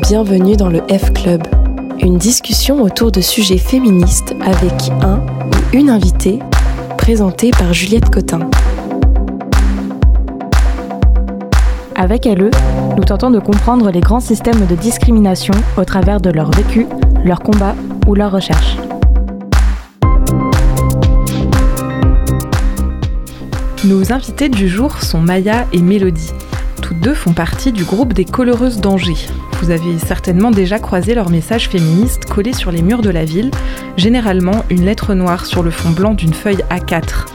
Bienvenue 0.00 0.56
dans 0.56 0.70
le 0.70 0.80
F 0.88 1.12
Club, 1.12 1.42
une 2.00 2.16
discussion 2.16 2.80
autour 2.80 3.12
de 3.12 3.20
sujets 3.20 3.58
féministes 3.58 4.34
avec 4.40 4.72
un 5.02 5.18
ou 5.18 5.76
une 5.76 5.90
invitée, 5.90 6.38
présentée 6.96 7.50
par 7.50 7.74
Juliette 7.74 8.08
Cotin. 8.08 8.48
Avec 11.94 12.24
LE, 12.24 12.50
nous 12.96 13.04
tentons 13.04 13.30
de 13.30 13.38
comprendre 13.38 13.90
les 13.90 14.00
grands 14.00 14.20
systèmes 14.20 14.64
de 14.64 14.74
discrimination 14.76 15.52
au 15.76 15.84
travers 15.84 16.22
de 16.22 16.30
leur 16.30 16.50
vécu, 16.52 16.86
leur 17.22 17.40
combat 17.40 17.74
ou 18.06 18.14
leur 18.14 18.32
recherche. 18.32 18.78
Nos 23.84 24.10
invités 24.10 24.48
du 24.48 24.68
jour 24.68 25.02
sont 25.02 25.20
Maya 25.20 25.66
et 25.74 25.82
Mélodie. 25.82 26.32
Deux 26.92 27.14
font 27.14 27.32
partie 27.32 27.72
du 27.72 27.84
groupe 27.84 28.12
des 28.12 28.26
Coloreuses 28.26 28.80
d'Angers. 28.80 29.28
Vous 29.60 29.70
avez 29.70 29.98
certainement 29.98 30.50
déjà 30.50 30.78
croisé 30.78 31.14
leurs 31.14 31.30
messages 31.30 31.68
féministes 31.68 32.26
collés 32.26 32.52
sur 32.52 32.70
les 32.70 32.82
murs 32.82 33.00
de 33.00 33.08
la 33.10 33.24
ville, 33.24 33.50
généralement 33.96 34.64
une 34.68 34.84
lettre 34.84 35.14
noire 35.14 35.46
sur 35.46 35.62
le 35.62 35.70
fond 35.70 35.90
blanc 35.90 36.12
d'une 36.12 36.34
feuille 36.34 36.62
A4. 36.70 37.26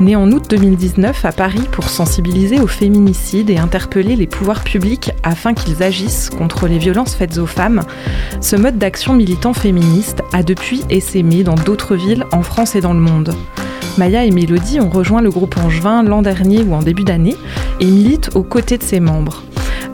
Né 0.00 0.16
en 0.16 0.30
août 0.32 0.46
2019 0.48 1.24
à 1.24 1.32
Paris 1.32 1.64
pour 1.72 1.88
sensibiliser 1.88 2.58
au 2.58 2.66
féminicide 2.66 3.50
et 3.50 3.58
interpeller 3.58 4.16
les 4.16 4.26
pouvoirs 4.26 4.64
publics 4.64 5.12
afin 5.22 5.52
qu'ils 5.52 5.82
agissent 5.82 6.30
contre 6.30 6.66
les 6.66 6.78
violences 6.78 7.14
faites 7.14 7.38
aux 7.38 7.46
femmes, 7.46 7.82
ce 8.40 8.56
mode 8.56 8.78
d'action 8.78 9.14
militant 9.14 9.52
féministe 9.52 10.22
a 10.32 10.42
depuis 10.42 10.82
essaimé 10.90 11.44
dans 11.44 11.54
d'autres 11.54 11.96
villes 11.96 12.24
en 12.32 12.42
France 12.42 12.74
et 12.76 12.80
dans 12.80 12.94
le 12.94 13.00
monde. 13.00 13.34
Maya 13.98 14.24
et 14.24 14.30
Mélodie 14.30 14.80
ont 14.80 14.90
rejoint 14.90 15.22
le 15.22 15.30
groupe 15.30 15.56
Angevin 15.56 16.02
l'an 16.02 16.20
dernier 16.20 16.62
ou 16.62 16.74
en 16.74 16.82
début 16.82 17.04
d'année 17.04 17.36
et 17.80 17.86
militent 17.86 18.30
aux 18.34 18.42
côtés 18.42 18.76
de 18.76 18.82
ses 18.82 19.00
membres. 19.00 19.42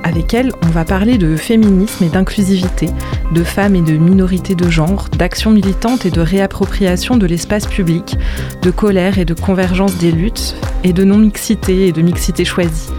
Avec 0.02 0.34
elles, 0.34 0.52
on 0.64 0.70
va 0.70 0.84
parler 0.84 1.18
de 1.18 1.36
féminisme 1.36 2.02
et 2.02 2.08
d'inclusivité, 2.08 2.88
de 3.32 3.44
femmes 3.44 3.76
et 3.76 3.82
de 3.82 3.92
minorités 3.92 4.56
de 4.56 4.68
genre, 4.68 5.08
d'action 5.16 5.52
militante 5.52 6.04
et 6.04 6.10
de 6.10 6.20
réappropriation 6.20 7.16
de 7.16 7.26
l'espace 7.26 7.66
public, 7.66 8.16
de 8.62 8.70
colère 8.72 9.18
et 9.18 9.24
de 9.24 9.34
convergence 9.34 9.96
des 9.98 10.10
luttes, 10.10 10.56
et 10.82 10.92
de 10.92 11.04
non-mixité 11.04 11.86
et 11.86 11.92
de 11.92 12.02
mixité 12.02 12.44
choisie. 12.44 12.90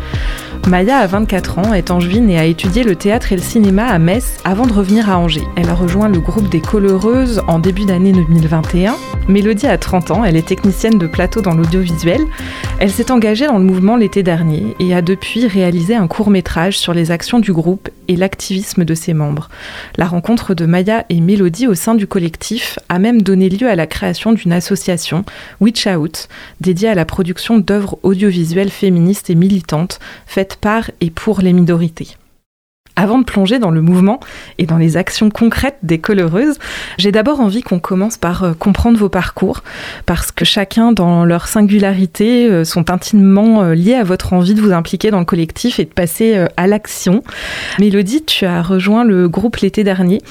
Maya 0.67 0.99
a 0.99 1.07
24 1.07 1.59
ans, 1.59 1.73
est 1.73 1.91
angevine 1.91 2.29
et 2.29 2.39
a 2.39 2.45
étudié 2.45 2.83
le 2.83 2.95
théâtre 2.95 3.33
et 3.33 3.35
le 3.35 3.41
cinéma 3.41 3.85
à 3.85 3.99
Metz 3.99 4.37
avant 4.45 4.65
de 4.65 4.73
revenir 4.73 5.09
à 5.09 5.19
Angers. 5.19 5.47
Elle 5.55 5.69
a 5.69 5.75
rejoint 5.75 6.07
le 6.07 6.19
groupe 6.19 6.49
des 6.49 6.61
Coloreuses 6.61 7.41
en 7.47 7.59
début 7.59 7.85
d'année 7.85 8.13
2021. 8.13 8.95
Mélodie 9.27 9.67
a 9.67 9.77
30 9.77 10.11
ans, 10.11 10.23
elle 10.23 10.35
est 10.35 10.47
technicienne 10.47 10.97
de 10.97 11.07
plateau 11.07 11.41
dans 11.41 11.53
l'audiovisuel. 11.53 12.21
Elle 12.79 12.91
s'est 12.91 13.11
engagée 13.11 13.47
dans 13.47 13.57
le 13.57 13.63
mouvement 13.63 13.95
l'été 13.95 14.23
dernier 14.23 14.75
et 14.79 14.93
a 14.93 15.01
depuis 15.01 15.47
réalisé 15.47 15.95
un 15.95 16.07
court 16.07 16.29
métrage 16.29 16.77
sur 16.77 16.93
les 16.93 17.11
actions 17.11 17.39
du 17.39 17.53
groupe 17.53 17.89
et 18.07 18.15
l'activisme 18.15 18.83
de 18.83 18.93
ses 18.93 19.13
membres. 19.13 19.49
La 19.97 20.05
rencontre 20.05 20.53
de 20.53 20.65
Maya 20.65 21.05
et 21.09 21.21
Mélodie 21.21 21.67
au 21.67 21.75
sein 21.75 21.95
du 21.95 22.07
collectif 22.07 22.79
a 22.89 22.99
même 22.99 23.21
donné 23.21 23.49
lieu 23.49 23.69
à 23.69 23.75
la 23.75 23.87
création 23.87 24.33
d'une 24.33 24.51
association, 24.51 25.23
Witch 25.61 25.87
Out, 25.87 26.27
dédiée 26.59 26.89
à 26.89 26.95
la 26.95 27.05
production 27.05 27.59
d'œuvres 27.59 27.97
audiovisuelles 28.03 28.71
féministes 28.71 29.29
et 29.29 29.35
militantes 29.35 29.99
par 30.59 30.91
et 31.01 31.09
pour 31.09 31.41
les 31.41 31.53
minorités. 31.53 32.15
Avant 32.95 33.17
de 33.17 33.23
plonger 33.23 33.57
dans 33.57 33.71
le 33.71 33.81
mouvement 33.81 34.19
et 34.59 34.67
dans 34.67 34.77
les 34.77 34.97
actions 34.97 35.31
concrètes 35.31 35.79
des 35.81 35.97
coloreuses, 35.97 36.59
j'ai 36.99 37.11
d'abord 37.11 37.39
envie 37.39 37.63
qu'on 37.63 37.79
commence 37.79 38.17
par 38.17 38.43
euh, 38.43 38.53
comprendre 38.53 38.99
vos 38.99 39.09
parcours, 39.09 39.63
parce 40.05 40.31
que 40.31 40.45
chacun 40.45 40.91
dans 40.91 41.25
leur 41.25 41.47
singularité 41.47 42.45
euh, 42.45 42.63
sont 42.63 42.91
intimement 42.91 43.63
euh, 43.63 43.73
liés 43.73 43.95
à 43.95 44.03
votre 44.03 44.33
envie 44.33 44.53
de 44.53 44.61
vous 44.61 44.73
impliquer 44.73 45.09
dans 45.09 45.17
le 45.17 45.25
collectif 45.25 45.79
et 45.79 45.85
de 45.85 45.89
passer 45.89 46.45
à 46.55 46.67
l'action. 46.67 47.23
Mélodie, 47.79 48.23
tu 48.25 48.45
as 48.45 48.61
rejoint 48.61 49.03
le 49.03 49.27
groupe 49.27 49.57
l'été 49.57 49.83
dernier. 49.83 50.21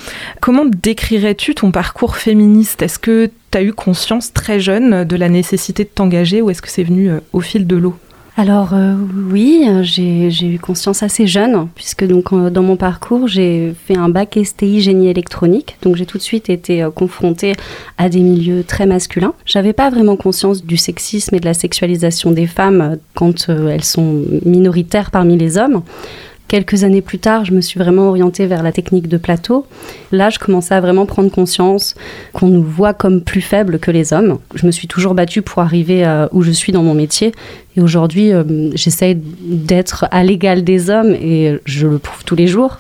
Comment 0.40 0.64
décrirais-tu 0.64 1.56
ton 1.56 1.72
parcours 1.72 2.16
féministe? 2.16 2.82
Est-ce 2.82 3.00
que 3.00 3.28
tu 3.50 3.58
as 3.58 3.62
eu 3.62 3.72
conscience 3.72 4.32
très 4.32 4.60
jeune 4.60 5.02
de 5.02 5.16
la 5.16 5.28
nécessité 5.28 5.82
de 5.82 5.88
t'engager 5.88 6.40
ou 6.40 6.50
est-ce 6.50 6.62
que 6.62 6.70
c'est 6.70 6.84
venu 6.84 7.10
au 7.32 7.40
fil 7.40 7.66
de 7.66 7.76
l'eau? 7.76 7.96
Alors 8.34 8.70
euh, 8.72 8.94
oui, 9.30 9.68
j'ai 9.82 10.46
eu 10.46 10.58
conscience 10.58 11.02
assez 11.02 11.26
jeune, 11.26 11.68
puisque 11.74 12.06
donc 12.06 12.32
euh, 12.32 12.48
dans 12.48 12.62
mon 12.62 12.76
parcours, 12.76 13.28
j'ai 13.28 13.74
fait 13.86 13.96
un 13.96 14.08
bac 14.08 14.38
STI 14.42 14.80
génie 14.80 15.08
électronique, 15.08 15.76
donc 15.82 15.96
j'ai 15.96 16.06
tout 16.06 16.16
de 16.16 16.22
suite 16.22 16.48
été 16.48 16.82
euh, 16.82 16.90
confrontée 16.90 17.52
à 17.98 18.08
des 18.08 18.20
milieux 18.20 18.64
très 18.64 18.86
masculins. 18.86 19.34
J'avais 19.44 19.74
pas 19.74 19.90
vraiment 19.90 20.16
conscience 20.16 20.64
du 20.64 20.78
sexisme 20.78 21.34
et 21.34 21.40
de 21.40 21.44
la 21.44 21.52
sexualisation 21.52 22.30
des 22.30 22.46
femmes 22.46 22.96
quand 23.14 23.50
elles 23.50 23.84
sont 23.84 24.24
minoritaires 24.46 25.10
parmi 25.10 25.36
les 25.36 25.58
hommes. 25.58 25.82
Quelques 26.48 26.84
années 26.84 27.00
plus 27.00 27.18
tard, 27.18 27.46
je 27.46 27.52
me 27.52 27.62
suis 27.62 27.80
vraiment 27.80 28.08
orientée 28.08 28.44
vers 28.44 28.62
la 28.62 28.72
technique 28.72 29.08
de 29.08 29.16
plateau. 29.16 29.66
Là, 30.10 30.28
je 30.28 30.38
commençais 30.38 30.74
à 30.74 30.80
vraiment 30.82 31.06
prendre 31.06 31.30
conscience 31.30 31.94
qu'on 32.34 32.48
nous 32.48 32.62
voit 32.62 32.92
comme 32.92 33.22
plus 33.22 33.40
faibles 33.40 33.78
que 33.78 33.90
les 33.90 34.12
hommes. 34.12 34.38
Je 34.54 34.66
me 34.66 34.70
suis 34.70 34.86
toujours 34.86 35.14
battue 35.14 35.40
pour 35.40 35.62
arriver 35.62 36.04
où 36.32 36.42
je 36.42 36.50
suis 36.50 36.70
dans 36.70 36.82
mon 36.82 36.92
métier. 36.92 37.32
Et 37.76 37.80
aujourd'hui, 37.80 38.32
euh, 38.32 38.70
j'essaie 38.74 39.16
d'être 39.16 40.06
à 40.10 40.24
l'égal 40.24 40.62
des 40.62 40.90
hommes 40.90 41.14
et 41.14 41.58
je 41.64 41.86
le 41.86 41.98
prouve 41.98 42.24
tous 42.24 42.36
les 42.36 42.46
jours. 42.46 42.76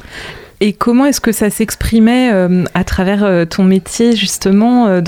Et 0.60 0.72
comment 0.72 1.06
est-ce 1.06 1.20
que 1.20 1.32
ça 1.32 1.50
s'exprimait 1.50 2.30
euh, 2.32 2.64
à 2.74 2.84
travers 2.84 3.24
euh, 3.24 3.44
ton 3.44 3.64
métier 3.64 4.14
justement 4.14 5.00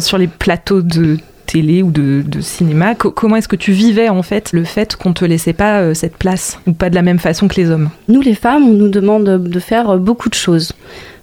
sur 0.00 0.18
les 0.18 0.28
plateaux 0.28 0.82
de 0.82 1.16
télé 1.50 1.82
ou 1.82 1.90
de, 1.90 2.22
cinéma. 2.40 2.94
comment 2.94 3.34
est-ce 3.34 3.48
que 3.48 3.56
tu 3.56 3.72
vivais 3.72 4.08
en 4.08 4.22
fait 4.22 4.52
le 4.52 4.62
fait 4.62 4.94
qu'on 4.94 5.12
te 5.12 5.24
laissait 5.24 5.52
pas 5.52 5.80
euh, 5.80 5.94
cette 5.94 6.16
place 6.16 6.60
ou 6.68 6.72
pas 6.72 6.90
de 6.90 6.94
la 6.94 7.02
même 7.02 7.18
façon 7.18 7.48
que 7.48 7.56
les 7.56 7.70
hommes? 7.70 7.90
Nous 8.06 8.20
les 8.20 8.36
femmes, 8.36 8.62
on 8.68 8.72
nous 8.72 8.88
demande 8.88 9.24
de 9.24 9.60
faire 9.60 9.98
beaucoup 9.98 10.28
de 10.28 10.34
choses. 10.34 10.72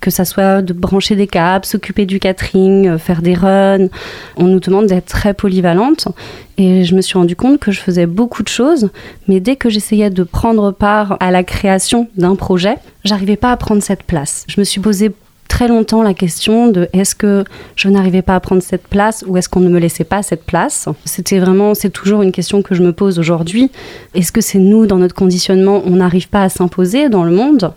Que 0.02 0.12
ça 0.12 0.26
soit 0.26 0.62
de 0.62 0.74
brancher 0.74 1.16
des 1.16 1.28
câbles, 1.28 1.66
s'occuper 1.66 2.06
du 2.06 2.20
catering, 2.20 2.88
euh, 2.88 2.98
faire 2.98 3.22
des 3.22 3.36
runs. 3.36 3.88
On 4.36 4.44
nous 4.44 4.60
demande 4.60 4.88
d'être 4.88 5.08
très 5.08 5.34
polyvalente. 5.34 6.10
Et 6.58 6.84
je 6.84 6.94
me 6.94 7.02
suis 7.02 7.18
rendu 7.18 7.36
compte 7.36 7.60
que 7.60 7.72
je 7.72 7.80
faisais 7.80 8.06
beaucoup 8.06 8.44
de 8.44 8.48
choses, 8.50 8.90
mais 9.28 9.40
dès 9.40 9.56
que 9.56 9.70
j'essayais 9.70 10.10
de 10.10 10.24
prendre 10.24 10.72
part 10.72 11.16
à 11.20 11.32
la 11.32 11.44
création 11.44 12.10
d'un 12.18 12.36
projet, 12.36 12.76
j'arrivais 13.06 13.38
pas 13.38 13.52
à 13.52 13.58
prendre 13.58 13.82
cette 13.82 14.04
place. 14.04 14.44
Je 14.50 14.60
me 14.60 14.66
suis 14.66 14.82
posé 14.82 15.12
très 15.48 15.68
longtemps 15.68 16.04
la 16.04 16.14
question 16.14 16.68
de 16.68 16.90
est-ce 16.94 17.16
que 17.16 17.44
je 17.76 17.90
n'arrivais 17.90 18.22
pas 18.22 18.36
à 18.36 18.40
prendre 18.40 18.62
cette 18.62 18.88
place 18.88 19.24
ou 19.28 19.38
est-ce 19.38 19.50
qu'on 19.50 19.60
ne 19.60 19.70
me 19.70 19.80
laissait 19.80 20.04
pas 20.04 20.24
cette 20.24 20.44
place? 20.44 20.88
C'était 21.06 21.40
vraiment, 21.40 21.74
c'est 21.74 21.90
toujours 21.90 22.22
une 22.22 22.32
question 22.32 22.62
que 22.62 22.76
je 22.76 22.84
me 22.84 22.94
pose 22.94 23.20
aujourd'hui. 23.20 23.72
Est-ce 24.14 24.32
que 24.32 24.42
c'est 24.42 24.60
nous, 24.60 24.86
dans 24.86 24.98
notre 24.98 25.16
conditionnement, 25.16 25.82
on 25.86 25.98
n'arrive 25.98 26.30
pas 26.30 26.44
à 26.44 26.50
s'imposer 26.50 27.10
dans 27.10 27.24
le 27.24 27.32
monde? 27.32 27.74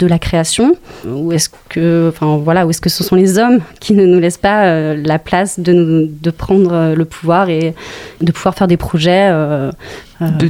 De 0.00 0.06
la 0.06 0.18
création 0.18 0.74
ou 1.06 1.30
est-ce 1.30 1.50
que 1.68 2.08
enfin 2.08 2.38
voilà 2.38 2.66
ou 2.66 2.70
est-ce 2.70 2.80
que 2.80 2.88
ce 2.88 3.04
sont 3.04 3.16
les 3.16 3.38
hommes 3.38 3.60
qui 3.80 3.92
ne 3.92 4.06
nous 4.06 4.18
laissent 4.18 4.38
pas 4.38 4.64
euh, 4.64 5.00
la 5.04 5.18
place 5.18 5.60
de, 5.60 5.72
nous, 5.72 6.10
de 6.10 6.30
prendre 6.30 6.72
euh, 6.72 6.94
le 6.94 7.04
pouvoir 7.04 7.50
et 7.50 7.74
de 8.20 8.32
pouvoir 8.32 8.54
faire 8.54 8.66
des 8.66 8.78
projets 8.78 9.28
euh, 9.30 9.70
de, 10.20 10.48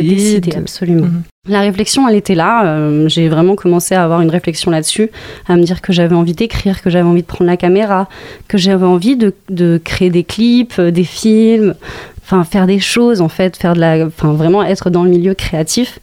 décider, 0.00 0.56
absolument 0.56 1.06
mhm. 1.06 1.22
La 1.46 1.60
réflexion, 1.60 2.08
elle 2.08 2.16
était 2.16 2.34
là. 2.34 2.88
j'ai 3.06 3.28
vraiment 3.28 3.54
commencé 3.54 3.94
à 3.94 4.02
avoir 4.02 4.22
une 4.22 4.30
réflexion 4.30 4.70
là-dessus, 4.70 5.10
à 5.46 5.56
me 5.56 5.62
dire 5.62 5.82
que 5.82 5.92
j'avais 5.92 6.14
envie 6.14 6.32
d'écrire, 6.32 6.80
que 6.80 6.88
j'avais 6.88 7.06
envie 7.06 7.20
de 7.20 7.26
prendre 7.26 7.50
la 7.50 7.58
caméra, 7.58 8.08
que 8.48 8.56
j'avais 8.56 8.86
envie 8.86 9.16
de, 9.16 9.34
de, 9.50 9.78
créer 9.84 10.08
des 10.08 10.24
clips, 10.24 10.80
des 10.80 11.04
films, 11.04 11.74
enfin 12.22 12.44
faire 12.44 12.66
des 12.66 12.80
choses 12.80 13.20
en 13.20 13.28
fait, 13.28 13.58
faire 13.58 13.74
de 13.74 13.80
la, 13.80 14.06
enfin 14.06 14.32
vraiment 14.32 14.62
être 14.62 14.88
dans 14.88 15.04
le 15.04 15.10
milieu 15.10 15.34
créatif. 15.34 15.98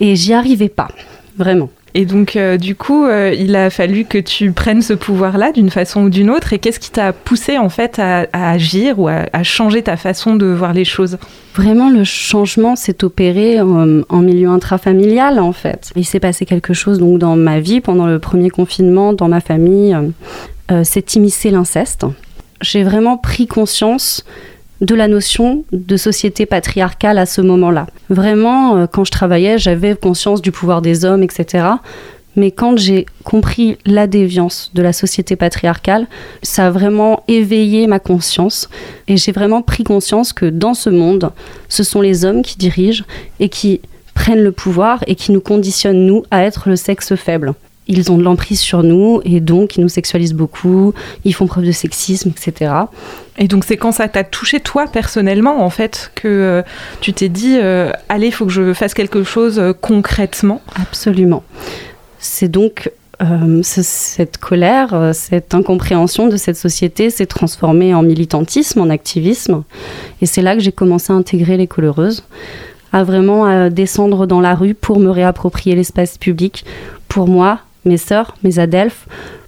Et 0.00 0.16
j'y 0.16 0.32
arrivais 0.32 0.70
pas, 0.70 0.88
vraiment. 1.36 1.68
Et 1.98 2.04
donc, 2.04 2.36
euh, 2.36 2.58
du 2.58 2.76
coup, 2.76 3.06
euh, 3.06 3.34
il 3.36 3.56
a 3.56 3.70
fallu 3.70 4.04
que 4.04 4.18
tu 4.18 4.52
prennes 4.52 4.82
ce 4.82 4.92
pouvoir-là 4.92 5.50
d'une 5.50 5.68
façon 5.68 6.02
ou 6.02 6.10
d'une 6.10 6.30
autre. 6.30 6.52
Et 6.52 6.60
qu'est-ce 6.60 6.78
qui 6.78 6.92
t'a 6.92 7.12
poussé 7.12 7.58
en 7.58 7.68
fait 7.70 7.98
à, 7.98 8.28
agir 8.32 9.00
ou 9.00 9.08
à, 9.08 9.42
changer 9.42 9.82
ta 9.82 9.96
façon 9.96 10.36
de 10.36 10.46
voir 10.46 10.72
les 10.72 10.84
choses? 10.84 11.18
Vraiment, 11.56 11.90
le 11.90 12.04
changement 12.04 12.76
s'est 12.76 13.02
opéré 13.02 13.60
en, 13.60 14.02
en, 14.08 14.18
milieu 14.18 14.48
intrafamilial 14.48 15.40
en 15.40 15.50
fait. 15.50 15.90
Il 15.96 16.04
s'est 16.04 16.20
passé 16.20 16.46
quelque 16.46 16.72
chose 16.72 17.00
donc 17.00 17.18
dans 17.18 17.34
ma 17.34 17.58
vie 17.58 17.80
pendant 17.80 18.06
le 18.06 18.20
premier 18.20 18.50
confinement, 18.50 19.12
dans 19.12 19.26
ma 19.26 19.40
famille. 19.40 19.96
Euh, 20.70 20.82
c'est 20.84 21.16
immiscé 21.16 21.50
l'inceste. 21.50 22.06
J'ai 22.60 22.84
vraiment 22.84 23.16
pris 23.16 23.48
conscience 23.48 24.24
de 24.80 24.94
la 24.94 25.08
notion 25.08 25.64
de 25.72 25.96
société 25.96 26.46
patriarcale 26.46 27.18
à 27.18 27.26
ce 27.26 27.40
moment-là. 27.40 27.86
Vraiment, 28.10 28.76
euh, 28.76 28.86
quand 28.86 29.04
je 29.04 29.10
travaillais, 29.10 29.58
j'avais 29.58 29.94
conscience 29.96 30.40
du 30.40 30.52
pouvoir 30.52 30.82
des 30.82 31.04
hommes, 31.04 31.22
etc. 31.22 31.66
Mais 32.36 32.52
quand 32.52 32.76
j'ai 32.76 33.06
compris 33.24 33.78
la 33.84 34.06
déviance 34.06 34.70
de 34.74 34.82
la 34.82 34.92
société 34.92 35.34
patriarcale, 35.34 36.06
ça 36.42 36.68
a 36.68 36.70
vraiment 36.70 37.24
éveillé 37.26 37.88
ma 37.88 37.98
conscience. 37.98 38.68
Et 39.08 39.16
j'ai 39.16 39.32
vraiment 39.32 39.62
pris 39.62 39.82
conscience 39.82 40.32
que 40.32 40.46
dans 40.46 40.74
ce 40.74 40.90
monde, 40.90 41.32
ce 41.68 41.82
sont 41.82 42.00
les 42.00 42.24
hommes 42.24 42.42
qui 42.42 42.56
dirigent 42.56 43.04
et 43.40 43.48
qui 43.48 43.80
prennent 44.14 44.42
le 44.42 44.52
pouvoir 44.52 45.02
et 45.08 45.16
qui 45.16 45.32
nous 45.32 45.40
conditionnent, 45.40 46.06
nous, 46.06 46.22
à 46.30 46.44
être 46.44 46.68
le 46.68 46.76
sexe 46.76 47.16
faible 47.16 47.54
ils 47.88 48.12
ont 48.12 48.18
de 48.18 48.22
l'emprise 48.22 48.60
sur 48.60 48.82
nous 48.82 49.20
et 49.24 49.40
donc 49.40 49.76
ils 49.76 49.80
nous 49.80 49.88
sexualisent 49.88 50.34
beaucoup, 50.34 50.92
ils 51.24 51.34
font 51.34 51.46
preuve 51.46 51.64
de 51.64 51.72
sexisme, 51.72 52.30
etc. 52.30 52.72
Et 53.38 53.48
donc 53.48 53.64
c'est 53.64 53.78
quand 53.78 53.92
ça 53.92 54.08
t'a 54.08 54.24
touché 54.24 54.60
toi 54.60 54.86
personnellement 54.86 55.64
en 55.64 55.70
fait 55.70 56.12
que 56.14 56.28
euh, 56.28 56.62
tu 57.00 57.12
t'es 57.14 57.30
dit 57.30 57.56
euh, 57.56 57.90
allez 58.08 58.26
il 58.26 58.32
faut 58.32 58.44
que 58.44 58.52
je 58.52 58.74
fasse 58.74 58.94
quelque 58.94 59.24
chose 59.24 59.58
euh, 59.58 59.72
concrètement? 59.72 60.60
Absolument. 60.80 61.42
C'est 62.18 62.48
donc 62.48 62.90
cette 63.62 64.38
colère, 64.38 65.10
cette 65.12 65.52
incompréhension 65.52 66.28
de 66.28 66.36
cette 66.36 66.56
société 66.56 67.10
s'est 67.10 67.26
transformée 67.26 67.92
en 67.92 68.04
militantisme, 68.04 68.80
en 68.80 68.90
activisme. 68.90 69.64
Et 70.22 70.26
c'est 70.26 70.40
là 70.40 70.54
que 70.54 70.60
j'ai 70.60 70.70
commencé 70.70 71.12
à 71.12 71.16
intégrer 71.16 71.56
les 71.56 71.66
coloreuses, 71.66 72.22
à 72.92 73.02
vraiment 73.02 73.70
descendre 73.70 74.26
dans 74.26 74.40
la 74.40 74.54
rue 74.54 74.74
pour 74.74 75.00
me 75.00 75.10
réapproprier 75.10 75.74
l'espace 75.74 76.16
public, 76.16 76.64
pour 77.08 77.26
moi, 77.26 77.58
mes 77.88 77.96
sœurs, 77.96 78.36
mes 78.44 78.58
adelphes, 78.58 79.06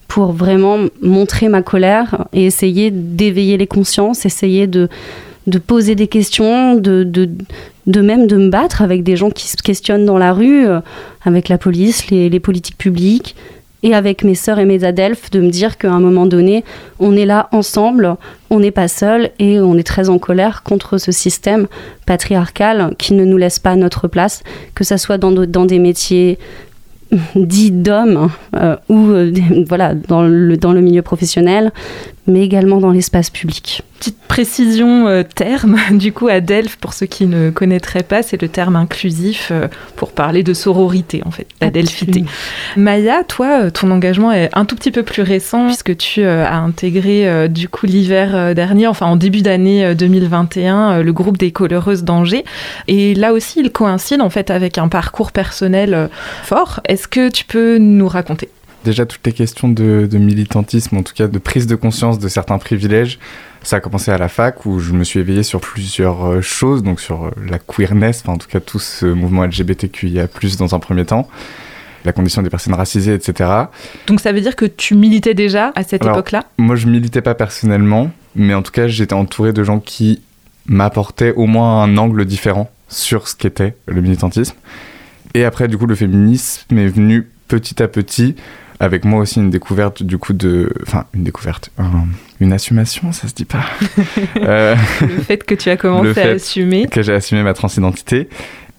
pour 0.09 0.33
vraiment 0.33 0.79
montrer 1.01 1.49
ma 1.49 1.63
colère 1.63 2.27
et 2.33 2.45
essayer 2.45 2.91
d'éveiller 2.91 3.57
les 3.57 3.69
consciences, 3.69 4.27
essayer 4.27 4.67
de, 4.67 4.89
de 5.47 5.59
poser 5.59 5.95
des 5.95 6.09
questions, 6.09 6.75
de, 6.75 7.05
de, 7.05 8.01
même 8.01 8.27
de 8.27 8.37
me 8.37 8.51
battre 8.51 8.83
avec 8.83 9.03
des 9.03 9.17
gens 9.17 9.31
qui 9.31 9.49
se 9.49 9.57
questionnent 9.57 10.07
dans 10.07 10.19
la 10.19 10.33
rue, 10.33 10.67
euh, 10.67 10.81
avec 11.25 11.49
la 11.49 11.59
police, 11.59 12.11
les, 12.11 12.41
politiques 12.41 12.77
publiques, 12.77 13.37
et 13.83 13.95
avec 13.95 14.25
mes 14.25 14.35
sœurs 14.35 14.59
et 14.59 14.67
mes 14.67 14.85
adelphes, 14.85 15.31
de 15.31 15.41
me 15.41 15.49
dire 15.49 15.79
qu'à 15.79 15.91
un 15.91 16.01
moment 16.01 16.27
donné, 16.27 16.65
on 16.99 17.17
est 17.17 17.25
là 17.25 17.49
ensemble, 17.53 18.17
on 18.51 18.61
n'est 18.61 18.71
pas 18.71 18.89
seul, 18.89 19.31
et 19.39 19.59
on 19.59 19.79
est 19.79 19.87
très 19.87 20.11
en 20.11 20.19
colère 20.19 20.63
contre 20.63 20.99
ce 20.99 21.13
système 21.13 21.67
patriarcal 22.05 22.95
qui 22.99 23.15
ne 23.15 23.25
nous 23.25 23.39
laisse 23.39 23.59
pas 23.59 23.77
notre 23.77 24.07
place, 24.07 24.43
que 24.75 24.85
ce 24.85 24.99
soit 24.99 25.19
dans, 25.19 25.33
dans 25.33 25.65
des 25.65 25.79
métiers 25.79 26.39
dits 27.35 27.71
d'hommes 27.71 28.31
euh, 28.57 28.77
ou 28.89 29.11
euh, 29.11 29.33
voilà 29.69 29.95
dans 29.95 30.23
le, 30.23 30.57
dans 30.57 30.73
le 30.73 30.81
milieu 30.81 31.03
professionnel 31.03 31.73
mais 32.27 32.43
également 32.43 32.79
dans 32.79 32.91
l'espace 32.91 33.31
public. 33.31 33.83
Petite 34.01 34.19
précision 34.29 35.09
euh, 35.09 35.23
terme, 35.23 35.77
du 35.91 36.11
coup 36.11 36.29
à 36.29 36.41
Delphes, 36.41 36.77
pour 36.77 36.95
ceux 36.95 37.05
qui 37.05 37.27
ne 37.27 37.51
connaîtraient 37.51 38.03
pas, 38.03 38.23
c'est 38.23 38.41
le 38.41 38.49
terme 38.49 38.75
inclusif 38.75 39.51
euh, 39.53 39.69
pour 39.97 40.13
parler 40.13 40.43
de 40.43 40.55
sororité 40.55 41.21
en 41.27 41.31
fait, 41.31 41.47
la 41.61 41.69
Delphité. 41.69 42.25
Maya, 42.79 43.25
toi, 43.25 43.65
euh, 43.65 43.71
ton 43.71 43.91
engagement 43.91 44.33
est 44.33 44.49
un 44.55 44.65
tout 44.65 44.75
petit 44.75 44.91
peu 44.91 45.03
plus 45.03 45.21
récent 45.21 45.67
puisque 45.67 45.95
tu 45.99 46.25
as 46.25 46.57
intégré 46.57 47.47
du 47.51 47.69
coup 47.69 47.85
l'hiver 47.85 48.55
dernier, 48.55 48.87
enfin 48.87 49.05
en 49.05 49.17
début 49.17 49.43
d'année 49.43 49.95
2021, 49.95 51.03
le 51.03 51.13
groupe 51.13 51.37
des 51.37 51.53
coloreuses 51.53 52.03
d'Angers. 52.03 52.47
Et 52.89 53.15
là 53.15 53.35
aussi, 53.35 53.61
il 53.61 53.71
coïncide 53.71 54.23
en 54.23 54.31
fait 54.31 54.51
avec 54.51 54.79
un 54.79 54.89
parcours 54.89 55.31
personnel 55.31 56.09
fort. 56.45 56.81
Est-ce 56.87 57.07
que 57.07 57.29
tu 57.29 57.45
peux 57.45 57.77
nous 57.77 58.09
raconter? 58.09 58.49
Déjà, 58.85 59.05
toutes 59.05 59.27
les 59.27 59.33
questions 59.33 59.69
de, 59.69 60.09
militantisme, 60.13 60.97
en 60.97 61.03
tout 61.03 61.13
cas 61.15 61.29
de 61.29 61.39
prise 61.39 61.67
de 61.67 61.75
conscience 61.75 62.19
de 62.19 62.29
certains 62.29 62.59
privilèges, 62.59 63.19
ça 63.63 63.77
a 63.77 63.81
commencé 63.81 64.11
à 64.11 64.17
la 64.17 64.29
fac 64.29 64.65
où 64.65 64.79
je 64.79 64.93
me 64.93 65.05
suis 65.05 65.21
éveillé 65.21 65.43
sur 65.43 65.61
plusieurs 65.61 66.27
euh, 66.27 66.41
choses, 66.41 66.83
donc 66.83 66.99
sur 66.99 67.27
euh, 67.27 67.31
la 67.47 67.59
queerness, 67.59 68.23
enfin 68.23 68.33
en 68.33 68.39
tout 68.39 68.49
cas 68.49 68.61
tout 68.61 68.79
ce 68.79 69.05
mouvement 69.05 69.45
LGBTQIA+, 69.45 70.29
dans 70.59 70.75
un 70.75 70.79
premier 70.79 71.05
temps, 71.05 71.29
la 72.07 72.13
condition 72.13 72.41
des 72.41 72.49
personnes 72.49 72.73
racisées, 72.73 73.13
etc. 73.13 73.51
Donc 74.07 74.21
ça 74.21 74.33
veut 74.33 74.41
dire 74.41 74.57
que 74.57 74.65
tu 74.65 74.95
militais 74.95 75.35
déjà 75.35 75.73
à 75.75 75.83
cette 75.83 76.07
époque-là? 76.07 76.45
Moi 76.57 76.77
je 76.77 76.87
militais 76.87 77.21
pas 77.21 77.35
personnellement, 77.35 78.11
mais 78.35 78.55
en 78.55 78.63
tout 78.63 78.73
cas 78.73 78.89
j'étais 78.89 79.13
entouré 79.13 79.53
de 79.53 79.63
gens 79.63 79.79
qui 79.79 80.23
m'apportaient 80.65 81.33
au 81.33 81.47
moins 81.47 81.83
un 81.83 81.99
angle 81.99 82.25
différent 82.25 82.71
sur 82.89 83.29
ce 83.29 83.37
qu'était 83.37 83.77
le 83.87 84.01
militantisme. 84.01 84.57
Et 85.35 85.45
après 85.45 85.69
du 85.69 85.77
coup 85.77 85.87
le 85.87 85.95
féminisme 85.95 86.79
est 86.79 86.89
venu 86.89 87.29
petit 87.47 87.83
à 87.83 87.89
petit 87.89 88.37
avec 88.81 89.05
moi 89.05 89.21
aussi 89.21 89.39
une 89.39 89.51
découverte 89.51 90.03
du 90.03 90.19
coup 90.19 90.33
de 90.33 90.73
enfin 90.83 91.05
une 91.15 91.23
découverte 91.23 91.71
une 92.41 92.53
assumation 92.53 93.13
ça 93.13 93.29
se 93.29 93.35
dit 93.35 93.45
pas. 93.45 93.65
Euh, 94.37 94.75
le 95.03 95.23
fait 95.23 95.45
que 95.45 95.55
tu 95.55 95.69
as 95.69 95.77
commencé 95.77 96.21
à 96.21 96.31
assumer. 96.31 96.87
que 96.87 97.03
j'ai 97.03 97.13
assumé 97.13 97.43
ma 97.43 97.53
transidentité. 97.53 98.29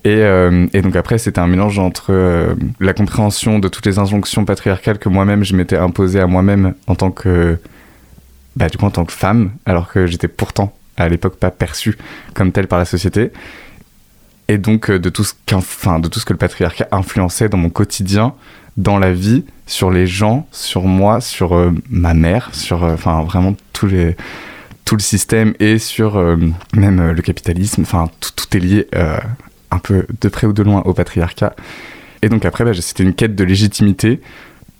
Et, 0.03 0.09
euh, 0.09 0.65
et, 0.73 0.81
donc 0.81 0.95
après, 0.95 1.19
c'était 1.19 1.39
un 1.39 1.47
mélange 1.47 1.77
entre 1.77 2.07
euh, 2.09 2.55
la 2.79 2.93
compréhension 2.93 3.59
de 3.59 3.67
toutes 3.67 3.85
les 3.85 3.99
injonctions 3.99 4.43
patriarcales 4.45 4.97
que 4.97 5.09
moi-même 5.09 5.43
je 5.43 5.55
m'étais 5.55 5.77
imposé 5.77 6.19
à 6.19 6.25
moi-même 6.25 6.73
en 6.87 6.95
tant 6.95 7.11
que, 7.11 7.59
bah, 8.55 8.69
du 8.69 8.77
coup, 8.77 8.85
en 8.85 8.89
tant 8.89 9.05
que 9.05 9.13
femme, 9.13 9.51
alors 9.65 9.91
que 9.91 10.07
j'étais 10.07 10.27
pourtant 10.27 10.73
à 10.97 11.07
l'époque 11.07 11.35
pas 11.35 11.51
perçue 11.51 11.97
comme 12.33 12.51
telle 12.51 12.67
par 12.67 12.79
la 12.79 12.85
société. 12.85 13.31
Et 14.47 14.57
donc 14.57 14.89
de 14.89 15.09
tout 15.09 15.23
ce 15.23 15.33
enfin, 15.53 15.99
de 15.99 16.07
tout 16.07 16.19
ce 16.19 16.25
que 16.25 16.33
le 16.33 16.39
patriarcat 16.39 16.87
influençait 16.91 17.49
dans 17.49 17.57
mon 17.57 17.69
quotidien, 17.69 18.33
dans 18.81 18.97
la 18.97 19.13
vie, 19.13 19.43
sur 19.67 19.91
les 19.91 20.07
gens, 20.07 20.47
sur 20.51 20.83
moi, 20.83 21.21
sur 21.21 21.55
euh, 21.55 21.71
ma 21.89 22.13
mère, 22.13 22.49
sur 22.53 22.83
euh, 22.83 22.93
enfin 22.93 23.23
vraiment 23.23 23.55
tous 23.73 23.87
les 23.87 24.15
tout 24.85 24.95
le 24.95 25.01
système 25.01 25.53
et 25.59 25.77
sur 25.77 26.17
euh, 26.17 26.35
même 26.75 27.11
le 27.11 27.21
capitalisme. 27.21 27.83
Enfin 27.83 28.09
tout, 28.19 28.31
tout, 28.35 28.57
est 28.57 28.59
lié 28.59 28.87
un 29.73 29.79
peu 29.79 30.05
de 30.19 30.27
près 30.27 30.47
ou 30.47 30.53
de 30.53 30.63
loin 30.63 30.81
au 30.85 30.93
patriarcat. 30.93 31.55
Et 32.21 32.29
donc 32.29 32.43
après, 32.43 32.65
bah, 32.65 32.73
c'était 32.73 33.03
une 33.03 33.13
quête 33.13 33.35
de 33.35 33.43
légitimité 33.43 34.19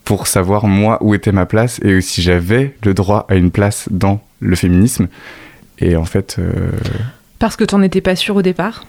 pour 0.04 0.27
savoir 0.27 0.68
moi 0.68 0.97
où 1.01 1.13
était 1.13 1.31
ma 1.31 1.45
place 1.45 1.80
et 1.83 2.01
si 2.01 2.21
j'avais 2.21 2.75
le 2.83 2.94
droit 2.94 3.25
à 3.30 3.36
une 3.36 3.51
place 3.51 3.88
dans 3.92 4.21
le 4.39 4.56
féminisme. 4.56 5.07
Et 5.80 5.95
en 5.95 6.06
fait. 6.06 6.39
Parce 7.39 7.56
que 7.56 7.63
tu 7.63 7.75
n'en 7.75 7.81
étais 7.81 8.01
pas 8.01 8.15
sûr 8.15 8.36
au 8.36 8.42
départ? 8.42 8.83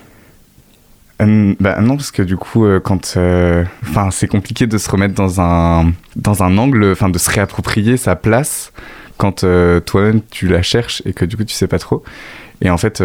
Euh, 1.23 1.55
bah, 1.61 1.81
non, 1.81 1.97
parce 1.97 2.11
que 2.11 2.23
du 2.23 2.37
coup, 2.37 2.65
euh, 2.65 2.81
quand, 2.81 3.15
euh, 3.17 3.65
enfin, 3.83 4.11
c'est 4.11 4.29
compliqué 4.29 4.67
de 4.67 4.79
se 4.79 4.91
remettre 4.91 5.15
dans 5.15 5.41
un 5.41 5.93
dans 6.17 6.43
un 6.43 6.59
angle, 6.59 6.91
enfin, 6.93 7.09
de 7.09 7.19
se 7.19 7.31
réapproprier 7.31 7.97
sa 7.97 8.17
place 8.17 8.73
quand 9.19 9.45
toi-même 9.87 10.21
tu 10.33 10.49
la 10.49 10.63
cherches 10.63 11.01
et 11.05 11.13
que 11.13 11.25
du 11.25 11.37
coup 11.37 11.45
tu 11.45 11.55
sais 11.55 11.69
pas 11.69 11.79
trop. 11.79 12.03
Et 12.61 12.71
en 12.71 12.77
fait, 12.77 13.01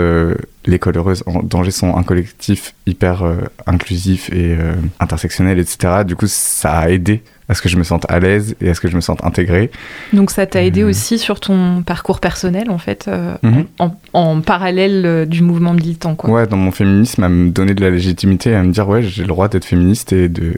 les 0.65 0.79
Coloreuses 0.79 1.23
en 1.27 1.43
danger 1.43 1.69
sont 1.69 1.95
un 1.95 2.01
collectif 2.01 2.73
hyper 2.87 3.23
inclusif 3.67 4.31
et 4.31 4.57
intersectionnel, 4.99 5.59
etc. 5.59 6.03
Du 6.07 6.15
coup, 6.15 6.25
ça 6.25 6.71
a 6.71 6.89
aidé 6.89 7.21
à 7.49 7.53
ce 7.53 7.61
que 7.61 7.69
je 7.69 7.77
me 7.77 7.83
sente 7.83 8.05
à 8.09 8.19
l'aise 8.19 8.55
et 8.61 8.69
à 8.69 8.73
ce 8.73 8.81
que 8.81 8.87
je 8.87 8.95
me 8.95 9.01
sente 9.01 9.23
intégré. 9.23 9.71
Donc 10.13 10.31
ça 10.31 10.45
t'a 10.45 10.63
aidé 10.63 10.83
aussi 10.83 11.17
sur 11.17 11.39
ton 11.39 11.81
parcours 11.81 12.19
personnel 12.19 12.69
en 12.69 12.77
fait, 12.77 13.09
mhm. 13.43 13.65
en, 14.13 14.41
parallèle 14.41 15.27
du 15.27 15.41
mouvement 15.43 15.73
militant 15.73 16.15
quoi. 16.15 16.29
Ouais, 16.29 16.47
dans 16.47 16.57
mon 16.57 16.71
féminisme, 16.71 17.23
à 17.23 17.29
me 17.29 17.49
donner 17.49 17.73
de 17.73 17.83
la 17.83 17.89
légitimité, 17.89 18.53
à 18.53 18.63
me 18.63 18.71
dire 18.71 18.87
ouais 18.87 19.01
j'ai 19.01 19.21
le 19.21 19.27
droit 19.27 19.47
d'être 19.47 19.65
féministe 19.65 20.13
et 20.13 20.29
de, 20.29 20.53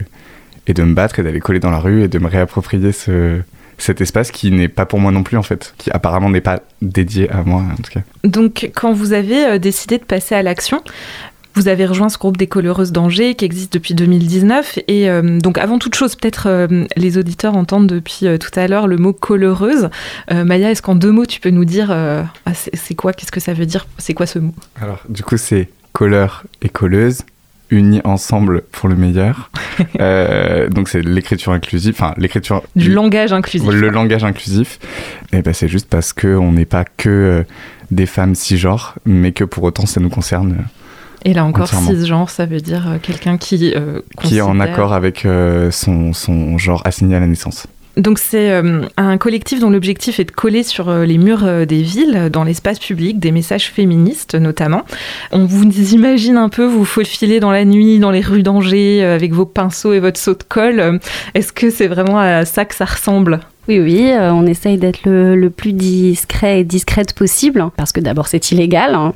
et 0.66 0.74
de 0.74 0.82
me 0.82 0.94
battre 0.94 1.18
et 1.18 1.22
d'aller 1.22 1.40
coller 1.40 1.60
dans 1.60 1.70
la 1.70 1.78
rue 1.78 2.02
et 2.02 2.08
de 2.08 2.18
me 2.18 2.28
réapproprier 2.28 2.92
ce, 2.92 3.40
cet 3.80 4.00
espace 4.00 4.30
qui 4.30 4.50
n'est 4.50 4.68
pas 4.68 4.86
pour 4.86 5.00
moi 5.00 5.10
non 5.10 5.22
plus 5.22 5.36
en 5.36 5.42
fait, 5.42 5.74
qui 5.78 5.90
apparemment 5.90 6.30
n'est 6.30 6.40
pas 6.40 6.60
dédié 6.82 7.30
à 7.30 7.42
moi 7.42 7.62
en 7.62 7.82
tout 7.82 7.90
cas. 7.90 8.00
Donc 8.24 8.70
quand 8.74 8.92
vous 8.92 9.12
avez 9.12 9.58
décidé 9.58 9.98
de 9.98 10.04
passer 10.04 10.34
à 10.34 10.42
l'action, 10.42 10.82
vous 11.54 11.68
avez 11.68 11.86
rejoint 11.86 12.08
ce 12.08 12.18
groupe 12.18 12.36
des 12.36 12.46
coloreuses 12.46 12.92
d'Angers 12.92 13.34
qui 13.34 13.44
existe 13.44 13.72
depuis 13.72 13.94
2019. 13.94 14.78
Et 14.88 15.10
euh, 15.10 15.38
donc, 15.40 15.58
avant 15.58 15.78
toute 15.78 15.94
chose, 15.94 16.14
peut-être 16.14 16.46
euh, 16.46 16.84
les 16.96 17.18
auditeurs 17.18 17.56
entendent 17.56 17.86
depuis 17.86 18.26
euh, 18.26 18.38
tout 18.38 18.50
à 18.58 18.66
l'heure 18.68 18.86
le 18.86 18.96
mot 18.96 19.12
coleureuse. 19.12 19.90
Maya, 20.30 20.70
est-ce 20.70 20.82
qu'en 20.82 20.94
deux 20.94 21.10
mots, 21.10 21.26
tu 21.26 21.40
peux 21.40 21.50
nous 21.50 21.64
dire 21.64 21.90
ah, 21.90 22.54
c'est 22.54 22.94
quoi 22.94 23.12
Qu'est-ce 23.12 23.32
que 23.32 23.40
ça 23.40 23.52
veut 23.52 23.66
dire 23.66 23.86
C'est 23.98 24.14
quoi 24.14 24.26
ce 24.26 24.38
mot? 24.38 24.54
Alors, 24.80 25.00
du 25.08 25.22
coup, 25.22 25.36
c'est 25.36 25.68
couleur 25.92 26.44
et 26.62 26.68
colleuse 26.68 27.22
unis 27.70 28.00
ensemble 28.04 28.62
pour 28.72 28.88
le 28.88 28.96
meilleur. 28.96 29.50
donc 30.70 30.88
c'est 30.88 31.02
l'écriture 31.02 31.52
inclusive, 31.52 31.94
enfin 31.96 32.14
l'écriture 32.16 32.62
du 32.74 32.92
langage 32.92 33.32
inclusif. 33.32 33.68
Le 33.70 33.90
langage 33.90 34.24
inclusif. 34.24 34.78
Et 35.32 35.42
ben 35.42 35.52
c'est 35.52 35.68
juste 35.68 35.88
parce 35.88 36.12
que 36.12 36.36
on 36.36 36.52
n'est 36.52 36.64
pas 36.64 36.84
que 36.84 37.44
des 37.90 38.06
femmes 38.06 38.34
cisgenres, 38.34 38.96
mais 39.04 39.32
que 39.32 39.44
pour 39.44 39.64
autant 39.64 39.86
ça 39.86 40.00
nous 40.00 40.10
concerne 40.10 40.64
et 41.24 41.34
là 41.34 41.44
encore, 41.44 41.68
cisgenre, 41.68 42.30
ça 42.30 42.46
veut 42.46 42.60
dire 42.60 42.88
euh, 42.88 42.96
quelqu'un 43.00 43.36
qui. 43.36 43.72
Euh, 43.74 44.00
qui 44.22 44.38
est 44.38 44.40
en 44.40 44.58
accord 44.58 44.92
avec 44.92 45.26
euh, 45.26 45.70
son, 45.70 46.12
son, 46.12 46.56
genre 46.56 46.82
assigné 46.84 47.16
à 47.16 47.20
la 47.20 47.26
naissance. 47.26 47.66
Donc 47.96 48.18
c'est 48.18 48.62
un 48.96 49.18
collectif 49.18 49.58
dont 49.58 49.68
l'objectif 49.68 50.20
est 50.20 50.24
de 50.24 50.30
coller 50.30 50.62
sur 50.62 50.90
les 50.90 51.18
murs 51.18 51.66
des 51.66 51.82
villes, 51.82 52.30
dans 52.32 52.44
l'espace 52.44 52.78
public, 52.78 53.18
des 53.18 53.32
messages 53.32 53.68
féministes 53.68 54.36
notamment. 54.36 54.84
On 55.32 55.44
vous 55.44 55.64
imagine 55.92 56.36
un 56.36 56.48
peu 56.48 56.64
vous 56.64 56.84
faufiler 56.84 57.40
dans 57.40 57.50
la 57.50 57.64
nuit, 57.64 57.98
dans 57.98 58.12
les 58.12 58.20
rues 58.20 58.44
d'Angers, 58.44 59.04
avec 59.04 59.32
vos 59.32 59.44
pinceaux 59.44 59.92
et 59.92 59.98
votre 59.98 60.20
seau 60.20 60.34
de 60.34 60.44
colle. 60.48 61.00
Est-ce 61.34 61.52
que 61.52 61.68
c'est 61.68 61.88
vraiment 61.88 62.18
à 62.18 62.44
ça 62.44 62.64
que 62.64 62.76
ça 62.76 62.84
ressemble? 62.84 63.40
Oui, 63.70 63.78
oui, 63.78 64.10
euh, 64.10 64.32
on 64.32 64.46
essaye 64.46 64.78
d'être 64.78 65.02
le, 65.04 65.48
plus 65.48 65.72
discret 65.72 66.60
et 66.60 66.64
discrète 66.64 67.12
possible, 67.12 67.64
parce 67.76 67.92
que 67.92 68.00
d'abord 68.00 68.26
c'est 68.26 68.50
illégal. 68.50 68.96
Hein. 68.96 69.14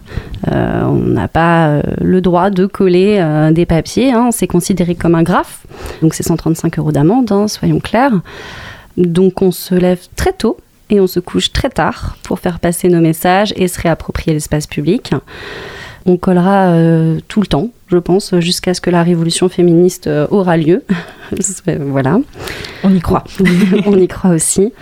Euh, 0.52 0.82
on 0.84 0.94
n'a 0.94 1.26
pas 1.26 1.66
euh, 1.66 1.82
le 2.00 2.20
droit 2.20 2.50
de 2.50 2.66
coller 2.66 3.20
des 3.52 3.66
papiers, 3.66 4.12
hein. 4.12 4.30
c'est 4.30 4.46
considéré 4.46 4.94
comme 4.94 5.16
un 5.16 5.24
graphe. 5.24 5.66
Donc 6.02 6.14
c'est 6.14 6.22
135 6.22 6.78
euros 6.78 6.92
d'amende, 6.92 7.32
hein, 7.32 7.48
soyons 7.48 7.80
clairs. 7.80 8.12
Donc 8.96 9.42
on 9.42 9.50
se 9.50 9.74
lève 9.74 10.00
très 10.14 10.32
tôt 10.32 10.56
et 10.88 11.00
on 11.00 11.08
se 11.08 11.18
couche 11.18 11.50
très 11.50 11.70
tard 11.70 12.16
pour 12.22 12.38
faire 12.38 12.60
passer 12.60 12.88
nos 12.88 13.00
messages 13.00 13.52
et 13.56 13.66
se 13.66 13.80
réapproprier 13.80 14.34
l'espace 14.34 14.68
public. 14.68 15.14
On 16.06 16.16
collera 16.16 16.68
euh, 16.68 17.18
tout 17.28 17.40
le 17.40 17.46
temps, 17.46 17.70
je 17.88 17.96
pense, 17.96 18.38
jusqu'à 18.40 18.74
ce 18.74 18.80
que 18.80 18.90
la 18.90 19.02
révolution 19.02 19.48
féministe 19.48 20.06
euh, 20.06 20.26
aura 20.30 20.56
lieu. 20.56 20.84
voilà. 21.80 22.20
On 22.82 22.94
y 22.94 23.00
croit. 23.00 23.24
on 23.86 23.98
y 23.98 24.06
croit 24.06 24.30
aussi. 24.30 24.72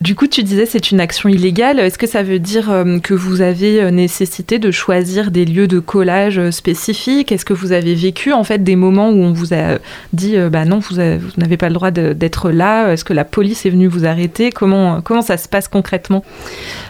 Du 0.00 0.14
coup, 0.14 0.28
tu 0.28 0.44
disais 0.44 0.64
c'est 0.64 0.92
une 0.92 1.00
action 1.00 1.28
illégale. 1.28 1.80
Est-ce 1.80 1.98
que 1.98 2.06
ça 2.06 2.22
veut 2.22 2.38
dire 2.38 2.70
euh, 2.70 3.00
que 3.00 3.14
vous 3.14 3.40
avez 3.40 3.82
euh, 3.82 3.90
nécessité 3.90 4.60
de 4.60 4.70
choisir 4.70 5.32
des 5.32 5.44
lieux 5.44 5.66
de 5.66 5.80
collage 5.80 6.38
euh, 6.38 6.52
spécifiques? 6.52 7.32
Est-ce 7.32 7.44
que 7.44 7.52
vous 7.52 7.72
avez 7.72 7.96
vécu 7.96 8.32
en 8.32 8.44
fait 8.44 8.62
des 8.62 8.76
moments 8.76 9.08
où 9.08 9.20
on 9.20 9.32
vous 9.32 9.54
a 9.54 9.78
dit 10.12 10.36
bah 10.52 10.64
non, 10.64 10.78
vous, 10.78 10.96
n'avez 11.36 11.56
pas 11.56 11.68
le 11.68 11.74
droit 11.74 11.90
d'être 11.90 12.50
là? 12.50 12.92
Est-ce 12.92 13.04
que 13.04 13.12
la 13.12 13.24
police 13.24 13.66
est 13.66 13.70
venue 13.70 13.88
vous 13.88 14.06
arrêter? 14.06 14.50
Comment 14.50 15.00
comment 15.00 15.22
ça 15.22 15.36
se 15.36 15.48
passe 15.48 15.66
concrètement? 15.66 16.24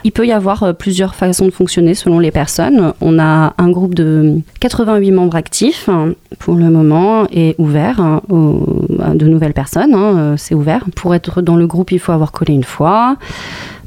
Il 0.05 0.13
peut 0.13 0.27
y 0.27 0.33
avoir 0.33 0.75
plusieurs 0.77 1.15
façons 1.15 1.47
de 1.47 1.51
fonctionner 1.51 1.95
selon 1.95 2.19
les 2.19 2.31
personnes. 2.31 2.93
On 3.01 3.19
a 3.19 3.55
un 3.57 3.71
groupe 3.71 3.95
de 3.95 4.35
88 4.61 5.13
membres 5.13 5.37
actifs 5.37 5.89
hein, 5.89 6.13
pour 6.39 6.57
le 6.57 6.69
moment 6.69 7.27
et 7.33 7.55
ouvert 7.57 8.01
hein, 8.01 8.21
aux, 8.29 8.85
de 9.15 9.27
nouvelles 9.27 9.55
personnes. 9.55 9.95
Hein, 9.95 10.35
c'est 10.37 10.55
ouvert. 10.55 10.85
Pour 10.95 11.15
être 11.15 11.41
dans 11.41 11.57
le 11.57 11.67
groupe, 11.67 11.91
il 11.93 11.99
faut 11.99 12.13
avoir 12.13 12.33
collé 12.33 12.53
une 12.53 12.65
fois. 12.65 12.98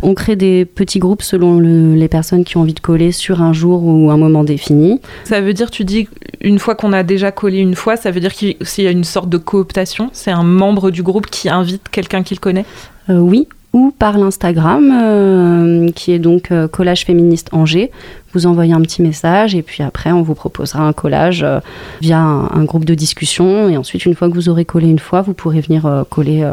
On 0.03 0.15
crée 0.15 0.35
des 0.35 0.65
petits 0.65 0.97
groupes 0.99 1.21
selon 1.21 1.59
les 1.59 2.07
personnes 2.07 2.43
qui 2.43 2.57
ont 2.57 2.61
envie 2.61 2.73
de 2.73 2.79
coller 2.79 3.11
sur 3.11 3.41
un 3.41 3.53
jour 3.53 3.83
ou 3.83 4.09
un 4.09 4.17
moment 4.17 4.43
défini. 4.43 4.99
Ça 5.25 5.41
veut 5.41 5.53
dire, 5.53 5.69
tu 5.69 5.85
dis, 5.85 6.07
une 6.41 6.57
fois 6.57 6.73
qu'on 6.73 6.91
a 6.91 7.03
déjà 7.03 7.31
collé 7.31 7.59
une 7.59 7.75
fois, 7.75 7.97
ça 7.97 8.09
veut 8.09 8.19
dire 8.19 8.33
qu'il 8.33 8.55
y 8.79 8.87
a 8.87 8.91
une 8.91 9.03
sorte 9.03 9.29
de 9.29 9.37
cooptation? 9.37 10.09
C'est 10.11 10.31
un 10.31 10.43
membre 10.43 10.89
du 10.89 11.03
groupe 11.03 11.27
qui 11.27 11.49
invite 11.49 11.87
quelqu'un 11.89 12.23
qu'il 12.23 12.39
connaît? 12.39 12.65
Euh, 13.09 13.19
Oui, 13.19 13.47
ou 13.73 13.93
par 13.97 14.17
l'Instagram, 14.17 14.91
euh, 14.91 15.89
qui 15.91 16.11
est 16.11 16.19
donc 16.19 16.51
euh, 16.51 16.67
Collage 16.67 17.05
Féministe 17.05 17.49
Angers. 17.53 17.91
Vous 18.33 18.45
envoyez 18.45 18.73
un 18.73 18.81
petit 18.81 19.01
message 19.01 19.55
et 19.55 19.61
puis 19.61 19.83
après, 19.83 20.11
on 20.11 20.21
vous 20.21 20.35
proposera 20.35 20.83
un 20.83 20.93
collage 20.93 21.43
euh, 21.43 21.59
via 22.01 22.19
un, 22.19 22.63
groupe 22.63 22.83
de 22.83 22.93
discussion. 22.95 23.69
Et 23.69 23.77
ensuite, 23.77 24.05
une 24.05 24.13
fois 24.13 24.29
que 24.29 24.33
vous 24.33 24.49
aurez 24.49 24.65
collé 24.65 24.89
une 24.89 24.99
fois, 24.99 25.21
vous 25.21 25.33
pourrez 25.33 25.61
venir 25.61 26.05
coller. 26.09 26.49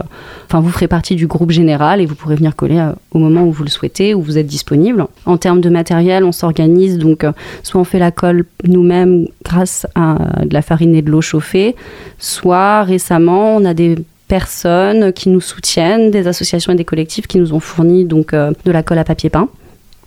Enfin, 0.46 0.60
vous 0.60 0.70
ferez 0.70 0.88
partie 0.88 1.14
du 1.14 1.26
groupe 1.26 1.50
général 1.50 2.00
et 2.00 2.06
vous 2.06 2.16
pourrez 2.16 2.34
venir 2.34 2.56
coller 2.56 2.84
au 3.12 3.18
moment 3.18 3.44
où 3.44 3.52
vous 3.52 3.62
le 3.62 3.70
souhaitez, 3.70 4.14
où 4.14 4.22
vous 4.22 4.38
êtes 4.38 4.46
disponible. 4.46 5.06
En 5.24 5.36
termes 5.36 5.60
de 5.60 5.70
matériel, 5.70 6.24
on 6.24 6.32
s'organise. 6.32 6.98
Donc, 6.98 7.24
soit 7.62 7.80
on 7.80 7.84
fait 7.84 8.00
la 8.00 8.10
colle 8.10 8.44
nous-mêmes 8.64 9.28
grâce 9.44 9.86
à 9.94 10.18
de 10.44 10.52
la 10.52 10.62
farine 10.62 10.96
et 10.96 11.02
de 11.02 11.10
l'eau 11.10 11.20
chauffée, 11.20 11.76
soit 12.18 12.82
récemment, 12.82 13.56
on 13.56 13.64
a 13.64 13.74
des 13.74 13.96
personnes 14.28 15.12
qui 15.12 15.30
nous 15.30 15.40
soutiennent, 15.40 16.10
des 16.10 16.28
associations 16.28 16.72
et 16.72 16.76
des 16.76 16.84
collectifs 16.84 17.26
qui 17.26 17.38
nous 17.38 17.54
ont 17.54 17.60
fourni 17.60 18.04
donc 18.04 18.34
euh, 18.34 18.52
de 18.64 18.70
la 18.70 18.82
colle 18.82 18.98
à 18.98 19.04
papier 19.04 19.30
peint. 19.30 19.48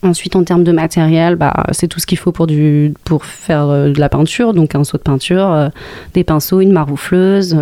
Ensuite, 0.03 0.35
en 0.35 0.43
termes 0.43 0.63
de 0.63 0.71
matériel, 0.71 1.35
bah, 1.35 1.53
c'est 1.73 1.87
tout 1.87 1.99
ce 1.99 2.07
qu'il 2.07 2.17
faut 2.17 2.31
pour, 2.31 2.47
du, 2.47 2.93
pour 3.03 3.25
faire 3.25 3.67
euh, 3.69 3.91
de 3.91 3.99
la 3.99 4.09
peinture, 4.09 4.53
donc 4.53 4.73
un 4.73 4.83
seau 4.83 4.97
de 4.97 5.03
peinture, 5.03 5.51
euh, 5.51 5.69
des 6.13 6.23
pinceaux, 6.23 6.61
une 6.61 6.71
maroufleuse 6.71 7.55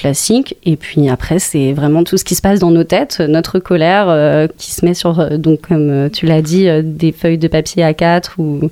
classique. 0.00 0.56
Et 0.64 0.76
puis 0.76 1.08
après, 1.08 1.38
c'est 1.38 1.72
vraiment 1.72 2.04
tout 2.04 2.16
ce 2.16 2.24
qui 2.24 2.34
se 2.34 2.40
passe 2.40 2.58
dans 2.58 2.70
nos 2.70 2.84
têtes, 2.84 3.20
notre 3.20 3.58
colère 3.58 4.06
euh, 4.08 4.48
qui 4.56 4.72
se 4.72 4.84
met 4.84 4.94
sur, 4.94 5.20
euh, 5.20 5.36
donc 5.36 5.68
comme 5.68 5.90
euh, 5.90 6.08
tu 6.08 6.24
l'as 6.26 6.40
dit, 6.40 6.68
des 6.82 7.12
feuilles 7.12 7.38
de 7.38 7.48
papier 7.48 7.84
A4 7.84 8.30
ou 8.38 8.70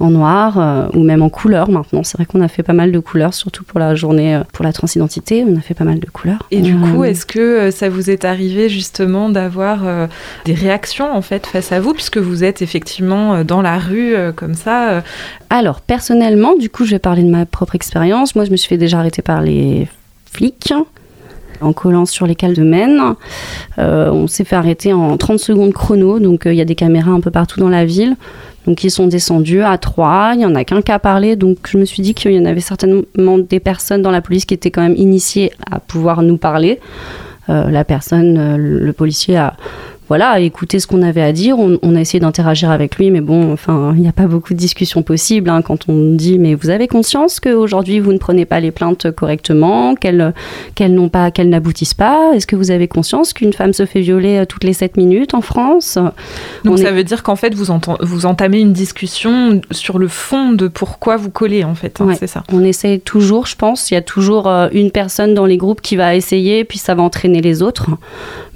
en 0.00 0.10
noir 0.10 0.88
ou 0.94 1.02
même 1.02 1.22
en 1.22 1.28
couleur 1.28 1.70
maintenant. 1.70 2.02
C'est 2.02 2.16
vrai 2.16 2.24
qu'on 2.24 2.40
a 2.40 2.48
fait 2.48 2.62
pas 2.62 2.72
mal 2.72 2.92
de 2.92 2.98
couleurs, 2.98 3.34
surtout 3.34 3.64
pour 3.64 3.78
la 3.78 3.94
journée 3.94 4.40
pour 4.52 4.64
la 4.64 4.72
transidentité. 4.72 5.44
On 5.46 5.56
a 5.56 5.60
fait 5.60 5.74
pas 5.74 5.84
mal 5.84 6.00
de 6.00 6.06
couleurs. 6.06 6.46
Et 6.50 6.60
du 6.60 6.74
coup, 6.76 7.04
est-ce 7.04 7.26
que 7.26 7.70
ça 7.70 7.88
vous 7.88 8.10
est 8.10 8.24
arrivé 8.24 8.68
justement 8.68 9.28
d'avoir 9.28 9.80
des 10.44 10.54
réactions 10.54 11.12
en 11.12 11.22
fait 11.22 11.46
face 11.46 11.72
à 11.72 11.80
vous, 11.80 11.92
puisque 11.92 12.18
vous 12.18 12.44
êtes 12.44 12.62
effectivement 12.62 13.44
dans 13.44 13.60
la 13.62 13.78
rue 13.78 14.14
comme 14.34 14.54
ça 14.54 15.02
Alors 15.50 15.80
personnellement, 15.80 16.56
du 16.56 16.70
coup, 16.70 16.84
je 16.84 16.92
vais 16.92 16.98
parler 16.98 17.22
de 17.22 17.30
ma 17.30 17.44
propre 17.46 17.74
expérience. 17.74 18.34
Moi, 18.34 18.44
je 18.44 18.50
me 18.50 18.56
suis 18.56 18.68
fait 18.68 18.78
déjà 18.78 18.98
arrêter 18.98 19.22
par 19.22 19.42
les 19.42 19.88
flics 20.32 20.72
en 21.60 21.72
collant 21.72 22.06
sur 22.06 22.26
les 22.26 22.34
cales 22.34 22.54
de 22.54 22.62
Maine. 22.62 23.00
Euh, 23.78 24.10
on 24.10 24.26
s'est 24.26 24.44
fait 24.44 24.56
arrêter 24.56 24.92
en 24.92 25.16
30 25.16 25.38
secondes 25.38 25.72
chrono, 25.72 26.18
donc 26.18 26.46
euh, 26.46 26.52
il 26.52 26.56
y 26.56 26.60
a 26.60 26.64
des 26.64 26.74
caméras 26.74 27.10
un 27.10 27.20
peu 27.20 27.30
partout 27.30 27.60
dans 27.60 27.68
la 27.68 27.84
ville. 27.84 28.16
Donc 28.66 28.84
ils 28.84 28.90
sont 28.90 29.06
descendus 29.06 29.62
à 29.62 29.78
trois, 29.78 30.32
il 30.34 30.38
n'y 30.38 30.46
en 30.46 30.54
a 30.54 30.64
qu'un 30.64 30.82
qui 30.82 30.92
a 30.92 30.98
parlé, 30.98 31.34
donc 31.34 31.58
je 31.66 31.78
me 31.78 31.84
suis 31.84 32.02
dit 32.02 32.12
qu'il 32.12 32.32
y 32.32 32.38
en 32.38 32.44
avait 32.44 32.60
certainement 32.60 33.38
des 33.38 33.58
personnes 33.58 34.02
dans 34.02 34.10
la 34.10 34.20
police 34.20 34.44
qui 34.44 34.52
étaient 34.52 34.70
quand 34.70 34.82
même 34.82 34.96
initiées 34.96 35.50
à 35.70 35.80
pouvoir 35.80 36.22
nous 36.22 36.36
parler. 36.36 36.78
Euh, 37.48 37.70
la 37.70 37.84
personne, 37.84 38.56
le 38.56 38.92
policier 38.92 39.38
a 39.38 39.54
voilà, 40.10 40.40
écouter 40.40 40.80
ce 40.80 40.88
qu'on 40.88 41.02
avait 41.02 41.22
à 41.22 41.30
dire. 41.30 41.56
On, 41.60 41.94
a 41.94 42.00
essayé 42.00 42.18
d'interagir 42.18 42.72
avec 42.72 42.96
lui, 42.96 43.12
mais 43.12 43.20
bon, 43.20 43.52
enfin, 43.52 43.92
il 43.94 44.02
n'y 44.02 44.08
a 44.08 44.12
pas 44.12 44.26
beaucoup 44.26 44.54
de 44.54 44.58
discussions 44.58 45.04
possibles 45.04 45.48
hein, 45.48 45.62
quand 45.62 45.88
on 45.88 46.14
dit 46.14 46.36
mais 46.36 46.56
vous 46.56 46.68
avez 46.68 46.88
conscience 46.88 47.38
qu'aujourd'hui 47.38 48.00
vous 48.00 48.12
ne 48.12 48.18
prenez 48.18 48.44
pas 48.44 48.58
les 48.58 48.72
plaintes 48.72 49.12
correctement, 49.12 49.94
qu'elles 49.94 50.34
n'ont 50.88 51.08
pas, 51.08 51.30
qu'elles 51.30 51.48
n'aboutissent 51.48 51.94
pas? 51.94 52.32
Est-ce 52.34 52.48
que 52.48 52.56
vous 52.56 52.72
avez 52.72 52.88
conscience 52.88 53.32
qu'une 53.32 53.52
femme 53.52 53.72
se 53.72 53.86
fait 53.86 54.00
violer 54.00 54.38
euh, 54.38 54.44
toutes 54.46 54.64
les 54.64 54.72
7 54.72 54.96
minutes 54.96 55.32
en 55.32 55.42
France? 55.42 55.96
Donc 56.64 56.80
ça 56.80 56.90
veut 56.90 57.04
dire 57.04 57.22
qu'en 57.22 57.36
fait 57.36 57.54
vous, 57.54 57.66
vous 58.00 58.26
entamez 58.26 58.58
une 58.58 58.72
discussion 58.72 59.60
sur 59.70 59.96
le 60.00 60.08
fond 60.08 60.50
de 60.50 60.66
pourquoi 60.66 61.18
vous 61.18 61.30
collez 61.30 61.62
en 61.62 61.76
fait. 61.76 62.00
Hein, 62.00 62.14
c'est 62.18 62.26
ça. 62.26 62.42
On 62.52 62.64
essaie 62.64 62.98
toujours, 62.98 63.46
je 63.46 63.54
pense. 63.54 63.92
Il 63.92 63.94
y 63.94 63.96
a 63.96 64.02
toujours 64.02 64.48
euh, 64.48 64.66
une 64.72 64.90
personne 64.90 65.34
dans 65.34 65.46
les 65.46 65.56
groupes 65.56 65.80
qui 65.80 65.94
va 65.94 66.16
essayer, 66.16 66.64
puis 66.64 66.78
ça 66.78 66.96
va 66.96 67.04
entraîner 67.04 67.40
les 67.40 67.62
autres. 67.62 67.86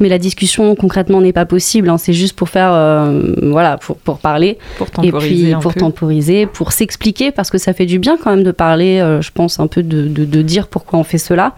Mais 0.01 0.09
la 0.09 0.19
discussion 0.19 0.75
concrètement 0.75 1.21
n'est 1.21 1.33
pas 1.33 1.44
possible. 1.45 1.89
Hein. 1.89 1.99
C'est 1.99 2.13
juste 2.13 2.37
pour 2.37 2.49
faire, 2.49 2.73
euh, 2.73 3.35
voilà, 3.43 3.77
pour, 3.77 3.97
pour, 3.97 4.19
parler. 4.19 4.59
Pour 4.79 4.91
temporiser. 4.91 5.51
Et 5.51 5.53
puis 5.53 5.61
pour 5.61 5.75
temporiser, 5.75 6.47
pour 6.47 6.73
s'expliquer, 6.73 7.31
parce 7.31 7.51
que 7.51 7.59
ça 7.59 7.73
fait 7.73 7.87
du 7.87 7.99
bien 7.99 8.17
quand 8.17 8.31
même 8.31 8.45
de 8.45 8.51
parler, 8.51 9.01
euh, 9.01 9.21
je 9.21 9.31
pense, 9.31 9.61
un 9.61 9.67
peu 9.67 9.83
de, 9.83 10.07
de, 10.07 10.43
dire 10.43 10.69
pourquoi 10.69 10.99
on 10.99 11.05
fait 11.05 11.19
cela. 11.19 11.55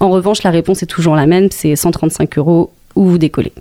En 0.00 0.10
revanche, 0.10 0.42
la 0.42 0.50
réponse 0.50 0.82
est 0.82 0.86
toujours 0.86 1.14
la 1.14 1.26
même, 1.26 1.48
c'est 1.50 1.76
135 1.76 2.38
euros 2.38 2.70
ou 2.94 3.04
vous 3.06 3.18
décollez. 3.18 3.52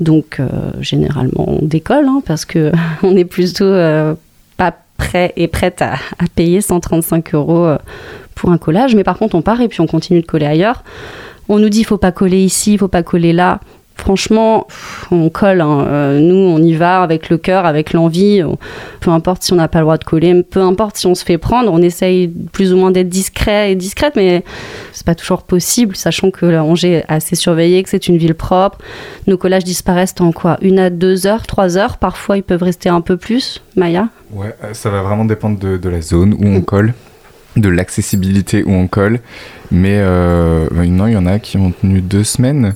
Donc, 0.00 0.38
euh, 0.38 0.48
généralement, 0.80 1.58
on 1.60 1.64
décolle, 1.64 2.06
hein, 2.06 2.22
parce 2.24 2.44
que 2.44 2.72
on 3.02 3.16
est 3.16 3.24
plutôt 3.24 3.72
pas 4.56 4.74
prêt 4.96 5.32
et 5.36 5.48
prête 5.48 5.82
à, 5.82 5.94
à, 5.94 6.26
payer 6.34 6.60
135 6.60 7.34
euros 7.34 7.68
pour 8.34 8.50
un 8.50 8.58
collage. 8.58 8.94
Mais 8.94 9.04
par 9.04 9.18
contre, 9.18 9.34
on 9.34 9.42
part 9.42 9.60
et 9.60 9.68
puis 9.68 9.80
on 9.80 9.86
continue 9.86 10.20
de 10.20 10.26
coller 10.26 10.46
ailleurs. 10.46 10.82
On 11.48 11.58
nous 11.58 11.68
dit, 11.68 11.80
il 11.80 11.84
faut 11.84 11.98
pas 11.98 12.12
coller 12.12 12.42
ici, 12.42 12.72
il 12.72 12.78
faut 12.78 12.88
pas 12.88 13.02
coller 13.02 13.32
là 13.32 13.60
franchement, 13.96 14.66
on 15.10 15.28
colle. 15.30 15.60
Hein. 15.60 15.86
Euh, 15.88 16.20
nous, 16.20 16.36
on 16.36 16.62
y 16.62 16.74
va 16.74 17.02
avec 17.02 17.28
le 17.28 17.38
cœur, 17.38 17.66
avec 17.66 17.92
l'envie. 17.92 18.42
Peu 19.00 19.10
importe 19.10 19.42
si 19.42 19.52
on 19.52 19.56
n'a 19.56 19.68
pas 19.68 19.78
le 19.78 19.84
droit 19.84 19.98
de 19.98 20.04
coller, 20.04 20.42
peu 20.42 20.60
importe 20.60 20.96
si 20.96 21.06
on 21.06 21.14
se 21.14 21.24
fait 21.24 21.38
prendre, 21.38 21.72
on 21.72 21.82
essaye 21.82 22.28
plus 22.28 22.72
ou 22.72 22.76
moins 22.76 22.90
d'être 22.90 23.08
discret 23.08 23.72
et 23.72 23.74
discrète, 23.74 24.14
mais 24.16 24.44
c'est 24.92 25.06
pas 25.06 25.14
toujours 25.14 25.42
possible, 25.42 25.96
sachant 25.96 26.30
que 26.30 26.46
Angers 26.58 26.92
est 26.92 27.04
assez 27.08 27.36
surveillé, 27.36 27.82
que 27.82 27.88
c'est 27.88 28.08
une 28.08 28.16
ville 28.16 28.34
propre. 28.34 28.78
Nos 29.26 29.36
collages 29.36 29.64
disparaissent 29.64 30.14
en 30.20 30.32
quoi? 30.32 30.58
Une 30.62 30.78
à 30.78 30.90
deux 30.90 31.26
heures, 31.26 31.46
trois 31.46 31.76
heures? 31.76 31.98
Parfois, 31.98 32.36
ils 32.36 32.42
peuvent 32.42 32.62
rester 32.62 32.88
un 32.88 33.00
peu 33.00 33.16
plus. 33.16 33.62
Maya? 33.76 34.08
Ouais, 34.32 34.54
euh, 34.64 34.74
ça 34.74 34.90
va 34.90 35.02
vraiment 35.02 35.24
dépendre 35.24 35.58
de, 35.58 35.88
la 35.88 36.00
zone 36.00 36.34
où 36.34 36.46
on 36.46 36.60
colle 36.60 36.94
de 37.56 37.68
l'accessibilité 37.68 38.62
où 38.64 38.70
on 38.70 38.86
colle. 38.86 39.20
Mais 39.70 39.96
euh, 39.98 40.68
non, 40.72 41.06
il 41.06 41.14
y 41.14 41.16
en 41.16 41.26
a 41.26 41.38
qui 41.38 41.56
ont 41.56 41.72
tenu 41.72 42.00
deux 42.00 42.24
semaines. 42.24 42.74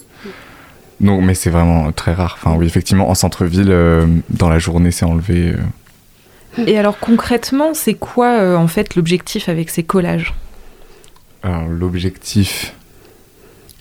Non, 1.00 1.22
mais 1.22 1.34
c'est 1.34 1.50
vraiment 1.50 1.90
très 1.92 2.12
rare. 2.12 2.36
Enfin, 2.38 2.54
oui, 2.56 2.66
effectivement, 2.66 3.08
en 3.08 3.14
centre-ville, 3.14 3.70
euh, 3.70 4.06
dans 4.28 4.50
la 4.50 4.58
journée, 4.58 4.90
c'est 4.90 5.06
enlevé. 5.06 5.54
Euh. 5.54 6.64
Et 6.66 6.78
alors 6.78 6.98
concrètement, 6.98 7.74
c'est 7.74 7.94
quoi 7.94 8.38
euh, 8.40 8.56
en 8.56 8.66
fait 8.66 8.96
l'objectif 8.96 9.48
avec 9.48 9.70
ces 9.70 9.82
collages? 9.82 10.34
Alors 11.42 11.68
l'objectif, 11.68 12.74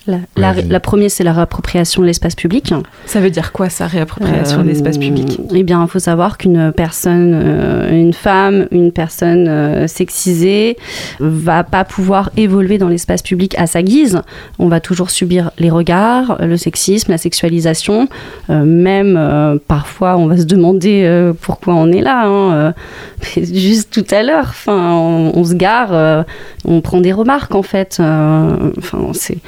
la, 0.06 0.80
première, 0.80 1.10
c'est 1.10 1.24
la 1.24 1.32
réappropriation 1.32 2.02
de 2.02 2.06
l'espace 2.06 2.34
public. 2.34 2.72
Ça 3.06 3.20
veut 3.20 3.30
dire 3.30 3.52
quoi, 3.52 3.68
ça, 3.68 3.86
réappropriation 3.86 4.62
de 4.62 4.68
l'espace 4.68 4.96
euh, 4.96 5.00
public 5.00 5.40
Eh 5.54 5.62
bien, 5.62 5.82
il 5.82 5.88
faut 5.88 5.98
savoir 5.98 6.38
qu'une 6.38 6.72
personne, 6.72 7.32
euh, 7.34 7.90
une 7.90 8.12
femme, 8.12 8.66
une 8.70 8.92
personne 8.92 9.46
euh, 9.48 9.86
sexisée 9.86 10.76
va 11.20 11.64
pas 11.64 11.84
pouvoir 11.84 12.30
évoluer 12.36 12.78
dans 12.78 12.88
l'espace 12.88 13.22
public 13.22 13.54
à 13.58 13.66
sa 13.66 13.82
guise. 13.82 14.22
On 14.58 14.68
va 14.68 14.80
toujours 14.80 15.10
subir 15.10 15.50
les 15.58 15.70
regards, 15.70 16.38
le 16.40 16.56
sexisme, 16.56 17.12
la 17.12 17.18
sexualisation. 17.18 18.08
même, 18.48 19.58
parfois, 19.68 20.16
on 20.16 20.26
va 20.26 20.36
se 20.36 20.44
demander 20.44 21.32
pourquoi 21.40 21.74
on 21.74 21.92
est 21.92 22.00
là. 22.00 22.26
Hein. 22.26 22.74
Juste 23.36 23.92
tout 23.92 24.14
à 24.14 24.22
l'heure, 24.22 24.46
enfin, 24.48 24.92
on, 24.92 25.32
on, 25.34 25.44
se 25.44 25.54
gare, 25.54 26.24
on 26.64 26.80
prend 26.80 27.00
des 27.00 27.12
remarques, 27.12 27.54
en 27.54 27.62
fait. 27.62 28.00
Enfin, 28.00 29.10
c'est 29.12 29.38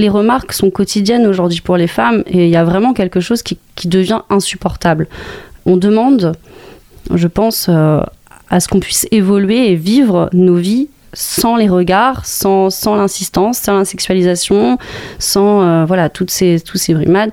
les 0.00 0.08
remarques 0.08 0.54
sont 0.54 0.70
quotidiennes 0.70 1.26
aujourd'hui 1.26 1.60
pour 1.60 1.76
les 1.76 1.86
femmes 1.86 2.22
et 2.26 2.46
il 2.46 2.50
y 2.50 2.56
a 2.56 2.64
vraiment 2.64 2.94
quelque 2.94 3.20
chose 3.20 3.42
qui, 3.42 3.58
devient 3.84 4.20
insupportable. 4.28 5.06
On 5.64 5.78
demande, 5.78 6.32
je 7.14 7.26
pense, 7.26 7.66
euh, 7.70 8.02
à 8.50 8.60
ce 8.60 8.68
qu'on 8.68 8.80
puisse 8.80 9.06
évoluer 9.10 9.70
et 9.70 9.74
vivre 9.74 10.28
nos 10.34 10.56
vies 10.56 10.88
sans 11.14 11.56
les 11.56 11.68
regards, 11.68 12.26
sans, 12.26 12.68
l'insistance, 12.94 13.58
sans 13.58 13.78
la 13.78 13.84
sexualisation, 13.86 14.76
sans 15.18 15.62
euh, 15.62 15.84
voilà 15.86 16.10
toutes 16.10 16.30
ces, 16.30 16.60
tous 16.60 16.76
ces 16.76 16.92
brimades. 16.92 17.32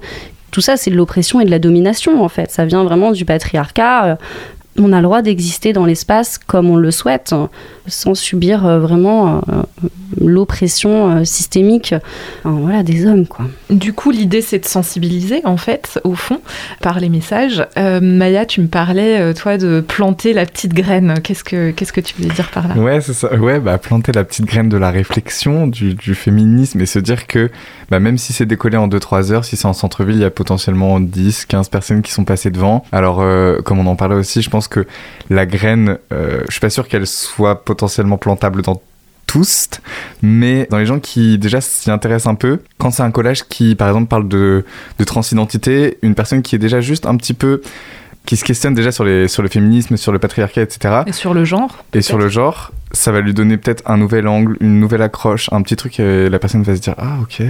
Tout 0.52 0.62
ça, 0.62 0.78
c'est 0.78 0.90
de 0.90 0.96
l'oppression 0.96 1.42
et 1.42 1.46
de 1.46 1.52
la 1.52 1.60
domination, 1.60 2.24
en 2.24 2.30
fait. 2.30 2.50
Ça 2.50 2.66
vient 2.66 2.86
vraiment 2.86 3.12
du 3.12 3.26
patriarcat. 3.26 4.06
Euh, 4.06 4.16
on 4.78 4.94
a 4.94 4.98
le 4.98 5.04
droit 5.04 5.22
d'exister 5.22 5.74
dans 5.74 5.86
l'espace 5.86 6.38
comme 6.38 6.70
on 6.70 6.78
le 6.78 6.92
souhaite. 6.92 7.34
Sans 7.88 8.16
subir 8.16 8.80
vraiment 8.80 9.42
l'oppression 10.20 11.24
systémique 11.26 11.94
voilà, 12.44 12.84
des 12.84 13.06
hommes. 13.06 13.28
Quoi. 13.28 13.46
Du 13.70 13.94
coup, 13.94 14.12
l'idée, 14.12 14.42
c'est 14.42 14.60
de 14.60 14.66
sensibiliser, 14.66 15.42
en 15.46 15.58
fait, 15.58 16.00
au 16.04 16.16
fond, 16.16 16.42
par 16.82 17.00
les 17.00 17.10
messages. 17.10 17.66
Maya, 17.76 18.46
tu 18.46 18.62
me 18.62 18.68
parlais, 18.68 19.34
toi, 19.34 19.58
de 19.58 19.82
planter 19.82 20.34
la 20.34 20.46
petite 20.46 20.74
graine. 20.74 21.16
Qu'est-ce 21.24 21.44
que, 21.44 21.72
qu'est-ce 21.72 21.94
que 21.94 22.02
tu 22.02 22.16
voulais 22.16 22.34
dire 22.34 22.50
par 22.52 22.68
là? 22.68 22.76
Ouais, 22.76 23.02
c'est 23.02 23.14
ça. 23.14 23.34
Ouais, 23.36 23.60
bah, 23.60 23.78
planter 23.78 24.12
la 24.12 24.24
petite 24.24 24.46
graine 24.46 24.70
de 24.70 24.78
la 24.78 24.92
réflexion, 24.92 25.68
du, 25.68 25.94
du 25.94 26.16
féminisme, 26.16 26.82
et 26.82 26.86
se 26.86 27.00
dire 27.00 27.28
que 27.28 27.50
bah, 27.90 28.00
même 28.00 28.18
si 28.18 28.34
c'est 28.34 28.46
décollé 28.46 28.78
en 28.78 28.88
2-3 28.88 29.32
heures, 29.32 29.46
si 29.46 29.56
c'est 29.56 29.68
en 29.68 29.74
centre-ville, 29.74 30.16
il 30.16 30.22
y 30.22 30.26
a 30.26 30.30
potentiellement 30.30 31.00
10, 31.00 31.46
15 31.46 31.70
personnes 31.70 32.02
qui 32.02 32.12
sont 32.12 32.26
passées 32.26 32.52
devant. 32.52 32.84
Alors, 32.92 33.22
euh, 33.22 33.62
comme 33.62 33.80
on 33.80 33.88
en 33.88 33.96
parlait 33.96 34.16
aussi, 34.16 34.42
je 34.42 34.50
pense 34.50 34.68
que 34.68 34.86
la 35.30 35.46
graine, 35.46 35.98
euh, 36.12 36.42
je 36.48 36.52
suis 36.52 36.60
pas 36.60 36.70
sûr 36.70 36.88
qu'elle 36.88 37.08
soit 37.08 37.64
potentiellement 37.64 37.77
plantable 38.20 38.62
dans 38.62 38.82
tous, 39.28 39.70
mais 40.22 40.68
dans 40.72 40.78
les 40.78 40.86
gens 40.86 41.00
qui 41.00 41.38
déjà 41.38 41.62
s'y 41.62 41.92
intéressent 41.92 42.32
un 42.32 42.36
peu, 42.36 42.62
quand 42.78 42.92
c'est 42.92 43.04
un 43.04 43.12
collage 43.12 43.44
qui, 43.44 43.76
par 43.76 43.90
exemple, 43.90 44.08
parle 44.08 44.28
de, 44.28 44.66
de 44.98 45.04
transidentité, 45.04 45.98
une 46.02 46.16
personne 46.16 46.42
qui 46.42 46.56
est 46.56 46.60
déjà 46.60 46.80
juste 46.80 47.06
un 47.06 47.16
petit 47.18 47.34
peu 47.34 47.62
qui 48.28 48.36
se 48.36 48.44
questionne 48.44 48.74
déjà 48.74 48.92
sur, 48.92 49.06
les, 49.06 49.28
sur 49.30 49.42
le 49.42 49.48
féminisme, 49.48 49.96
sur 49.96 50.12
le 50.12 50.20
patriarcat, 50.20 50.62
etc. 50.62 51.04
Et 51.08 51.14
sur 51.14 51.34
le 51.34 51.46
genre. 51.46 51.84
Et 51.94 52.02
sur 52.02 52.18
le 52.18 52.28
genre, 52.28 52.74
ça 52.92 53.14
va 53.14 53.22
lui 53.22 53.34
donner 53.34 53.56
peut-être 53.58 53.84
un 53.86 53.98
nouvel 53.98 54.28
angle, 54.28 54.58
une 54.60 54.82
nouvelle 54.82 55.02
accroche, 55.02 55.50
un 55.54 55.62
petit 55.62 55.78
truc. 55.78 56.00
Et 56.02 56.30
la 56.30 56.38
personne 56.38 56.62
va 56.62 56.76
se 56.76 56.82
dire 56.82 56.94
ah 56.98 57.20
ok, 57.22 57.42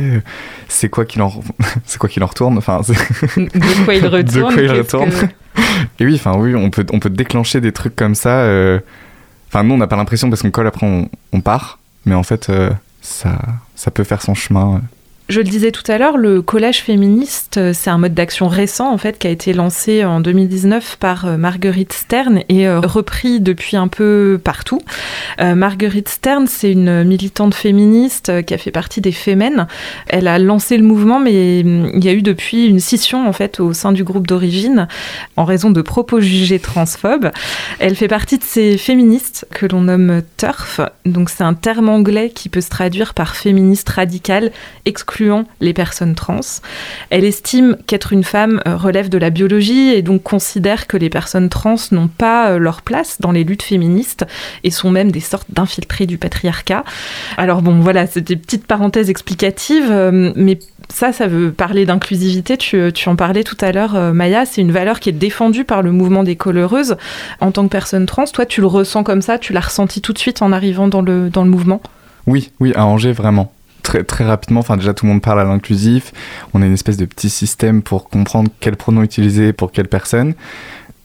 c'est 0.67 0.88
quoi 0.89 1.05
qu'il 1.05 1.24
en, 1.24 1.34
c'est 1.86 1.98
quoi 1.98 2.07
qu'il 2.07 2.24
en 2.24 2.27
retourne? 2.27 2.60
Enfin, 2.60 2.81
de 2.81 3.86
quoi 3.86 3.96
il 3.96 4.05
retourne. 4.05 4.24
de 4.50 4.53
quoi 4.53 4.62
il 4.62 4.72
retourne. 4.72 5.10
et 6.00 6.05
oui, 6.05 6.13
enfin 6.13 6.38
oui, 6.38 6.53
on 6.53 6.69
peut 6.69 6.86
on 6.93 7.00
peut 7.00 7.10
déclencher 7.10 7.60
des 7.60 7.72
trucs 7.72 7.96
comme 7.96 8.15
ça. 8.15 8.41
Euh, 8.41 8.79
enfin 9.47 9.63
nous 9.63 9.73
on 9.73 9.77
n'a 9.77 9.87
pas 9.87 9.95
l'impression 9.95 10.29
parce 10.29 10.41
qu'on 10.41 10.51
colle 10.51 10.67
après 10.67 11.09
on, 11.31 11.41
part, 11.41 11.79
mais 12.05 12.15
en 12.15 12.23
fait 12.23 12.49
euh, 12.49 12.69
ça 13.01 13.39
ça 13.75 13.91
peut 13.91 14.03
faire 14.03 14.21
son 14.21 14.33
chemin. 14.33 14.81
Je 15.29 15.41
le 15.41 15.43
disais 15.43 15.72
tout 15.72 15.84
à 15.91 15.98
l'heure, 15.98 16.17
le 16.17 16.41
collège 16.41 16.81
féministe, 16.81 17.57
euh, 17.57 17.74
c'est 17.74 17.89
un 17.89 17.98
mode 17.98 18.13
d'action 18.13 18.48
récent 18.48 18.89
en 18.89 18.98
fait 18.98 19.19
qui 19.19 19.27
a 19.27 19.29
été 19.29 19.51
lancé 19.51 20.05
en 20.05 20.22
2019 20.22 20.96
par 21.01 21.25
euh, 21.25 21.36
Marguerite 21.36 21.91
Stern 21.91 22.43
et 22.48 22.65
euh, 22.65 22.79
repris 22.79 23.41
depuis 23.41 23.75
un 23.75 23.89
peu 23.89 24.39
partout. 24.41 24.79
Marguerite 25.39 26.10
Stern, 26.10 26.48
c'est 26.48 26.72
une 26.72 27.03
militante 27.03 27.53
féministe 27.53 28.43
qui 28.46 28.53
a 28.53 28.57
fait 28.57 28.72
partie 28.72 29.01
des 29.01 29.12
Femmes. 29.12 29.67
Elle 30.07 30.27
a 30.27 30.39
lancé 30.39 30.77
le 30.77 30.84
mouvement, 30.84 31.19
mais 31.19 31.62
mm, 31.63 31.91
il 31.96 32.03
y 32.03 32.10
a 32.10 32.13
eu 32.13 32.22
depuis 32.22 32.65
une 32.65 32.79
scission 32.79 33.27
en 33.27 33.34
fait 33.34 33.60
au 33.60 33.74
sein 33.74 33.91
du 33.91 34.03
groupe 34.03 34.25
d'origine 34.25 34.88
en 35.36 35.43
raison 35.43 35.69
de 35.69 35.81
propos 35.81 36.22
jugés 36.22 36.60
transphobes. 36.60 37.29
Elle 37.79 37.96
fait 37.96 38.07
partie 38.07 38.38
de 38.38 38.43
ces 38.43 38.77
féministes 38.77 39.46
que 39.51 39.65
l'on 39.65 39.81
nomme 39.81 40.22
TERF. 40.38 40.79
Donc 41.05 41.29
c'est 41.29 41.43
un 41.43 41.53
terme 41.53 41.89
anglais 41.89 42.31
qui 42.34 42.50
peut 42.50 42.62
se 42.62 42.69
traduire 42.69 43.13
par 43.13 43.36
féministe 43.36 43.89
radicale 43.89 44.51
exclusive 45.17 45.47
les 45.62 45.74
personnes 45.74 46.15
trans. 46.15 46.39
Elle 47.09 47.25
estime 47.25 47.77
qu'être 47.88 48.13
une 48.13 48.24
femme 48.24 48.62
euh, 48.67 48.75
relève 48.75 49.09
de 49.09 49.17
la 49.17 49.29
biologie 49.29 49.89
et 49.89 50.01
donc 50.01 50.24
considère 50.24 50.88
que 50.88 50.97
les 50.97 51.09
personnes 51.09 51.50
trans 51.50 51.75
n'ont 51.91 52.07
pas 52.07 52.51
euh, 52.51 52.59
leur 52.59 52.81
place 52.81 53.19
dans 53.19 53.31
les 53.31 53.43
luttes 53.43 53.63
féministes 53.63 54.25
et 54.63 54.71
sont 54.71 54.91
même 54.91 55.12
des 55.12 55.19
sortes 55.19 55.47
d'infiltrés 55.50 56.05
du 56.05 56.17
patriarcat. 56.17 56.83
Alors 57.38 57.62
bon, 57.62 57.79
voilà, 57.79 58.05
c'est 58.07 58.21
des 58.21 58.36
petites 58.36 58.67
parenthèses 58.67 59.09
explicatives, 59.09 59.89
euh, 59.89 60.31
mais 60.36 60.59
ça, 60.89 61.12
ça 61.12 61.27
veut 61.27 61.51
parler 61.51 61.86
d'inclusivité. 61.86 62.55
Tu, 62.57 62.91
en 63.07 63.15
parlais 63.15 63.43
tout 63.43 63.57
à 63.59 63.71
l'heure, 63.71 64.13
Maya. 64.13 64.45
C'est 64.45 64.62
une 64.62 64.71
valeur 64.71 65.01
qui 65.01 65.09
est 65.09 65.13
défendue 65.13 65.65
par 65.65 65.81
le 65.81 65.91
mouvement 65.91 66.24
des 66.24 66.38
coloreuses. 66.38 66.95
En 67.41 67.51
tant 67.51 67.63
que 67.63 67.71
personne 67.71 68.05
trans, 68.05 68.24
toi, 68.25 68.45
tu 68.45 68.62
le 68.62 68.67
ressens 68.67 69.03
comme 69.03 69.21
ça? 69.21 69.38
Tu 69.38 69.51
l'as 69.51 69.59
ressenti 69.59 70.00
tout 70.00 70.13
de 70.13 70.19
suite 70.19 70.41
en 70.41 70.53
arrivant 70.53 70.88
dans 70.88 71.01
le, 71.01 71.29
dans 71.29 71.43
le 71.43 71.50
mouvement? 71.50 71.81
Oui, 72.25 72.51
oui, 72.62 72.71
à 72.75 72.86
Angers, 72.86 73.12
vraiment 73.12 73.51
très, 73.88 74.03
très 74.03 74.25
rapidement, 74.25 74.60
enfin 74.60 74.75
déjà 74.75 74.94
tout 74.94 75.06
le 75.06 75.13
monde 75.13 75.22
parle 75.22 75.39
à 75.39 75.46
l'inclusif, 75.46 76.12
on 76.53 76.62
a 76.62 76.65
une 76.65 76.74
espèce 76.74 76.98
de 76.98 77.06
petit 77.06 77.29
système 77.29 77.82
pour 77.82 78.10
comprendre 78.10 78.51
quel 78.60 78.75
pronom 78.75 79.01
utiliser 79.01 79.53
pour 79.53 79.72
quelle 79.72 79.88
personne. 79.88 80.34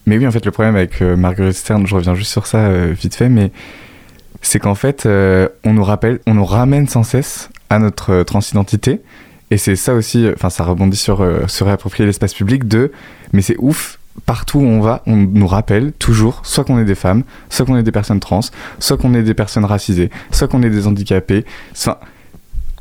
Mais 0.07 0.19
oui, 0.19 0.27
en 0.27 0.33
fait, 0.33 0.45
le 0.45 0.51
problème 0.51 0.75
avec 0.75 1.01
euh, 1.01 1.17
Marguerite 1.17 1.55
Stern, 1.55 1.87
je 1.87 1.95
reviens 1.95 2.17
juste 2.17 2.33
sur 2.33 2.49
ça 2.49 2.59
euh, 2.59 2.93
vite 2.93 3.15
fait, 3.15 3.29
mais 3.29 3.53
c'est 4.41 4.59
qu'en 4.59 4.75
fait, 4.75 5.07
euh, 5.07 5.49
on 5.63 5.75
nous 5.75 5.85
rappelle, 5.85 6.19
on 6.27 6.35
nous 6.35 6.45
ramène 6.45 6.89
sans 6.89 7.05
cesse 7.05 7.51
à 7.71 7.79
notre 7.79 8.25
transidentité. 8.25 9.01
Et 9.53 9.59
c'est 9.59 9.77
ça 9.77 9.95
aussi, 9.95 10.27
enfin, 10.35 10.51
ça 10.51 10.65
rebondit 10.65 10.97
sur 10.97 11.19
se 11.47 11.63
réapproprier 11.63 12.07
l'espace 12.07 12.35
public 12.35 12.67
de, 12.67 12.91
mais 13.33 13.43
c'est 13.43 13.57
ouf, 13.59 13.99
partout 14.27 14.59
où 14.59 14.65
on 14.65 14.81
va, 14.81 15.03
on 15.07 15.17
nous 15.17 15.47
rappelle 15.47 15.93
toujours 15.93 16.41
soit 16.43 16.65
qu'on 16.65 16.79
est 16.79 16.85
des 16.85 16.95
femmes, 16.95 17.23
soit 17.51 17.67
qu'on 17.67 17.77
est 17.77 17.83
des 17.83 17.93
personnes 17.93 18.19
trans, 18.19 18.41
soit 18.79 18.97
qu'on 18.97 19.15
est 19.15 19.23
des 19.23 19.35
personnes 19.35 19.67
racisées, 19.67 20.11
soit 20.33 20.49
qu'on 20.49 20.63
est 20.63 20.71
des 20.71 20.87
handicapés. 20.87 21.45
Enfin, 21.73 21.99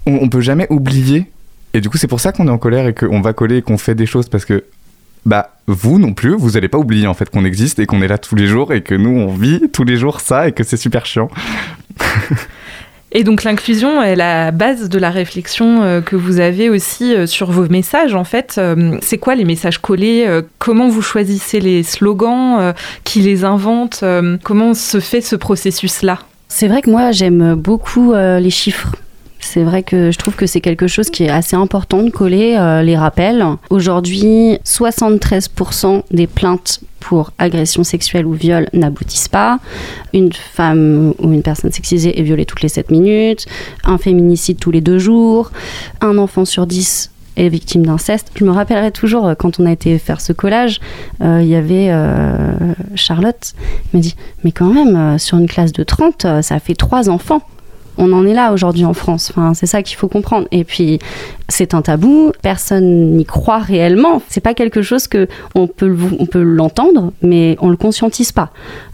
on, 0.06 0.20
on 0.22 0.30
peut 0.30 0.42
jamais 0.42 0.68
oublier. 0.70 1.32
Et 1.74 1.82
du 1.82 1.90
coup, 1.90 1.98
c'est 1.98 2.08
pour 2.08 2.20
ça 2.20 2.32
qu'on 2.32 2.48
est 2.48 2.52
en 2.52 2.58
colère 2.58 2.88
et 2.88 2.94
qu'on 2.94 3.22
va 3.22 3.34
coller 3.34 3.58
et 3.58 3.62
qu'on 3.62 3.78
fait 3.78 3.96
des 3.96 4.06
choses 4.06 4.30
parce 4.30 4.46
que 4.46 4.64
bah 5.26 5.52
vous 5.68 6.00
non 6.00 6.14
plus, 6.14 6.36
vous 6.36 6.58
allez 6.58 6.68
pas 6.68 6.80
oublier 6.80 7.08
en 7.08 7.14
fait 7.14 7.30
qu'on 7.30 7.46
existe 7.46 7.80
et 7.80 7.86
qu'on 7.86 8.02
est 8.02 8.08
là 8.08 8.18
tous 8.18 8.36
les 8.36 8.48
jours 8.48 8.74
et 8.74 8.82
que 8.82 8.96
nous 8.96 9.12
on 9.12 9.28
vit 9.28 9.62
tous 9.72 9.84
les 9.84 9.96
jours 9.96 10.20
ça 10.20 10.48
et 10.48 10.52
que 10.52 10.64
c'est 10.64 10.78
super 10.78 11.06
chiant. 11.06 11.30
Et 13.14 13.26
donc 13.26 13.44
l'inclusion 13.44 14.02
est 14.02 14.16
la 14.16 14.52
base 14.52 14.88
de 14.88 14.98
la 14.98 15.10
réflexion 15.10 15.84
euh, 15.84 16.00
que 16.00 16.16
vous 16.16 16.40
avez 16.40 16.70
aussi 16.70 17.14
euh, 17.14 17.26
sur 17.26 17.52
vos 17.52 17.68
messages 17.68 18.16
en 18.16 18.24
fait. 18.24 18.56
Euh, 18.58 18.98
c'est 19.02 19.18
quoi 19.18 19.36
les 19.36 19.44
messages 19.44 19.80
collés 19.80 20.42
Comment 20.60 20.88
vous 20.88 21.02
choisissez 21.02 21.60
les 21.60 21.84
slogans 21.84 22.74
Qui 23.04 23.20
les 23.20 23.44
invente 23.44 24.04
Comment 24.44 24.74
se 24.74 25.00
fait 25.02 25.22
ce 25.22 25.36
processus-là? 25.36 26.20
C'est 26.48 26.68
vrai 26.70 26.82
que 26.82 26.90
moi 26.90 27.12
j'aime 27.12 27.56
beaucoup 27.56 28.14
les 28.14 28.50
chiffres. 28.50 28.96
C'est 29.42 29.64
vrai 29.64 29.84
que 29.84 30.12
je 30.12 30.18
trouve 30.18 30.36
que 30.36 30.46
c'est 30.46 30.62
quelque 30.62 30.88
chose 30.88 31.10
qui 31.10 31.24
est 31.24 31.30
assez 31.30 31.56
important 31.56 32.04
de 32.04 32.10
coller 32.10 32.56
euh, 32.58 32.84
les 32.84 32.96
rappels. 32.96 33.44
Aujourd'hui, 33.70 34.60
73% 34.64 36.04
des 36.12 36.28
plaintes 36.28 36.80
pour 37.00 37.32
agression 37.40 37.84
sexuelle 37.84 38.26
ou 38.28 38.34
viol 38.34 38.70
n'aboutissent 38.72 39.28
pas. 39.28 39.60
Une 40.14 40.32
femme 40.32 41.14
ou 41.20 41.34
une 41.34 41.42
personne 41.42 41.72
sexisée 41.72 42.18
est 42.18 42.24
violée 42.24 42.46
toutes 42.46 42.62
les 42.62 42.70
7 42.70 42.92
minutes. 42.92 43.48
Un 43.84 43.98
féminicide 43.98 44.58
tous 44.58 44.72
les 44.72 44.80
deux 44.80 45.00
jours. 45.00 45.52
Un 46.00 46.18
enfant 46.18 46.46
sur 46.46 46.68
10 46.68 47.12
est 47.36 47.50
victime 47.50 47.86
d'inceste. 47.86 48.32
Je 48.36 48.46
me 48.46 48.52
rappellerai 48.52 48.92
toujours 48.92 49.28
euh, 49.28 49.34
quand 49.34 49.60
on 49.60 49.66
a 49.66 49.72
été 49.72 49.98
faire 49.98 50.22
ce 50.22 50.34
collage, 50.34 50.80
euh, 51.22 51.42
il 51.42 51.48
y 51.50 51.56
avait 51.56 51.92
Charlotte 52.96 53.54
qui 53.90 53.98
m'a 53.98 54.02
dit 54.02 54.16
Mais 54.44 54.52
quand 54.52 54.72
même, 54.72 55.18
sur 55.18 55.40
une 55.40 55.48
classe 55.48 55.74
de 55.74 55.84
30, 55.84 56.42
ça 56.42 56.60
fait 56.60 56.76
trois 56.76 57.10
enfants 57.10 57.42
on 58.02 58.12
en 58.14 58.26
est 58.26 58.34
là 58.34 58.52
aujourd'hui 58.52 58.84
en 58.84 58.94
France. 58.94 59.32
Enfin, 59.32 59.54
c'est 59.54 59.68
ça 59.68 59.84
qu'il 59.84 59.96
faut 59.96 60.08
comprendre. 60.08 60.48
Et 60.52 60.64
puis, 60.64 61.00
c'est 61.48 61.74
un 61.74 61.82
tabou. 61.82 62.32
Personne 62.42 63.16
n'y 63.16 63.26
croit 63.26 63.60
réellement. 63.60 64.22
C'est 64.28 64.42
pas 64.42 64.54
quelque 64.54 64.82
chose 64.82 65.08
que 65.08 65.28
on 65.56 65.68
peut, 65.68 65.96
on 66.20 66.26
peut 66.26 66.42
l'entendre, 66.42 67.14
mais 67.22 67.58
on 67.62 67.70
le 67.70 67.78
conscientise 67.78 68.32
pas. 68.32 68.52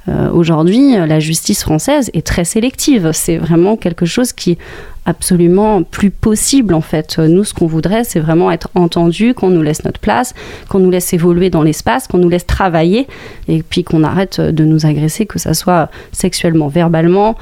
Euh, 0.09 0.29
aujourd'hui, 0.31 0.95
la 0.95 1.19
justice 1.19 1.63
française 1.63 2.11
est 2.13 2.25
très 2.25 2.43
sélective. 2.43 3.11
C'est 3.13 3.37
vraiment 3.37 3.77
quelque 3.77 4.05
chose 4.05 4.33
qui 4.33 4.51
est 4.51 4.57
absolument 5.05 5.83
plus 5.83 6.11
possible 6.11 6.73
en 6.73 6.81
fait. 6.81 7.17
Nous, 7.17 7.45
ce 7.45 7.53
qu'on 7.53 7.65
voudrait, 7.65 8.03
c'est 8.03 8.19
vraiment 8.19 8.51
être 8.51 8.69
entendu, 8.75 9.33
qu'on 9.33 9.49
nous 9.49 9.61
laisse 9.61 9.85
notre 9.85 10.01
place, 10.01 10.35
qu'on 10.69 10.79
nous 10.79 10.91
laisse 10.91 11.13
évoluer 11.13 11.49
dans 11.49 11.63
l'espace, 11.63 12.07
qu'on 12.07 12.17
nous 12.17 12.29
laisse 12.29 12.45
travailler, 12.45 13.07
et 13.47 13.63
puis 13.63 13.85
qu'on 13.85 14.03
arrête 14.03 14.41
de 14.41 14.65
nous 14.65 14.85
agresser, 14.85 15.25
que 15.25 15.39
ça 15.39 15.53
soit 15.53 15.89
sexuellement, 16.11 16.67
verbalement. 16.67 17.37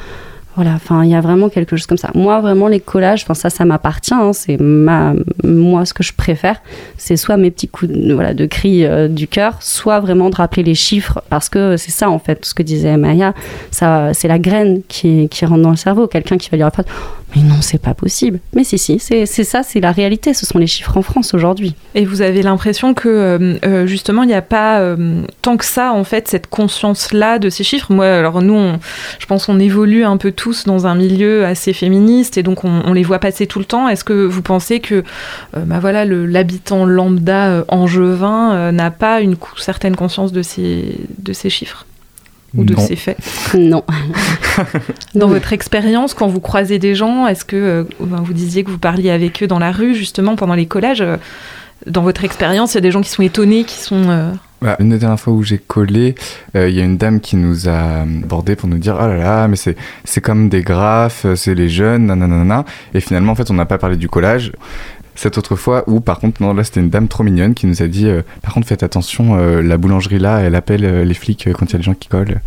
Voilà, 0.55 0.71
enfin, 0.75 1.03
il 1.03 1.09
y 1.09 1.15
a 1.15 1.21
vraiment 1.21 1.49
quelque 1.49 1.75
chose 1.75 1.85
comme 1.85 1.97
ça. 1.97 2.11
Moi, 2.15 2.39
vraiment, 2.39 2.69
les 2.69 2.79
collages, 2.79 3.23
enfin, 3.23 3.33
ça, 3.33 3.49
ça 3.49 3.65
m'appartient. 3.65 4.13
Hein, 4.13 4.31
c'est 4.31 4.57
ma, 4.57 5.13
moi, 5.43 5.85
ce 5.85 5.93
que 5.93 6.01
je 6.01 6.13
préfère, 6.13 6.61
c'est 6.97 7.17
soit 7.17 7.35
mes 7.35 7.51
petits 7.51 7.67
coups 7.67 7.91
de, 7.91 8.13
voilà, 8.13 8.33
de 8.33 8.45
cri 8.45 8.85
euh, 8.85 9.09
du 9.09 9.27
cœur, 9.27 9.57
soit 9.59 9.99
vraiment 9.99 10.29
de 10.29 10.35
rappeler 10.35 10.63
les 10.63 10.75
chiffres, 10.75 11.21
parce 11.29 11.49
que 11.49 11.75
c'est 11.75 11.91
ça, 11.91 12.09
en 12.09 12.19
fait, 12.19 12.45
ce 12.45 12.53
que 12.53 12.63
disait 12.63 12.95
Maya, 12.95 13.33
ça, 13.69 14.13
c'est 14.13 14.29
la 14.29 14.39
graine 14.39 14.81
qui, 14.87 15.27
qui 15.27 15.45
rentre 15.45 15.61
dans 15.61 15.71
le 15.71 15.75
cerveau. 15.75 16.07
Quelqu'un 16.07 16.37
qui 16.37 16.49
va 16.49 16.57
dire, 16.57 16.71
non, 17.43 17.61
c'est 17.61 17.81
pas 17.81 17.93
possible. 17.93 18.39
Mais 18.53 18.63
si, 18.63 18.77
si, 18.77 18.99
c'est 18.99 19.25
ça, 19.25 19.63
c'est 19.63 19.79
la 19.79 19.91
réalité. 19.91 20.33
Ce 20.33 20.45
sont 20.45 20.57
les 20.57 20.67
chiffres 20.67 20.97
en 20.97 21.01
France 21.01 21.33
aujourd'hui. 21.33 21.75
Et 21.93 22.05
vous 22.05 22.21
avez 22.21 22.41
l'impression 22.41 22.93
que 22.93 23.09
euh, 23.09 23.57
euh, 23.65 23.87
justement, 23.87 24.23
il 24.23 24.27
n'y 24.27 24.33
a 24.33 24.41
pas 24.41 24.79
euh, 24.79 25.23
tant 25.41 25.57
que 25.57 25.65
ça, 25.65 25.91
en 25.91 26.03
fait, 26.03 26.27
cette 26.27 26.47
conscience-là 26.47 27.39
de 27.39 27.49
ces 27.49 27.63
chiffres? 27.63 27.91
Moi, 27.91 28.05
alors 28.05 28.41
nous, 28.41 28.73
je 29.19 29.25
pense 29.25 29.47
qu'on 29.47 29.59
évolue 29.59 30.03
un 30.03 30.17
peu 30.17 30.31
tous 30.31 30.65
dans 30.65 30.87
un 30.87 30.95
milieu 30.95 31.45
assez 31.45 31.73
féministe 31.73 32.37
et 32.37 32.43
donc 32.43 32.63
on, 32.63 32.93
les 32.93 33.03
voit 33.03 33.19
passer 33.19 33.47
tout 33.47 33.59
le 33.59 33.65
temps. 33.65 33.89
Est-ce 33.89 34.03
que 34.03 34.25
vous 34.25 34.41
pensez 34.41 34.79
que 34.79 35.03
bah 35.55 35.79
voilà, 35.79 36.05
l'habitant 36.05 36.85
lambda 36.85 37.65
angevin 37.67 38.71
n'a 38.71 38.91
pas 38.91 39.19
une 39.19 39.35
certaine 39.57 39.95
conscience 39.95 40.31
de 40.31 40.41
ces, 40.41 40.95
de 41.19 41.33
ces 41.33 41.49
chiffres? 41.49 41.85
Ou 42.57 42.63
de 42.63 42.75
ces 42.77 42.95
faits 42.95 43.17
Non. 43.53 43.83
dans 45.15 45.27
votre 45.27 45.53
expérience, 45.53 46.13
quand 46.13 46.27
vous 46.27 46.39
croisez 46.39 46.79
des 46.79 46.95
gens, 46.95 47.27
est-ce 47.27 47.45
que 47.45 47.55
euh, 47.55 47.83
vous 47.99 48.33
disiez 48.33 48.63
que 48.63 48.71
vous 48.71 48.77
parliez 48.77 49.09
avec 49.09 49.43
eux 49.43 49.47
dans 49.47 49.59
la 49.59 49.71
rue, 49.71 49.95
justement, 49.95 50.35
pendant 50.35 50.55
les 50.55 50.65
collages 50.65 51.01
euh, 51.01 51.17
Dans 51.87 52.01
votre 52.01 52.23
expérience, 52.23 52.73
il 52.73 52.75
y 52.75 52.77
a 52.79 52.81
des 52.81 52.91
gens 52.91 53.01
qui 53.01 53.09
sont 53.09 53.23
étonnés, 53.23 53.63
qui 53.63 53.77
sont... 53.77 54.09
Euh, 54.09 54.31
Bah, 54.61 54.77
une 54.79 54.89
des 54.89 54.97
dernières 54.97 55.19
fois 55.19 55.33
où 55.33 55.43
j'ai 55.43 55.57
collé, 55.57 56.15
il 56.55 56.69
y 56.69 56.79
a 56.79 56.83
une 56.83 56.97
dame 56.97 57.19
qui 57.19 57.35
nous 57.35 57.67
a 57.67 58.01
abordé 58.01 58.55
pour 58.55 58.69
nous 58.69 58.77
dire 58.77 58.95
Oh 58.97 59.07
là 59.07 59.17
là, 59.17 59.47
mais 59.47 59.57
c'est, 59.57 59.75
c'est 60.05 60.21
comme 60.21 60.49
des 60.49 60.61
graphes, 60.61 61.25
c'est 61.35 61.53
les 61.53 61.69
jeunes, 61.69 62.07
nanana. 62.07 62.65
Et 62.93 63.01
finalement, 63.01 63.33
en 63.33 63.35
fait, 63.35 63.51
on 63.51 63.55
n'a 63.55 63.65
pas 63.65 63.77
parlé 63.77 63.97
du 63.97 64.07
collage. 64.07 64.53
Cette 65.15 65.37
autre 65.37 65.55
fois 65.55 65.83
où, 65.87 66.01
par 66.01 66.19
contre, 66.19 66.41
non, 66.41 66.53
là, 66.53 66.63
c'était 66.63 66.81
une 66.81 66.89
dame 66.89 67.07
trop 67.07 67.23
mignonne 67.23 67.53
qui 67.53 67.67
nous 67.67 67.81
a 67.81 67.87
dit 67.87 68.07
Par 68.41 68.53
contre, 68.53 68.67
faites 68.67 68.83
attention, 68.83 69.35
la 69.35 69.77
boulangerie 69.77 70.19
là, 70.19 70.39
elle 70.39 70.55
appelle 70.55 71.03
les 71.03 71.13
flics 71.13 71.49
quand 71.53 71.65
il 71.69 71.73
y 71.73 71.75
a 71.75 71.79
des 71.79 71.83
gens 71.83 71.93
qui 71.93 72.09
collent. 72.09 72.41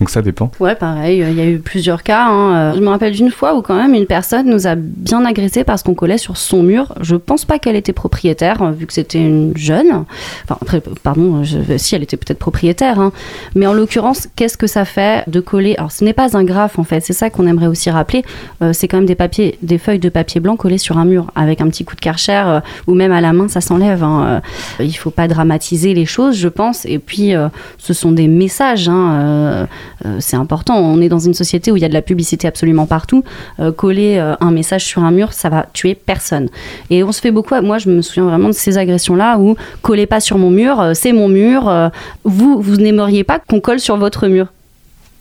Donc 0.00 0.10
ça 0.10 0.22
dépend. 0.22 0.50
Ouais, 0.60 0.74
pareil, 0.74 1.24
il 1.26 1.36
y 1.36 1.40
a 1.40 1.46
eu 1.46 1.58
plusieurs 1.58 2.02
cas. 2.02 2.26
Hein. 2.28 2.74
Je 2.74 2.80
me 2.80 2.88
rappelle 2.88 3.12
d'une 3.12 3.30
fois 3.30 3.54
où 3.56 3.62
quand 3.62 3.76
même 3.76 3.94
une 3.94 4.06
personne 4.06 4.48
nous 4.48 4.66
a 4.66 4.74
bien 4.76 5.24
agressé 5.24 5.64
parce 5.64 5.82
qu'on 5.82 5.94
collait 5.94 6.18
sur 6.18 6.36
son 6.36 6.62
mur. 6.62 6.94
Je 7.00 7.16
pense 7.16 7.44
pas 7.44 7.58
qu'elle 7.58 7.76
était 7.76 7.92
propriétaire, 7.94 8.72
vu 8.72 8.86
que 8.86 8.92
c'était 8.92 9.18
une 9.18 9.56
jeune. 9.56 10.04
Enfin, 10.48 10.80
pardon, 11.02 11.42
si 11.76 11.94
elle 11.94 12.02
était 12.02 12.16
peut-être 12.16 12.38
propriétaire. 12.38 13.00
Hein. 13.00 13.12
Mais 13.54 13.66
en 13.66 13.72
l'occurrence, 13.72 14.28
qu'est-ce 14.36 14.56
que 14.56 14.66
ça 14.66 14.84
fait 14.84 15.24
de 15.28 15.40
coller? 15.40 15.74
Alors, 15.78 15.92
ce 15.92 16.04
n'est 16.04 16.12
pas 16.12 16.36
un 16.36 16.44
graphe 16.44 16.78
en 16.78 16.84
fait. 16.84 17.00
C'est 17.00 17.12
ça 17.12 17.30
qu'on 17.30 17.46
aimerait 17.46 17.66
aussi 17.66 17.90
rappeler. 17.90 18.24
Euh, 18.62 18.72
c'est 18.72 18.88
quand 18.88 18.98
même 18.98 19.06
des 19.06 19.14
papiers, 19.14 19.58
des 19.62 19.78
feuilles 19.78 19.98
de 19.98 20.08
papier 20.08 20.40
blanc 20.40 20.56
collées 20.56 20.78
sur 20.78 20.98
un 20.98 21.04
mur 21.04 21.30
avec 21.34 21.60
un 21.60 21.68
petit 21.68 21.84
coup 21.84 21.94
de 21.94 22.00
karcher 22.00 22.42
euh, 22.46 22.60
ou 22.86 22.94
même 22.94 23.12
à 23.12 23.20
la 23.20 23.32
main, 23.32 23.48
ça 23.48 23.60
s'enlève. 23.60 24.02
Hein. 24.02 24.42
Euh, 24.80 24.84
il 24.84 24.96
faut 24.96 25.10
pas 25.10 25.28
dramatiser 25.28 25.94
les 25.94 26.06
choses, 26.06 26.36
je 26.36 26.48
pense. 26.48 26.84
Et 26.86 26.98
puis, 26.98 27.32
ce 27.78 27.92
sont 27.92 28.12
des 28.12 28.28
messages. 28.28 28.88
Hein, 28.88 29.66
euh, 30.04 30.16
c'est 30.20 30.36
important. 30.36 30.76
On 30.78 31.00
est 31.00 31.08
dans 31.08 31.18
une 31.18 31.34
société 31.34 31.70
où 31.70 31.76
il 31.76 31.82
y 31.82 31.84
a 31.84 31.88
de 31.88 31.94
la 31.94 32.02
publicité 32.02 32.46
absolument 32.46 32.86
partout. 32.86 33.24
Euh, 33.60 33.72
coller 33.72 34.16
euh, 34.18 34.34
un 34.40 34.50
message 34.50 34.84
sur 34.84 35.02
un 35.02 35.10
mur, 35.10 35.32
ça 35.32 35.48
va 35.48 35.66
tuer 35.72 35.94
personne. 35.94 36.48
Et 36.90 37.02
on 37.02 37.12
se 37.12 37.20
fait 37.20 37.30
beaucoup. 37.30 37.54
Moi, 37.62 37.78
je 37.78 37.88
me 37.88 38.02
souviens 38.02 38.24
vraiment 38.24 38.48
de 38.48 38.54
ces 38.54 38.78
agressions-là 38.78 39.38
où 39.38 39.56
collez 39.82 40.06
pas 40.06 40.20
sur 40.20 40.38
mon 40.38 40.50
mur, 40.50 40.92
c'est 40.94 41.12
mon 41.12 41.28
mur. 41.28 41.90
vous, 42.24 42.60
vous 42.60 42.76
n'aimeriez 42.76 43.24
pas 43.24 43.38
qu'on 43.38 43.60
colle 43.60 43.80
sur 43.80 43.96
votre 43.96 44.26
mur. 44.26 44.48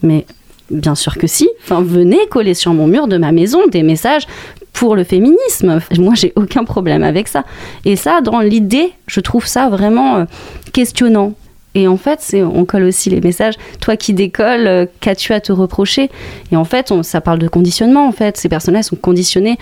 Mais 0.01 0.25
Bien 0.71 0.95
sûr 0.95 1.15
que 1.15 1.27
si. 1.27 1.47
Enfin, 1.63 1.83
venez 1.83 2.17
coller 2.31 2.55
sur 2.55 2.73
mon 2.73 2.87
mur 2.87 3.07
de 3.07 3.17
ma 3.17 3.31
maison 3.31 3.67
des 3.67 3.83
messages 3.83 4.25
pour 4.73 4.95
le 4.95 5.03
féminisme. 5.03 5.79
Moi, 5.99 6.15
j'ai 6.15 6.33
aucun 6.35 6.63
problème 6.63 7.03
avec 7.03 7.27
ça. 7.27 7.43
Et 7.85 7.95
ça, 7.95 8.21
dans 8.21 8.39
l'idée, 8.39 8.91
je 9.05 9.19
trouve 9.19 9.45
ça 9.45 9.69
vraiment 9.69 10.25
questionnant. 10.73 11.33
Et 11.75 11.87
en 11.87 11.97
fait, 11.97 12.19
c'est, 12.21 12.41
on 12.41 12.65
colle 12.65 12.83
aussi 12.83 13.09
les 13.09 13.21
messages. 13.21 13.55
Toi 13.79 13.97
qui 13.97 14.13
décolles, 14.13 14.67
euh, 14.67 14.85
qu'as-tu 15.01 15.33
à 15.33 15.41
te 15.41 15.51
reprocher? 15.51 16.09
Et 16.51 16.55
en 16.55 16.65
fait, 16.65 16.91
on, 16.91 17.03
ça 17.03 17.21
parle 17.21 17.39
de 17.39 17.47
conditionnement. 17.47 18.07
En 18.07 18.13
fait, 18.13 18.37
ces 18.37 18.49
personnes-là 18.49 18.81
sont 18.81 18.95
conditionnées 18.95 19.57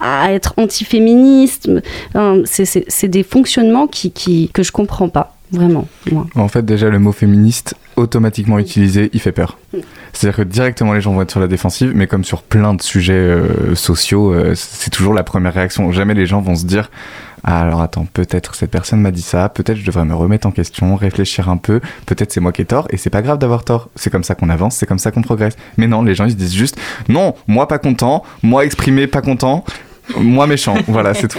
à 0.00 0.32
être 0.32 0.54
antiféministes. 0.58 1.70
c'est, 2.44 3.08
des 3.08 3.22
fonctionnements 3.22 3.86
qui, 3.86 4.10
qui, 4.10 4.50
que 4.52 4.62
je 4.62 4.72
comprends 4.72 5.08
pas. 5.08 5.32
Vraiment, 5.52 5.86
moi. 6.10 6.26
En 6.34 6.48
fait, 6.48 6.64
déjà, 6.64 6.90
le 6.90 6.98
mot 6.98 7.12
féministe, 7.12 7.76
automatiquement 7.94 8.58
utilisé, 8.58 9.10
il 9.12 9.20
fait 9.20 9.30
peur. 9.30 9.58
C'est-à-dire 10.12 10.38
que 10.38 10.42
directement, 10.42 10.92
les 10.92 11.00
gens 11.00 11.12
vont 11.12 11.22
être 11.22 11.30
sur 11.30 11.40
la 11.40 11.46
défensive, 11.46 11.92
mais 11.94 12.08
comme 12.08 12.24
sur 12.24 12.42
plein 12.42 12.74
de 12.74 12.82
sujets 12.82 13.12
euh, 13.12 13.74
sociaux, 13.76 14.32
euh, 14.32 14.54
c'est 14.56 14.90
toujours 14.90 15.14
la 15.14 15.22
première 15.22 15.54
réaction. 15.54 15.92
Jamais 15.92 16.14
les 16.14 16.26
gens 16.26 16.40
vont 16.40 16.56
se 16.56 16.66
dire 16.66 16.90
alors 17.44 17.80
attends, 17.80 18.06
peut-être 18.12 18.54
cette 18.54 18.70
personne 18.70 19.00
m'a 19.00 19.10
dit 19.10 19.22
ça, 19.22 19.48
peut-être 19.48 19.76
je 19.76 19.86
devrais 19.86 20.04
me 20.04 20.14
remettre 20.14 20.46
en 20.46 20.50
question, 20.50 20.96
réfléchir 20.96 21.48
un 21.48 21.56
peu, 21.56 21.80
peut-être 22.06 22.32
c'est 22.32 22.40
moi 22.40 22.52
qui 22.52 22.62
ai 22.62 22.64
tort, 22.64 22.86
et 22.90 22.96
c'est 22.96 23.10
pas 23.10 23.22
grave 23.22 23.38
d'avoir 23.38 23.64
tort. 23.64 23.88
C'est 23.94 24.10
comme 24.10 24.24
ça 24.24 24.34
qu'on 24.34 24.48
avance, 24.48 24.76
c'est 24.76 24.86
comme 24.86 24.98
ça 24.98 25.10
qu'on 25.10 25.22
progresse. 25.22 25.56
Mais 25.76 25.86
non, 25.86 26.02
les 26.02 26.14
gens 26.14 26.24
ils 26.24 26.32
se 26.32 26.36
disent 26.36 26.54
juste 26.54 26.78
non, 27.08 27.34
moi 27.46 27.68
pas 27.68 27.78
content, 27.78 28.22
moi 28.42 28.64
exprimé 28.64 29.06
pas 29.06 29.22
content, 29.22 29.64
moi 30.16 30.46
méchant, 30.46 30.76
voilà, 30.86 31.14
c'est 31.14 31.28
tout. 31.28 31.38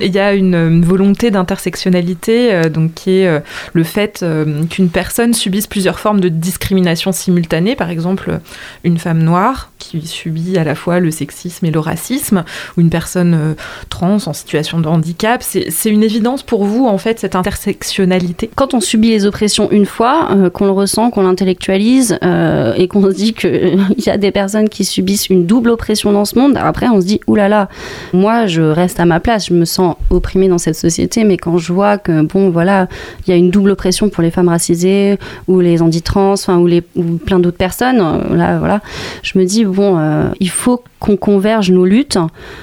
Il 0.00 0.12
y 0.12 0.18
a 0.18 0.32
une, 0.32 0.84
volonté 0.84 1.30
d'intersectionnalité, 1.30 2.52
euh, 2.52 2.68
donc 2.68 2.94
qui 2.94 3.18
est 3.18 3.26
euh, 3.26 3.40
le 3.72 3.84
fait 3.84 4.20
euh, 4.22 4.64
qu'une 4.66 4.88
personne 4.88 5.34
subisse 5.34 5.66
plusieurs 5.66 5.98
formes 5.98 6.20
de 6.20 6.28
discrimination 6.28 7.12
simultanée, 7.12 7.76
par 7.76 7.90
exemple 7.90 8.40
une 8.84 8.98
femme 8.98 9.22
noire 9.22 9.70
qui 9.82 10.06
subit 10.06 10.56
à 10.56 10.64
la 10.64 10.74
fois 10.74 11.00
le 11.00 11.10
sexisme 11.10 11.66
et 11.66 11.70
le 11.70 11.80
racisme, 11.80 12.44
ou 12.76 12.80
une 12.80 12.90
personne 12.90 13.56
trans 13.88 14.18
en 14.26 14.32
situation 14.32 14.80
de 14.80 14.88
handicap. 14.88 15.42
C'est 15.42 15.90
une 15.90 16.02
évidence 16.02 16.42
pour 16.42 16.64
vous, 16.64 16.86
en 16.86 16.98
fait, 16.98 17.18
cette 17.18 17.34
intersectionnalité? 17.34 18.50
Quand 18.54 18.74
on 18.74 18.80
subit 18.80 19.10
les 19.10 19.26
oppressions 19.26 19.70
une 19.70 19.86
fois, 19.86 20.28
qu'on 20.54 20.66
le 20.66 20.70
ressent, 20.70 21.10
qu'on 21.10 21.22
l'intellectualise, 21.22 22.18
et 22.22 22.88
qu'on 22.88 23.02
se 23.02 23.14
dit 23.14 23.34
qu'il 23.34 23.80
y 23.98 24.10
a 24.10 24.16
des 24.16 24.30
personnes 24.30 24.68
qui 24.68 24.84
subissent 24.84 25.28
une 25.28 25.46
double 25.46 25.70
oppression 25.70 26.12
dans 26.12 26.24
ce 26.24 26.38
monde, 26.38 26.56
après 26.56 26.88
on 26.88 27.00
se 27.00 27.06
dit, 27.06 27.20
oulala, 27.26 27.68
moi, 28.12 28.46
je 28.46 28.62
reste 28.62 29.00
à 29.00 29.04
ma 29.04 29.20
place, 29.20 29.48
je 29.48 29.54
me 29.54 29.64
sens 29.64 29.96
opprimée 30.10 30.48
dans 30.48 30.58
cette 30.58 30.76
société, 30.76 31.24
mais 31.24 31.36
quand 31.36 31.58
je 31.58 31.72
vois 31.72 31.98
que, 31.98 32.22
bon, 32.22 32.50
voilà, 32.50 32.88
il 33.26 33.30
y 33.30 33.32
a 33.32 33.36
une 33.36 33.50
double 33.50 33.70
oppression 33.70 34.08
pour 34.08 34.22
les 34.22 34.30
femmes 34.30 34.48
racisées, 34.48 35.18
ou 35.48 35.60
les 35.60 35.82
handitrans, 35.82 36.32
enfin, 36.32 36.58
ou, 36.58 36.68
ou 36.96 37.02
plein 37.18 37.38
d'autres 37.38 37.56
personnes, 37.56 38.00
euh, 38.00 38.36
là, 38.36 38.58
voilà, 38.58 38.80
je 39.22 39.38
me 39.38 39.44
dis, 39.44 39.64
euh, 39.80 40.28
il 40.40 40.50
faut 40.50 40.82
qu'on 41.00 41.16
converge 41.16 41.70
nos 41.70 41.84
luttes, 41.84 42.18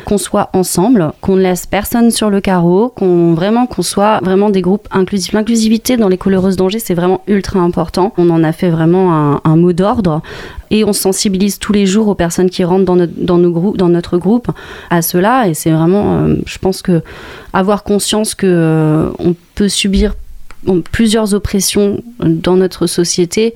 qu'on 0.05 0.17
soit 0.17 0.49
ensemble, 0.53 1.11
qu'on 1.21 1.35
ne 1.35 1.41
laisse 1.41 1.65
personne 1.65 2.11
sur 2.11 2.29
le 2.29 2.41
carreau, 2.41 2.89
qu'on 2.89 3.33
vraiment 3.33 3.65
qu'on 3.65 3.81
soit 3.81 4.19
vraiment 4.23 4.49
des 4.49 4.61
groupes 4.61 4.87
inclusifs. 4.91 5.33
L'inclusivité 5.33 5.97
dans 5.97 6.07
les 6.07 6.17
coloreuses 6.17 6.55
d'Angers, 6.55 6.79
c'est 6.79 6.93
vraiment 6.93 7.21
ultra 7.27 7.59
important. 7.59 8.13
On 8.17 8.29
en 8.29 8.43
a 8.43 8.51
fait 8.51 8.69
vraiment 8.69 9.13
un, 9.13 9.41
un 9.43 9.55
mot 9.55 9.73
d'ordre 9.73 10.21
et 10.71 10.83
on 10.83 10.93
sensibilise 10.93 11.59
tous 11.59 11.73
les 11.73 11.85
jours 11.85 12.07
aux 12.07 12.15
personnes 12.15 12.49
qui 12.49 12.63
rentrent 12.63 12.85
dans 12.85 12.95
notre, 12.95 13.13
dans 13.17 13.37
nos 13.37 13.51
groupes, 13.51 13.77
dans 13.77 13.89
notre 13.89 14.17
groupe 14.17 14.49
à 14.89 15.01
cela. 15.01 15.47
Et 15.47 15.53
c'est 15.53 15.71
vraiment, 15.71 16.17
euh, 16.17 16.35
je 16.45 16.57
pense 16.59 16.81
que 16.81 17.01
avoir 17.53 17.83
conscience 17.83 18.35
que 18.35 18.47
euh, 18.47 19.09
on 19.19 19.35
peut 19.55 19.69
subir 19.69 20.13
plusieurs 20.91 21.33
oppressions 21.33 22.03
dans 22.19 22.57
notre 22.57 22.87
société, 22.87 23.53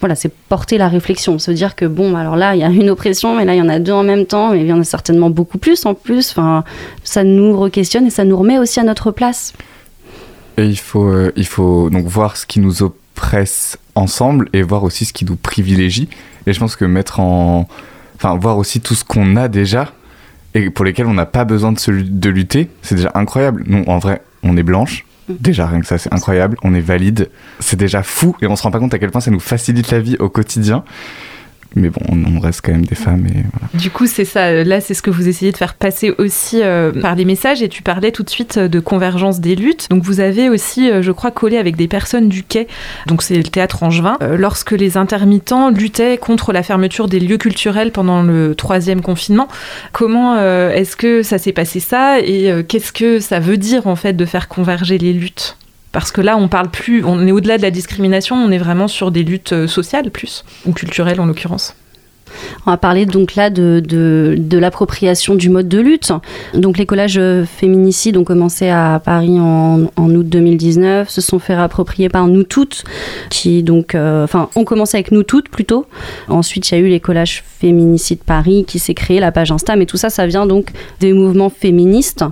voilà, 0.00 0.14
c'est 0.14 0.32
porter 0.48 0.78
la 0.78 0.88
réflexion, 0.88 1.38
se 1.38 1.50
dire 1.50 1.74
que 1.76 1.84
bon, 1.84 2.16
alors 2.16 2.36
là, 2.36 2.54
il 2.54 2.60
y 2.60 2.64
a 2.64 2.68
une 2.68 2.90
oppression, 2.90 3.36
mais 3.36 3.44
là, 3.44 3.54
il 3.54 3.58
y 3.58 3.62
en 3.62 3.68
a 3.68 3.78
deux 3.78 3.92
en 3.92 4.02
même 4.02 4.26
temps, 4.26 4.52
mais 4.52 4.60
il 4.60 4.66
y 4.66 4.72
en 4.72 4.80
a 4.80 4.84
certainement 4.84 5.30
beaucoup 5.30 5.58
plus 5.58 5.86
en 5.86 5.94
plus. 5.94 6.30
Enfin, 6.30 6.64
ça 7.04 7.24
nous 7.24 7.58
re-questionne 7.58 8.06
et 8.06 8.10
ça 8.10 8.24
nous 8.24 8.36
remet 8.36 8.58
aussi 8.58 8.80
à 8.80 8.84
notre 8.84 9.10
place. 9.10 9.52
Et 10.58 10.66
il 10.66 10.78
faut, 10.78 11.08
euh, 11.08 11.32
il 11.36 11.46
faut 11.46 11.90
donc 11.90 12.06
voir 12.06 12.36
ce 12.36 12.44
qui 12.44 12.60
nous 12.60 12.82
oppresse 12.82 13.78
ensemble 13.94 14.48
et 14.52 14.62
voir 14.62 14.84
aussi 14.84 15.04
ce 15.04 15.12
qui 15.12 15.24
nous 15.24 15.36
privilégie. 15.36 16.08
Et 16.46 16.52
je 16.52 16.60
pense 16.60 16.76
que 16.76 16.84
mettre 16.84 17.20
en. 17.20 17.68
Enfin, 18.16 18.36
voir 18.36 18.58
aussi 18.58 18.80
tout 18.80 18.94
ce 18.94 19.04
qu'on 19.04 19.36
a 19.36 19.48
déjà 19.48 19.92
et 20.54 20.70
pour 20.70 20.84
lesquels 20.84 21.06
on 21.06 21.14
n'a 21.14 21.26
pas 21.26 21.44
besoin 21.44 21.72
de, 21.72 22.02
de 22.02 22.30
lutter, 22.30 22.68
c'est 22.82 22.94
déjà 22.94 23.10
incroyable. 23.14 23.64
Nous, 23.66 23.84
en 23.86 23.98
vrai, 23.98 24.22
on 24.42 24.56
est 24.56 24.62
blanche. 24.62 25.06
Déjà, 25.28 25.66
rien 25.66 25.80
que 25.80 25.86
ça, 25.86 25.98
c'est 25.98 26.12
incroyable. 26.12 26.56
On 26.62 26.74
est 26.74 26.80
valide. 26.80 27.30
C'est 27.60 27.78
déjà 27.78 28.02
fou 28.02 28.36
et 28.42 28.46
on 28.46 28.56
se 28.56 28.62
rend 28.62 28.70
pas 28.70 28.78
compte 28.78 28.94
à 28.94 28.98
quel 28.98 29.10
point 29.10 29.20
ça 29.20 29.30
nous 29.30 29.40
facilite 29.40 29.90
la 29.90 30.00
vie 30.00 30.16
au 30.18 30.28
quotidien 30.28 30.84
mais 31.74 31.88
bon, 31.88 32.00
on 32.08 32.40
reste 32.40 32.60
quand 32.62 32.72
même 32.72 32.84
des 32.84 32.94
femmes. 32.94 33.26
Et 33.26 33.44
voilà. 33.52 33.68
Du 33.74 33.90
coup, 33.90 34.06
c'est 34.06 34.24
ça. 34.24 34.64
Là, 34.64 34.80
c'est 34.80 34.94
ce 34.94 35.02
que 35.02 35.10
vous 35.10 35.28
essayez 35.28 35.52
de 35.52 35.56
faire 35.56 35.74
passer 35.74 36.12
aussi 36.18 36.60
euh, 36.62 36.92
par 36.92 37.14
les 37.14 37.24
messages. 37.24 37.62
Et 37.62 37.68
tu 37.68 37.82
parlais 37.82 38.12
tout 38.12 38.22
de 38.22 38.30
suite 38.30 38.58
de 38.58 38.80
convergence 38.80 39.40
des 39.40 39.54
luttes. 39.54 39.88
Donc, 39.90 40.02
vous 40.02 40.20
avez 40.20 40.48
aussi, 40.48 40.90
euh, 40.90 41.02
je 41.02 41.12
crois, 41.12 41.30
collé 41.30 41.56
avec 41.56 41.76
des 41.76 41.88
personnes 41.88 42.28
du 42.28 42.42
quai. 42.42 42.66
Donc, 43.06 43.22
c'est 43.22 43.36
le 43.36 43.44
théâtre 43.44 43.82
Angevin. 43.82 44.16
Euh, 44.22 44.36
lorsque 44.36 44.72
les 44.72 44.96
intermittents 44.96 45.70
luttaient 45.70 46.18
contre 46.18 46.52
la 46.52 46.62
fermeture 46.62 47.08
des 47.08 47.20
lieux 47.20 47.38
culturels 47.38 47.92
pendant 47.92 48.22
le 48.22 48.54
troisième 48.54 49.00
confinement, 49.00 49.48
comment 49.92 50.38
est-ce 50.70 50.96
que 50.96 51.22
ça 51.22 51.38
s'est 51.38 51.52
passé 51.52 51.80
ça? 51.80 52.20
Et 52.20 52.52
qu'est-ce 52.68 52.92
que 52.92 53.20
ça 53.20 53.40
veut 53.40 53.56
dire, 53.56 53.86
en 53.86 53.96
fait, 53.96 54.12
de 54.14 54.24
faire 54.24 54.48
converger 54.48 54.98
les 54.98 55.12
luttes? 55.12 55.56
Parce 55.92 56.10
que 56.10 56.20
là, 56.20 56.36
on 56.36 56.48
parle 56.48 56.70
plus, 56.70 57.04
on 57.04 57.26
est 57.26 57.32
au-delà 57.32 57.58
de 57.58 57.62
la 57.62 57.70
discrimination, 57.70 58.36
on 58.36 58.50
est 58.50 58.58
vraiment 58.58 58.88
sur 58.88 59.10
des 59.10 59.22
luttes 59.22 59.52
euh, 59.52 59.66
sociales 59.66 60.10
plus, 60.10 60.44
ou 60.64 60.72
culturelles 60.72 61.20
en 61.20 61.26
l'occurrence. 61.26 61.76
On 62.66 62.70
va 62.70 62.76
parler 62.76 63.06
donc 63.06 63.34
là 63.34 63.50
de, 63.50 63.82
de, 63.84 64.58
l'appropriation 64.58 65.34
du 65.34 65.48
mode 65.48 65.68
de 65.68 65.80
lutte. 65.80 66.12
Donc 66.54 66.78
les 66.78 66.86
collages 66.86 67.20
féminicides 67.46 68.16
ont 68.16 68.24
commencé 68.24 68.68
à 68.68 69.00
Paris 69.04 69.38
en, 69.40 69.86
août 69.96 70.28
2019, 70.28 71.08
se 71.08 71.20
sont 71.20 71.38
fait 71.38 71.54
réapproprier 71.54 72.08
par 72.08 72.26
nous 72.26 72.44
toutes, 72.44 72.84
qui 73.30 73.62
donc, 73.62 73.94
euh, 73.94 74.24
enfin, 74.24 74.48
commencé 74.64 74.96
avec 74.96 75.12
nous 75.12 75.22
toutes 75.22 75.48
plutôt. 75.48 75.86
Ensuite, 76.28 76.70
il 76.70 76.74
y 76.74 76.78
a 76.78 76.80
eu 76.80 76.88
les 76.88 77.00
collages 77.00 77.42
féminicides 77.60 78.22
Paris 78.24 78.64
qui 78.66 78.78
s'est 78.78 78.94
créé, 78.94 79.20
la 79.20 79.32
page 79.32 79.50
Insta, 79.52 79.76
mais 79.76 79.86
tout 79.86 79.96
ça, 79.96 80.10
ça 80.10 80.26
vient 80.26 80.46
donc 80.46 80.70
des 81.00 81.12
mouvements 81.12 81.50
féministes. 81.50 82.24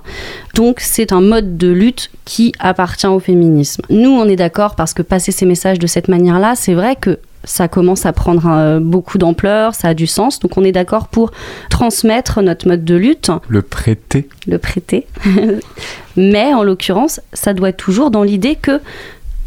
Donc 0.55 0.81
c'est 0.81 1.13
un 1.13 1.21
mode 1.21 1.57
de 1.57 1.69
lutte 1.69 2.11
qui 2.25 2.53
appartient 2.59 3.07
au 3.07 3.21
féminisme. 3.21 3.83
Nous, 3.91 4.11
on 4.11 4.27
est 4.27 4.37
d'accord 4.37 4.75
parce 4.75 4.95
que 4.95 5.03
passer 5.03 5.33
ces 5.33 5.47
messages 5.47 5.79
de 5.79 5.87
cette 5.87 6.09
manière-là, 6.09 6.55
c'est 6.55 6.75
vrai 6.75 6.97
que 6.97 7.19
ça 7.45 7.69
commence 7.69 8.07
à 8.07 8.13
prendre 8.13 8.47
euh, 8.47 8.81
beaucoup 8.81 9.19
d'ampleur, 9.19 9.75
ça 9.75 9.89
a 9.89 9.95
du 9.95 10.07
sens. 10.07 10.41
Donc 10.41 10.57
on 10.57 10.65
est 10.65 10.73
d'accord 10.73 11.09
pour 11.09 11.31
transmettre 11.71 12.43
notre 12.43 12.69
mode 12.69 12.85
de 12.85 12.95
lutte. 12.95 13.31
Le 13.49 13.63
prêter. 13.63 14.29
Le 14.47 14.59
prêter. 14.59 15.07
Mais 16.17 16.53
en 16.53 16.63
l'occurrence, 16.63 17.21
ça 17.33 17.55
doit 17.55 17.71
être 17.71 17.77
toujours 17.77 18.11
dans 18.11 18.23
l'idée 18.23 18.57
que 18.57 18.81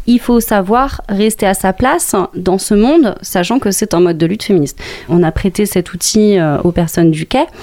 il 0.06 0.20
faut 0.20 0.40
savoir 0.40 1.00
rester 1.08 1.46
à 1.46 1.54
sa 1.54 1.72
place 1.72 2.14
dans 2.34 2.58
ce 2.58 2.74
monde, 2.74 3.14
sachant 3.22 3.58
que 3.58 3.70
c'est 3.70 3.94
un 3.94 4.00
mode 4.00 4.18
de 4.18 4.26
lutte 4.26 4.42
féministe. 4.42 4.78
On 5.08 5.22
a 5.22 5.32
prêté 5.32 5.64
cet 5.64 5.94
outil 5.94 6.38
euh, 6.38 6.58
aux 6.62 6.72
personnes 6.72 7.10
du 7.10 7.26
quai. 7.26 7.44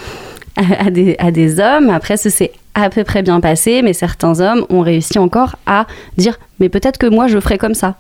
À 0.58 0.92
des, 0.92 1.16
à 1.18 1.32
des 1.32 1.62
hommes. 1.62 1.90
Après, 1.90 2.18
c'est 2.18 2.52
à 2.74 2.90
peu 2.90 3.06
près 3.06 3.24
bien 3.24 3.40
passé, 3.40 3.82
mais 3.82 3.94
certains 3.94 4.42
hommes 4.42 4.66
ont 4.70 4.82
réussi 4.82 5.18
encore 5.18 5.56
à 5.66 5.88
dire 6.18 6.38
mais 6.60 6.68
peut-être 6.68 6.98
que 6.98 7.08
moi 7.08 7.28
je 7.28 7.40
ferai 7.40 7.58
comme 7.58 7.74
ça. 7.74 7.96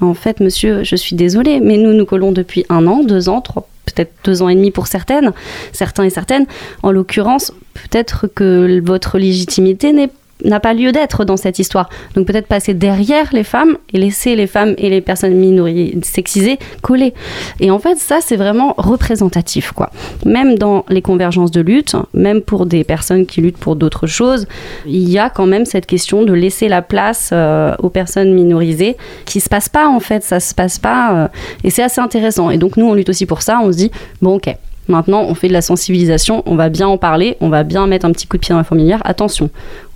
En 0.00 0.14
fait, 0.14 0.40
monsieur, 0.40 0.82
je 0.84 0.96
suis 0.96 1.16
désolée, 1.16 1.60
mais 1.60 1.76
nous 1.76 1.92
nous 1.92 2.04
collons 2.04 2.32
depuis 2.32 2.66
un 2.68 2.86
an, 2.86 3.04
deux 3.04 3.28
ans, 3.28 3.40
trois, 3.40 3.68
peut-être 3.86 4.12
deux 4.24 4.42
ans 4.42 4.48
et 4.48 4.54
demi 4.54 4.70
pour 4.70 4.86
certaines, 4.86 5.32
certains 5.72 6.04
et 6.04 6.10
certaines. 6.10 6.46
En 6.82 6.90
l'occurrence, 6.90 7.52
peut-être 7.74 8.26
que 8.26 8.80
votre 8.84 9.18
légitimité 9.18 9.92
n'est 9.92 10.10
n'a 10.44 10.60
pas 10.60 10.74
lieu 10.74 10.92
d'être 10.92 11.24
dans 11.24 11.36
cette 11.36 11.58
histoire. 11.58 11.88
Donc 12.14 12.26
peut-être 12.26 12.46
passer 12.46 12.74
derrière 12.74 13.28
les 13.32 13.44
femmes 13.44 13.76
et 13.92 13.98
laisser 13.98 14.36
les 14.36 14.46
femmes 14.46 14.74
et 14.78 14.90
les 14.90 15.00
personnes 15.00 15.34
minoritaires 15.34 15.64
sexisées 16.02 16.58
coller. 16.82 17.14
Et 17.60 17.70
en 17.70 17.78
fait, 17.78 17.96
ça, 17.98 18.18
c'est 18.20 18.36
vraiment 18.36 18.74
représentatif, 18.76 19.72
quoi. 19.72 19.90
Même 20.24 20.58
dans 20.58 20.84
les 20.88 21.02
convergences 21.02 21.50
de 21.50 21.60
lutte, 21.60 21.96
même 22.12 22.40
pour 22.40 22.66
des 22.66 22.84
personnes 22.84 23.26
qui 23.26 23.40
luttent 23.40 23.58
pour 23.58 23.76
d'autres 23.76 24.06
choses, 24.06 24.46
il 24.86 25.08
y 25.08 25.18
a 25.18 25.30
quand 25.30 25.46
même 25.46 25.64
cette 25.64 25.86
question 25.86 26.22
de 26.22 26.32
laisser 26.32 26.68
la 26.68 26.82
place 26.82 27.30
euh, 27.32 27.74
aux 27.78 27.90
personnes 27.90 28.32
minorisées 28.32 28.96
qui 29.24 29.40
se 29.40 29.48
passe 29.48 29.68
pas, 29.68 29.88
en 29.88 30.00
fait, 30.00 30.22
ça 30.22 30.40
se 30.40 30.54
passe 30.54 30.78
pas. 30.78 31.14
Euh, 31.14 31.28
et 31.62 31.70
c'est 31.70 31.82
assez 31.82 32.00
intéressant. 32.00 32.50
Et 32.50 32.58
donc 32.58 32.76
nous, 32.76 32.86
on 32.86 32.94
lutte 32.94 33.08
aussi 33.08 33.26
pour 33.26 33.42
ça. 33.42 33.60
On 33.62 33.72
se 33.72 33.76
dit, 33.76 33.90
bon, 34.20 34.36
ok, 34.36 34.54
Maintenant, 34.86 35.22
on 35.22 35.34
fait 35.34 35.48
de 35.48 35.54
la 35.54 35.62
sensibilisation, 35.62 36.42
on 36.44 36.56
va 36.56 36.68
bien 36.68 36.86
en 36.86 36.98
parler, 36.98 37.36
on 37.40 37.48
va 37.48 37.62
bien 37.62 37.86
mettre 37.86 38.04
un 38.04 38.12
petit 38.12 38.26
coup 38.26 38.36
de 38.36 38.42
pied 38.42 38.52
dans 38.52 38.58
la 38.58 38.64
fourmilière. 38.64 39.00
Attention, 39.04 39.48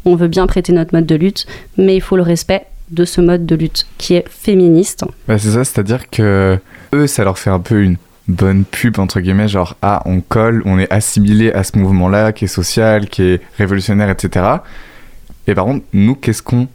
on 0.05 0.17
veut 0.17 0.29
bien 0.29 0.47
prêter 0.47 0.73
notre 0.73 0.95
mode 0.95 1.07
de 1.07 1.15
lutte, 1.15 1.47
mais 1.77 1.97
il 1.97 2.01
faut 2.01 2.17
le 2.17 2.23
respect 2.23 2.67
de 2.91 3.05
ce 3.05 3.21
mode 3.21 3.47
de 3.47 3.55
lutte 3.55 3.87
qui 3.99 4.15
est 4.15 4.29
féministe. 4.29 5.05
Bah, 5.27 5.39
c'est 5.39 5.51
ça, 5.51 5.65
c'est-à-dire 5.65 6.09
que 6.09 6.59
eux, 6.95 7.07
ça 7.07 7.25
leur 7.25 7.39
fait 7.39 7.51
un 7.51 7.61
peu 7.61 7.83
une 7.83 7.97
bonne 8.29 8.65
pub 8.65 8.99
entre 8.99 9.21
guillemets, 9.21 9.49
genre 9.49 9.77
ah 9.83 10.03
on 10.05 10.21
colle, 10.21 10.63
on 10.67 10.79
est 10.79 10.91
assimilé 10.93 11.51
à 11.53 11.65
ce 11.65 11.79
mouvement-là 11.79 12.33
qui 12.33 12.45
est 12.45 12.49
social, 12.49 13.09
qui 13.09 13.23
est 13.23 13.41
révolutionnaire, 13.57 14.11
etc. 14.11 14.47
Et 15.47 15.55
par 15.55 15.65
contre, 15.65 15.85
nous, 15.93 16.15
qu'est-ce 16.15 16.43
qu'on 16.43 16.69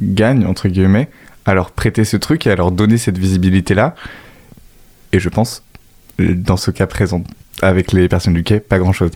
gagne 0.00 0.46
entre 0.46 0.68
guillemets 0.68 1.08
à 1.44 1.54
leur 1.54 1.72
prêter 1.72 2.04
ce 2.04 2.16
truc 2.16 2.46
et 2.46 2.50
à 2.50 2.56
leur 2.56 2.70
donner 2.70 2.96
cette 2.96 3.18
visibilité-là? 3.18 3.94
Et 5.12 5.18
je 5.18 5.28
pense, 5.28 5.64
dans 6.18 6.56
ce 6.56 6.70
cas 6.70 6.86
présent 6.86 7.24
avec 7.60 7.92
les 7.92 8.08
personnes 8.08 8.34
du 8.34 8.44
quai, 8.44 8.60
pas 8.60 8.78
grand-chose, 8.78 9.10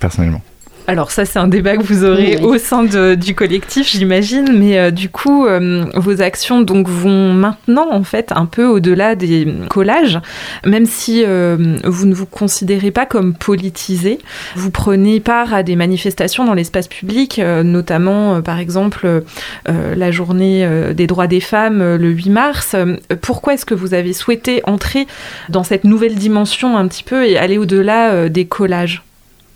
personnellement. 0.00 0.42
Alors 0.88 1.10
ça, 1.10 1.26
c'est 1.26 1.38
un 1.38 1.48
débat 1.48 1.76
que 1.76 1.82
vous 1.82 2.02
aurez 2.02 2.38
au 2.38 2.56
sein 2.56 2.82
du 3.14 3.34
collectif, 3.34 3.90
j'imagine. 3.90 4.58
Mais 4.58 4.78
euh, 4.78 4.90
du 4.90 5.10
coup, 5.10 5.44
euh, 5.44 5.84
vos 5.94 6.22
actions 6.22 6.62
donc 6.62 6.88
vont 6.88 7.34
maintenant 7.34 7.88
en 7.92 8.04
fait 8.04 8.32
un 8.32 8.46
peu 8.46 8.64
au-delà 8.64 9.14
des 9.14 9.46
collages, 9.68 10.18
même 10.64 10.86
si 10.86 11.24
euh, 11.26 11.76
vous 11.84 12.06
ne 12.06 12.14
vous 12.14 12.24
considérez 12.24 12.90
pas 12.90 13.04
comme 13.04 13.34
politisé. 13.34 14.18
Vous 14.56 14.70
prenez 14.70 15.20
part 15.20 15.52
à 15.52 15.62
des 15.62 15.76
manifestations 15.76 16.46
dans 16.46 16.54
l'espace 16.54 16.88
public, 16.88 17.38
notamment 17.38 18.40
par 18.40 18.58
exemple 18.58 19.24
la 19.66 20.10
journée 20.10 20.66
des 20.94 21.06
droits 21.06 21.26
des 21.26 21.40
femmes 21.40 21.96
le 21.96 22.08
8 22.08 22.30
mars. 22.30 22.76
Pourquoi 23.20 23.54
est-ce 23.54 23.66
que 23.66 23.74
vous 23.74 23.92
avez 23.92 24.14
souhaité 24.14 24.62
entrer 24.64 25.06
dans 25.50 25.64
cette 25.64 25.84
nouvelle 25.84 26.14
dimension 26.14 26.78
un 26.78 26.88
petit 26.88 27.04
peu 27.04 27.26
et 27.26 27.36
aller 27.36 27.58
au-delà 27.58 28.30
des 28.30 28.46
collages? 28.46 29.02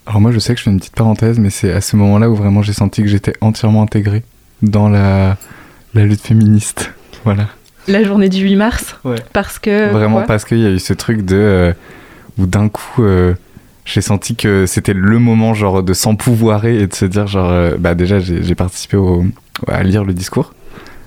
Alors 0.05 0.21
moi 0.21 0.31
je 0.31 0.39
sais 0.39 0.53
que 0.53 0.59
je 0.59 0.65
fais 0.65 0.71
une 0.71 0.79
petite 0.79 0.95
parenthèse, 0.95 1.39
mais 1.39 1.49
c'est 1.49 1.71
à 1.71 1.81
ce 1.81 1.95
moment-là 1.95 2.29
où 2.29 2.35
vraiment 2.35 2.61
j'ai 2.61 2.73
senti 2.73 3.01
que 3.01 3.07
j'étais 3.07 3.33
entièrement 3.41 3.83
intégré 3.83 4.23
dans 4.61 4.89
la, 4.89 5.37
la 5.93 6.05
lutte 6.05 6.21
féministe. 6.21 6.91
Voilà. 7.25 7.47
La 7.87 8.03
journée 8.03 8.27
du 8.27 8.39
8 8.39 8.57
mars 8.57 8.97
Ouais. 9.05 9.15
Parce 9.31 9.57
que... 9.57 9.89
Vraiment 9.93 10.23
parce 10.23 10.43
qu'il 10.43 10.59
y 10.59 10.65
a 10.65 10.71
eu 10.71 10.79
ce 10.79 10.91
truc 10.91 11.23
de... 11.23 11.37
Euh, 11.37 11.73
où 12.37 12.45
d'un 12.47 12.67
coup... 12.67 13.01
Euh, 13.01 13.33
j'ai 13.85 14.01
senti 14.01 14.35
que 14.35 14.65
c'était 14.65 14.93
le 14.93 15.19
moment 15.19 15.53
genre 15.53 15.83
de 15.83 15.93
s'empouvoirer 15.93 16.79
et 16.79 16.87
de 16.87 16.93
se 16.93 17.05
dire 17.05 17.27
genre 17.27 17.51
euh, 17.51 17.75
bah 17.77 17.95
déjà 17.95 18.19
j'ai 18.19 18.55
participé 18.55 18.97
au, 18.97 19.25
à 19.67 19.83
lire 19.83 20.05
le 20.05 20.13
discours 20.13 20.53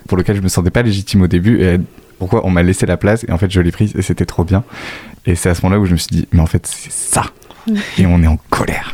pour 0.07 0.17
lequel 0.17 0.35
je 0.35 0.41
me 0.41 0.47
sentais 0.47 0.69
pas 0.69 0.83
légitime 0.83 1.23
au 1.23 1.27
début 1.27 1.61
et 1.63 1.79
pourquoi 2.19 2.45
on 2.45 2.49
m'a 2.49 2.63
laissé 2.63 2.85
la 2.85 2.97
place 2.97 3.25
et 3.27 3.31
en 3.31 3.37
fait 3.37 3.49
je 3.49 3.61
l'ai 3.61 3.71
prise 3.71 3.93
et 3.95 4.01
c'était 4.01 4.25
trop 4.25 4.43
bien 4.43 4.63
et 5.25 5.35
c'est 5.35 5.49
à 5.49 5.55
ce 5.55 5.63
moment-là 5.63 5.81
où 5.81 5.85
je 5.85 5.93
me 5.93 5.97
suis 5.97 6.15
dit 6.15 6.27
mais 6.31 6.39
en 6.39 6.45
fait 6.45 6.67
c'est 6.67 6.91
ça 6.91 7.25
et 7.97 8.05
on 8.05 8.21
est 8.23 8.27
en 8.27 8.37
colère. 8.49 8.93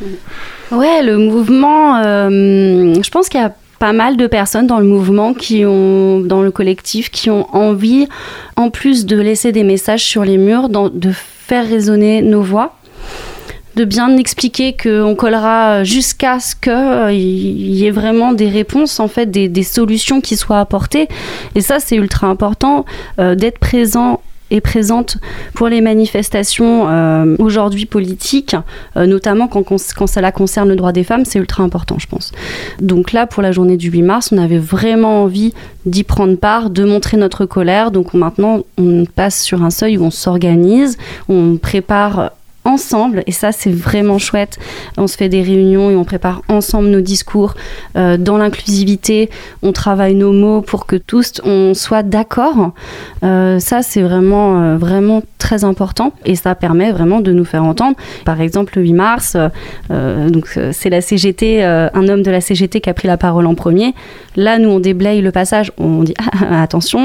Ouais, 0.72 1.04
le 1.04 1.18
mouvement, 1.18 1.98
euh, 1.98 2.96
je 3.02 3.10
pense 3.10 3.30
qu'il 3.30 3.40
y 3.40 3.44
a 3.44 3.54
pas 3.80 3.94
mal 3.94 4.18
de 4.18 4.28
personnes 4.28 4.68
dans 4.68 4.80
le 4.80 4.86
mouvement 4.86 5.34
qui 5.34 5.66
ont, 5.66 6.22
dans 6.22 6.42
le 6.42 6.52
collectif, 6.52 7.10
qui 7.10 7.30
ont 7.30 7.54
envie, 7.56 8.08
en 8.56 8.70
plus 8.70 9.06
de 9.06 9.20
laisser 9.20 9.52
des 9.52 9.64
messages 9.64 10.04
sur 10.04 10.24
les 10.24 10.38
murs, 10.38 10.70
de 10.70 11.12
faire 11.12 11.68
résonner 11.68 12.22
nos 12.22 12.42
voix 12.42 12.76
de 13.76 13.86
bien 13.86 14.18
expliquer 14.18 14.76
qu'on 14.76 15.16
collera 15.16 15.84
jusqu'à 15.84 16.40
ce 16.40 16.56
qu'il 16.56 16.72
euh, 16.72 17.12
y 17.12 17.86
ait 17.86 17.92
vraiment 17.92 18.34
des 18.34 18.48
réponses, 18.50 19.00
en 19.00 19.08
fait, 19.08 19.32
des, 19.32 19.64
solutions 19.64 20.22
qui 20.22 20.38
soient 20.38 20.60
apportées. 20.60 21.08
Et 21.56 21.62
ça, 21.62 21.80
c'est 21.80 21.96
ultra 21.96 22.28
important 22.28 22.86
euh, 23.20 23.36
d'être 23.36 23.60
présent 23.60 24.22
est 24.54 24.62
présente 24.62 25.18
pour 25.54 25.68
les 25.68 25.82
manifestations 25.82 26.88
euh, 26.90 27.36
aujourd'hui 27.40 27.86
politiques, 27.86 28.56
euh, 28.96 29.06
notamment 29.06 29.48
quand, 29.48 29.64
quand 29.64 30.08
cela 30.08 30.32
concerne 30.32 30.70
le 30.70 30.76
droit 30.76 30.92
des 30.92 31.04
femmes, 31.04 31.26
c'est 31.26 31.40
ultra 31.40 31.64
important, 31.64 31.98
je 32.00 32.08
pense. 32.08 32.32
Donc 32.80 33.12
là, 33.12 33.28
pour 33.28 33.44
la 33.44 33.52
journée 33.52 33.78
du 33.78 33.90
8 33.90 34.02
mars, 34.04 34.30
on 34.32 34.38
avait 34.38 34.60
vraiment 34.60 35.24
envie 35.24 35.54
d'y 35.86 36.04
prendre 36.04 36.38
part, 36.38 36.70
de 36.70 36.86
montrer 36.86 37.18
notre 37.18 37.46
colère. 37.46 37.92
Donc 37.92 38.14
maintenant, 38.14 38.62
on 38.78 39.06
passe 39.06 39.42
sur 39.42 39.64
un 39.64 39.70
seuil 39.70 39.98
où 39.98 40.04
on 40.04 40.12
s'organise, 40.12 40.98
on 41.28 41.58
prépare 41.58 42.32
ensemble 42.66 43.24
et 43.28 43.32
ça 43.32 43.52
c'est 43.52 43.72
vraiment 43.72 44.18
chouette. 44.18 44.58
On 44.98 45.08
se 45.08 45.18
fait 45.18 45.30
des 45.30 45.42
réunions 45.42 45.90
et 45.90 45.96
on 45.96 46.04
prépare 46.04 46.42
ensemble 46.48 46.90
nos 46.90 47.02
discours 47.02 47.56
euh, 47.96 48.18
dans 48.18 48.38
l'inclusivité. 48.38 49.30
On 49.62 49.72
travaille 49.72 50.16
nos 50.16 50.32
mots 50.32 50.62
pour 50.62 50.86
que 50.86 50.96
tous 50.96 51.42
on 51.44 51.74
soit 51.74 52.04
d'accord. 52.04 52.72
Euh, 53.24 53.60
ça 53.60 53.82
c'est 53.82 54.02
vraiment 54.02 54.62
euh, 54.62 54.78
vraiment 54.78 55.24
très 55.38 55.66
important 55.66 56.14
et 56.26 56.36
ça 56.36 56.56
permet 56.56 56.92
vraiment 56.92 57.20
de 57.20 57.32
nous 57.34 57.46
faire 57.46 57.64
entendre. 57.64 57.98
Par 58.26 58.40
exemple 58.40 58.74
le 58.78 58.84
8 58.84 58.94
mars, 58.94 59.38
donc 59.90 60.58
c'est 60.72 60.90
la 60.90 61.02
CGT, 61.02 61.64
un 61.64 62.08
homme 62.08 62.24
de 62.24 62.32
la 62.32 62.40
CGT 62.40 62.80
qui 62.80 62.90
a 62.90 62.94
pris 62.94 63.08
la 63.08 63.18
parole 63.18 63.46
en 63.46 63.56
premier. 63.56 63.94
Là 64.38 64.58
nous 64.58 64.70
on 64.70 64.80
déblaye 64.80 65.22
le 65.22 65.32
passage, 65.32 65.74
on 65.78 66.04
dit 66.04 66.14
ah, 66.42 66.62
attention, 66.62 67.00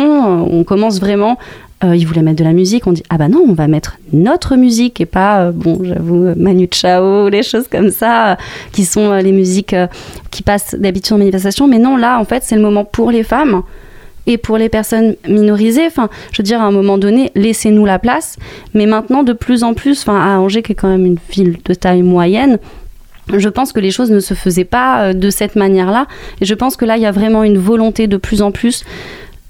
on 0.53 0.63
commence 0.63 1.01
vraiment 1.01 1.37
euh, 1.85 1.95
ils 1.95 2.05
voulaient 2.07 2.23
mettre 2.23 2.41
de 2.41 2.45
la 2.45 2.53
musique, 2.53 2.89
on 2.89 2.93
dit 2.93 3.05
ah 3.09 3.19
bah 3.19 3.29
non, 3.29 3.45
on 3.47 3.53
va 3.53 3.69
mettre 3.69 3.99
notre 4.13 4.57
musique 4.57 5.01
et 5.01 5.07
pas 5.07 5.43
euh, 5.43 5.53
bon, 5.53 5.79
j'avoue 5.85 6.35
Manu 6.35 6.69
Chao, 6.73 7.29
les 7.29 7.45
choses 7.45 7.69
comme 7.71 7.91
ça 7.91 8.33
euh, 8.33 8.37
qui 8.73 8.85
sont 8.85 9.13
les 9.15 9.31
musiques 9.31 9.77
qui 10.33 10.43
passent 10.43 10.75
d'habitude 10.77 11.13
en 11.13 11.19
manifestation, 11.19 11.69
mais 11.69 11.79
non 11.79 11.97
là 11.97 12.19
en 12.19 12.25
fait 12.25 12.43
c'est 12.43 12.57
le 12.57 12.63
moment 12.63 12.85
pour 12.85 13.13
les 13.13 13.23
femmes 13.23 13.63
et 14.27 14.39
pour 14.39 14.59
les 14.59 14.69
personnes 14.69 15.15
minorisées. 15.29 15.87
Enfin, 15.87 16.09
je 16.33 16.43
veux 16.43 16.45
dire 16.45 16.61
à 16.61 16.65
un 16.65 16.73
moment 16.73 16.99
donné, 16.99 17.31
laissez-nous 17.37 17.87
la 17.87 18.01
place, 18.01 18.37
mais 18.75 18.87
maintenant 18.87 19.23
de 19.23 19.33
plus 19.33 19.63
en 19.63 19.73
plus, 19.73 20.01
enfin 20.03 20.21
à 20.21 20.41
Angers 20.41 20.63
qui 20.63 20.73
est 20.73 20.75
quand 20.75 20.89
même 20.89 21.07
une 21.07 21.19
ville 21.31 21.59
de 21.65 21.75
taille 21.75 22.03
moyenne, 22.03 22.59
je 23.37 23.49
pense 23.49 23.73
que 23.73 23.79
les 23.79 23.93
choses 23.93 24.11
ne 24.11 24.21
se 24.21 24.35
faisaient 24.35 24.65
pas 24.65 25.15
de 25.15 25.31
cette 25.31 25.55
manière-là. 25.55 26.09
Et 26.41 26.45
je 26.45 26.55
pense 26.55 26.77
que 26.77 26.87
là, 26.87 26.97
il 26.97 27.03
y 27.03 27.07
a 27.07 27.13
vraiment 27.13 27.45
une 27.45 27.59
volonté 27.59 28.07
de 28.07 28.17
plus 28.17 28.41
en 28.41 28.53
plus 28.53 28.85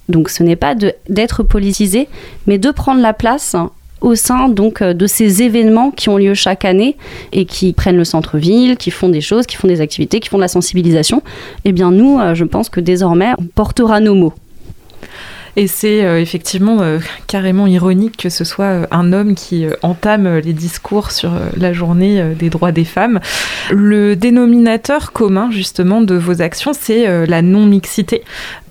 donc 0.09 0.31
ce 0.31 0.43
n'est 0.43 0.57
pas 0.57 0.75
d'être 1.09 1.43
politisé, 1.43 2.09
mais 2.47 2.59
de 2.59 2.71
prendre 2.71 3.01
la 3.01 3.13
place 3.13 3.57
au 4.01 4.15
sein 4.15 4.49
donc 4.49 4.83
de 4.83 5.07
ces 5.07 5.43
événements 5.43 5.91
qui 5.91 6.09
ont 6.09 6.19
lieu 6.19 6.35
chaque 6.35 6.65
année 6.65 6.97
et 7.33 7.45
qui 7.45 7.73
prennent 7.73 7.97
le 7.97 8.05
centre-ville, 8.05 8.77
qui 8.77 8.91
font 8.91 9.09
des 9.09 9.21
choses, 9.21 9.47
qui 9.47 9.57
font 9.57 9.69
des 9.69 9.81
activités, 9.81 10.21
qui 10.21 10.29
font 10.29 10.39
de 10.39 10.43
la 10.43 10.49
sensibilisation. 10.49 11.23
Eh 11.65 11.73
bien 11.73 11.91
nous, 11.91 12.19
euh, 12.19 12.35
je 12.35 12.45
pense 12.45 12.69
que 12.69 12.81
désormais, 12.81 13.33
on 13.39 13.45
portera 13.45 14.01
nos 14.01 14.15
mots. 14.15 14.35
Et 15.59 15.67
c'est 15.67 16.05
euh, 16.05 16.21
effectivement 16.21 16.83
euh, 16.83 17.01
carrément 17.27 17.67
ironique 17.67 18.17
que 18.17 18.29
ce 18.29 18.45
soit 18.45 18.87
un 18.93 19.13
homme 19.13 19.35
qui 19.35 19.67
entame 19.83 20.39
les 20.39 20.53
discours 20.53 21.11
sur 21.11 21.33
la 21.57 21.73
journée 21.73 22.35
des 22.39 22.49
droits 22.49 22.71
des 22.71 22.85
femmes. 22.85 23.19
Le 23.73 24.15
dénominateur 24.15 25.13
commun 25.13 25.51
justement 25.51 26.01
de 26.01 26.15
vos 26.15 26.43
actions, 26.43 26.73
c'est 26.73 27.27
la 27.27 27.43
non-mixité 27.43 28.23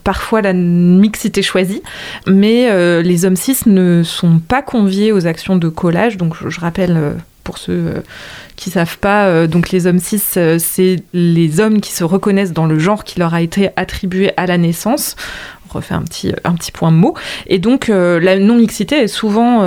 parfois 0.08 0.41
la 0.41 0.54
mixité 0.54 1.41
choisie, 1.41 1.84
mais 2.26 2.71
euh, 2.71 3.02
les 3.02 3.26
hommes 3.26 3.36
cis 3.36 3.58
ne 3.65 4.04
sont 4.04 4.39
pas 4.39 4.62
conviés 4.62 5.12
aux 5.12 5.28
actions 5.28 5.58
de 5.58 5.67
collage. 5.67 6.15
Donc 6.15 6.34
je, 6.47 6.62
rappelle 6.62 6.95
euh, 6.95 7.12
pour 7.47 7.57
ceux 7.57 7.71
euh, 7.71 8.01
qui 8.57 8.71
savent 8.71 8.97
pas, 8.97 9.47
donc 9.47 9.69
les 9.71 9.88
hommes 9.88 9.99
cis, 9.99 10.19
c'est 10.19 10.97
les 11.13 11.60
hommes 11.62 11.79
qui 11.79 11.93
se 11.93 12.03
reconnaissent 12.03 12.51
dans 12.51 12.65
le 12.65 12.77
genre 12.77 13.05
qui 13.05 13.19
leur 13.19 13.33
a 13.33 13.41
été 13.41 13.69
attribué 13.77 14.33
à 14.36 14.47
la 14.47 14.57
naissance. 14.57 15.15
On 15.69 15.73
refait 15.73 15.93
un 15.93 16.01
petit, 16.01 16.33
point 16.73 16.91
mot. 16.91 17.13
Et 17.45 17.60
donc 17.60 17.88
la 17.88 18.39
non-mixité 18.39 18.95
est 19.03 19.07
souvent 19.07 19.62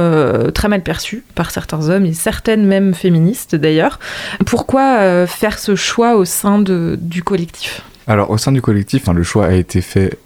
très 0.50 0.68
mal 0.68 0.82
perçue 0.82 1.22
par 1.36 1.52
certains 1.52 1.88
hommes 1.88 2.04
et 2.04 2.12
certaines 2.12 2.66
même 2.66 2.94
féministes 2.94 3.54
d'ailleurs. 3.54 4.00
Pourquoi 4.44 5.26
faire 5.28 5.58
ce 5.58 5.76
choix 5.76 6.16
au 6.16 6.24
sein 6.24 6.58
du 6.58 7.22
collectif? 7.22 7.82
Alors 8.08 8.30
au 8.30 8.38
sein 8.38 8.50
du 8.50 8.60
collectif, 8.60 9.06
le 9.06 9.22
choix 9.22 9.46
a 9.46 9.52
été 9.52 9.80
fait 9.82 10.18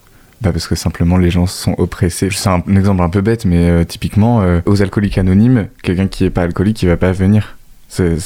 bah 0.45 0.53
parce 0.53 0.69
que 0.69 0.75
simplement 0.75 1.17
les 1.17 1.31
gens 1.31 1.47
sont 1.47 1.75
oppressés. 1.79 2.29
C'est 2.31 2.51
un, 2.51 2.63
exemple 2.77 3.03
un 3.03 3.09
peu 3.09 3.23
bête, 3.23 3.47
mais 3.47 3.71
euh, 3.71 3.85
typiquement, 3.85 4.43
euh, 4.43 4.61
aux 4.67 4.83
alcooliques 4.83 5.17
anonymes, 5.17 5.69
quelqu'un 5.83 6.07
qui 6.07 6.25
est 6.25 6.31
pas 6.31 6.43
alcoolique, 6.43 6.83
il 6.83 6.89
va 6.89 6.99
pas 6.99 7.13
venir. 7.13 7.57
C'est 7.89 8.19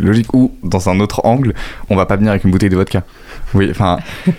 logique. 0.00 0.32
Ou, 0.32 0.52
dans 0.62 0.88
un 0.88 1.00
autre 1.00 1.20
angle, 1.24 1.52
on 1.90 1.96
va 1.96 2.06
pas 2.06 2.16
venir 2.16 2.30
avec 2.30 2.44
une 2.44 2.50
bouteille 2.50 2.70
de 2.70 2.76
vodka. 2.76 3.02
Oui, 3.54 3.68
enfin. 3.70 3.98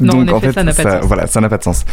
Non, 0.00 0.22
donc, 0.22 0.32
en 0.32 0.38
effet, 0.38 0.48
fait, 0.48 0.52
ça 0.52 0.62
n'a 0.62 0.72
pas 0.72 0.84
de 0.84 0.90
sens. 0.90 1.04
Voilà, 1.06 1.26
ça 1.26 1.40
n'a 1.40 1.48
pas 1.48 1.58
de 1.58 1.62
sens. 1.62 1.84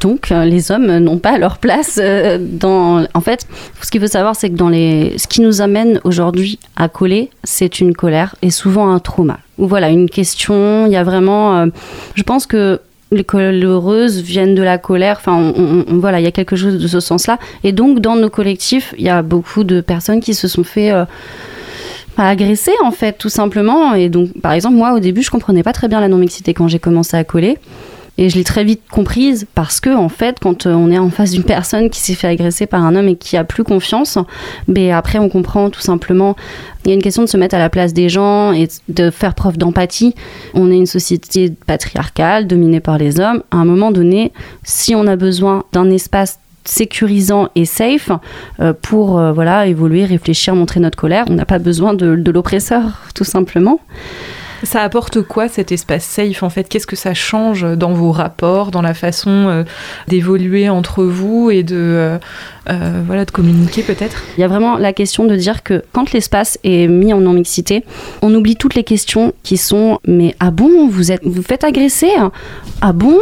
Donc, 0.00 0.32
euh, 0.32 0.44
les 0.44 0.70
hommes 0.70 0.98
n'ont 0.98 1.18
pas 1.18 1.36
leur 1.38 1.58
place 1.58 2.00
dans. 2.40 3.06
En 3.12 3.20
fait, 3.20 3.46
ce 3.80 3.90
qu'il 3.90 4.00
faut 4.00 4.06
savoir, 4.06 4.34
c'est 4.34 4.50
que 4.50 4.56
dans 4.56 4.70
les. 4.70 5.18
Ce 5.18 5.28
qui 5.28 5.40
nous 5.40 5.60
amène 5.60 6.00
aujourd'hui 6.04 6.58
à 6.76 6.88
coller, 6.88 7.30
c'est 7.44 7.80
une 7.80 7.94
colère 7.94 8.34
et 8.42 8.50
souvent 8.50 8.90
un 8.90 8.98
trauma. 8.98 9.38
Ou 9.58 9.66
voilà, 9.66 9.90
une 9.90 10.08
question. 10.08 10.86
Il 10.86 10.92
y 10.92 10.96
a 10.96 11.04
vraiment. 11.04 11.66
je 12.14 12.22
pense 12.22 12.46
que 12.46 12.80
les 13.14 13.24
coléreuses 13.24 14.20
viennent 14.20 14.54
de 14.54 14.62
la 14.62 14.78
colère. 14.78 15.16
Enfin, 15.18 15.52
voilà, 15.88 16.20
il 16.20 16.24
y 16.24 16.28
a 16.28 16.32
quelque 16.32 16.56
chose 16.56 16.78
de 16.78 16.86
ce 16.88 17.00
sens-là. 17.00 17.38
Et 17.62 17.72
donc, 17.72 18.00
dans 18.00 18.16
nos 18.16 18.30
collectifs, 18.30 18.94
il 18.98 19.04
y 19.04 19.08
a 19.08 19.22
beaucoup 19.22 19.64
de 19.64 19.80
personnes 19.80 20.20
qui 20.20 20.34
se 20.34 20.48
sont 20.48 20.64
fait. 20.64 20.92
euh, 20.92 21.04
agresser 22.16 22.72
en 22.82 22.90
fait 22.90 23.18
tout 23.18 23.28
simplement 23.28 23.94
et 23.94 24.08
donc 24.08 24.40
par 24.40 24.52
exemple 24.52 24.76
moi 24.76 24.92
au 24.92 25.00
début 25.00 25.22
je 25.22 25.30
comprenais 25.30 25.62
pas 25.62 25.72
très 25.72 25.88
bien 25.88 26.00
la 26.00 26.08
non-mixité 26.08 26.54
quand 26.54 26.68
j'ai 26.68 26.78
commencé 26.78 27.16
à 27.16 27.24
coller 27.24 27.58
et 28.16 28.28
je 28.28 28.36
l'ai 28.36 28.44
très 28.44 28.62
vite 28.62 28.82
comprise 28.90 29.46
parce 29.54 29.80
que, 29.80 29.94
en 29.94 30.08
fait, 30.08 30.38
quand 30.40 30.66
euh, 30.66 30.72
on 30.72 30.90
est 30.90 30.98
en 30.98 31.10
face 31.10 31.32
d'une 31.32 31.42
personne 31.42 31.90
qui 31.90 32.00
s'est 32.00 32.14
fait 32.14 32.28
agresser 32.28 32.66
par 32.66 32.84
un 32.84 32.94
homme 32.94 33.08
et 33.08 33.16
qui 33.16 33.36
a 33.36 33.44
plus 33.44 33.64
confiance, 33.64 34.18
ben 34.68 34.92
après 34.92 35.18
on 35.18 35.28
comprend 35.28 35.68
tout 35.70 35.80
simplement. 35.80 36.36
Il 36.84 36.88
y 36.88 36.90
a 36.92 36.94
une 36.94 37.02
question 37.02 37.22
de 37.22 37.28
se 37.28 37.36
mettre 37.36 37.56
à 37.56 37.58
la 37.58 37.70
place 37.70 37.92
des 37.92 38.08
gens 38.08 38.52
et 38.52 38.68
de 38.88 39.10
faire 39.10 39.34
preuve 39.34 39.58
d'empathie. 39.58 40.14
On 40.52 40.70
est 40.70 40.76
une 40.76 40.86
société 40.86 41.52
patriarcale 41.66 42.46
dominée 42.46 42.80
par 42.80 42.98
les 42.98 43.18
hommes. 43.18 43.42
À 43.50 43.56
un 43.56 43.64
moment 43.64 43.90
donné, 43.90 44.32
si 44.62 44.94
on 44.94 45.06
a 45.06 45.16
besoin 45.16 45.64
d'un 45.72 45.90
espace 45.90 46.38
sécurisant 46.64 47.48
et 47.54 47.64
safe 47.64 48.10
euh, 48.60 48.72
pour 48.80 49.18
euh, 49.18 49.32
voilà 49.32 49.66
évoluer, 49.66 50.04
réfléchir, 50.04 50.54
montrer 50.54 50.80
notre 50.80 50.96
colère, 50.96 51.24
on 51.28 51.34
n'a 51.34 51.44
pas 51.44 51.58
besoin 51.58 51.94
de, 51.94 52.16
de 52.16 52.30
l'oppresseur 52.30 53.02
tout 53.14 53.24
simplement. 53.24 53.80
Ça 54.64 54.80
apporte 54.80 55.22
quoi 55.22 55.48
cet 55.48 55.72
espace 55.72 56.04
safe 56.04 56.42
en 56.42 56.50
fait? 56.50 56.68
Qu'est-ce 56.68 56.86
que 56.86 56.96
ça 56.96 57.14
change 57.14 57.66
dans 57.76 57.92
vos 57.92 58.12
rapports, 58.12 58.70
dans 58.70 58.82
la 58.82 58.94
façon 58.94 59.30
euh, 59.30 59.64
d'évoluer 60.08 60.68
entre 60.68 61.04
vous 61.04 61.50
et 61.50 61.62
de 61.62 61.76
euh, 61.76 62.18
euh, 62.70 63.02
voilà 63.06 63.24
de 63.24 63.30
communiquer 63.30 63.82
peut-être? 63.82 64.22
Il 64.36 64.40
y 64.40 64.44
a 64.44 64.48
vraiment 64.48 64.78
la 64.78 64.92
question 64.92 65.26
de 65.26 65.36
dire 65.36 65.62
que 65.62 65.82
quand 65.92 66.12
l'espace 66.12 66.58
est 66.64 66.88
mis 66.88 67.12
en 67.12 67.20
non-mixité, 67.20 67.84
on 68.22 68.34
oublie 68.34 68.56
toutes 68.56 68.74
les 68.74 68.84
questions 68.84 69.34
qui 69.42 69.58
sont 69.58 70.00
mais 70.06 70.34
ah 70.40 70.50
bon, 70.50 70.88
vous 70.88 71.12
êtes 71.12 71.24
vous 71.24 71.42
faites 71.42 71.62
agresser? 71.62 72.10
Ah 72.80 72.92
bon, 72.92 73.18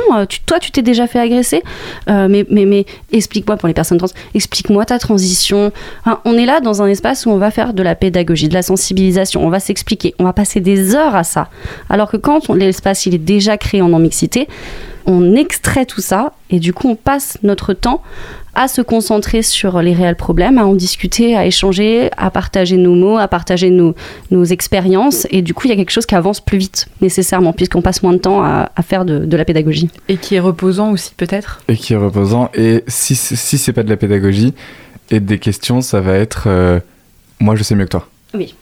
toi 0.47 0.61
tu 0.61 0.71
t'es 0.71 0.83
déjà 0.83 1.07
fait 1.07 1.19
agresser? 1.19 1.63
Mais, 2.07 2.47
mais, 2.49 2.67
mais 2.67 2.87
explique-moi 3.13 3.57
pour 3.57 3.67
les 3.67 3.75
personnes 3.75 3.99
trans, 3.99 4.09
explique-moi 4.35 4.85
ta 4.85 4.99
transition. 4.99 5.73
On 6.25 6.39
est 6.39 6.47
là 6.47 6.61
dans 6.61 6.83
un 6.83 6.87
espace 6.87 7.27
où 7.27 7.31
on 7.31 7.39
va 7.39 7.51
faire 7.51 7.75
de 7.75 7.83
la 7.83 7.95
pédagogie, 7.95 8.49
de 8.49 8.55
la 8.55 8.63
sensibilisation, 8.63 9.45
on 9.45 9.51
va 9.51 9.61
s'expliquer, 9.61 10.15
on 10.19 10.25
va 10.25 10.33
passer 10.33 10.61
des 10.61 10.95
heures 10.95 11.17
à 11.17 11.25
ça. 11.33 11.49
Alors 11.89 12.11
que 12.11 12.17
quand 12.17 12.49
l'espace 12.51 13.07
il 13.07 13.15
est 13.15 13.19
déjà 13.35 13.57
créé 13.57 13.81
en 13.83 13.89
non-mixité, 13.89 14.47
on 15.07 15.35
extrait 15.35 15.87
tout 15.87 16.01
ça 16.01 16.33
et 16.51 16.61
du 16.61 16.73
coup 16.73 16.89
on 16.89 16.95
passe 16.95 17.39
notre 17.43 17.73
temps 17.75 18.03
à 18.55 18.69
se 18.69 18.83
concentrer 18.83 19.41
sur 19.41 19.81
les 19.81 19.95
réels 19.95 20.15
problèmes, 20.17 20.59
à 20.59 20.67
en 20.67 20.75
discuter, 20.75 21.35
à 21.35 21.47
échanger, 21.47 22.11
à 22.19 22.31
partager 22.31 22.77
nos 22.77 22.95
mots, 22.95 23.17
à 23.17 23.27
partager 23.27 23.71
nos, 23.71 23.95
nos 24.31 24.45
expériences. 24.45 25.27
Et 25.31 25.41
du 25.41 25.55
coup, 25.55 25.67
il 25.67 25.71
y 25.71 25.73
a 25.73 25.77
quelque 25.77 25.91
chose 25.91 26.05
qui 26.05 26.15
avance 26.15 26.41
plus 26.41 26.59
vite, 26.59 26.87
nécessairement, 27.01 27.55
puisqu'on 27.55 27.81
passe 27.81 28.03
moins 28.03 28.13
de 28.13 28.19
temps 28.19 28.43
à, 28.43 28.71
à 28.77 28.83
faire 28.83 29.07
de, 29.07 29.25
de 29.25 29.37
la 29.39 29.47
pédagogie. 29.47 29.89
et 30.09 30.19
qui 30.19 30.35
est 30.35 30.41
reposant 30.41 30.91
aussi 30.93 31.15
peut-être? 31.17 31.63
Et 31.69 31.77
qui 31.77 31.95
est 31.95 31.97
reposant. 31.97 32.51
Et 32.53 32.85
si, 32.89 33.15
si 33.17 33.57
c'est 33.57 33.73
pas 33.73 33.85
de 33.85 33.89
la 33.89 33.97
pédagogie 33.97 34.53
et 35.11 35.21
des 35.21 35.39
questions, 35.39 35.81
ça 35.81 36.03
va 36.03 36.13
être 36.19 36.45
euh, 36.47 36.79
moi 37.41 37.57
je 37.57 37.63
sais 37.63 37.75
mieux 37.75 37.87
que 37.87 37.91
toi. 37.97 38.07
Oui. 38.35 38.55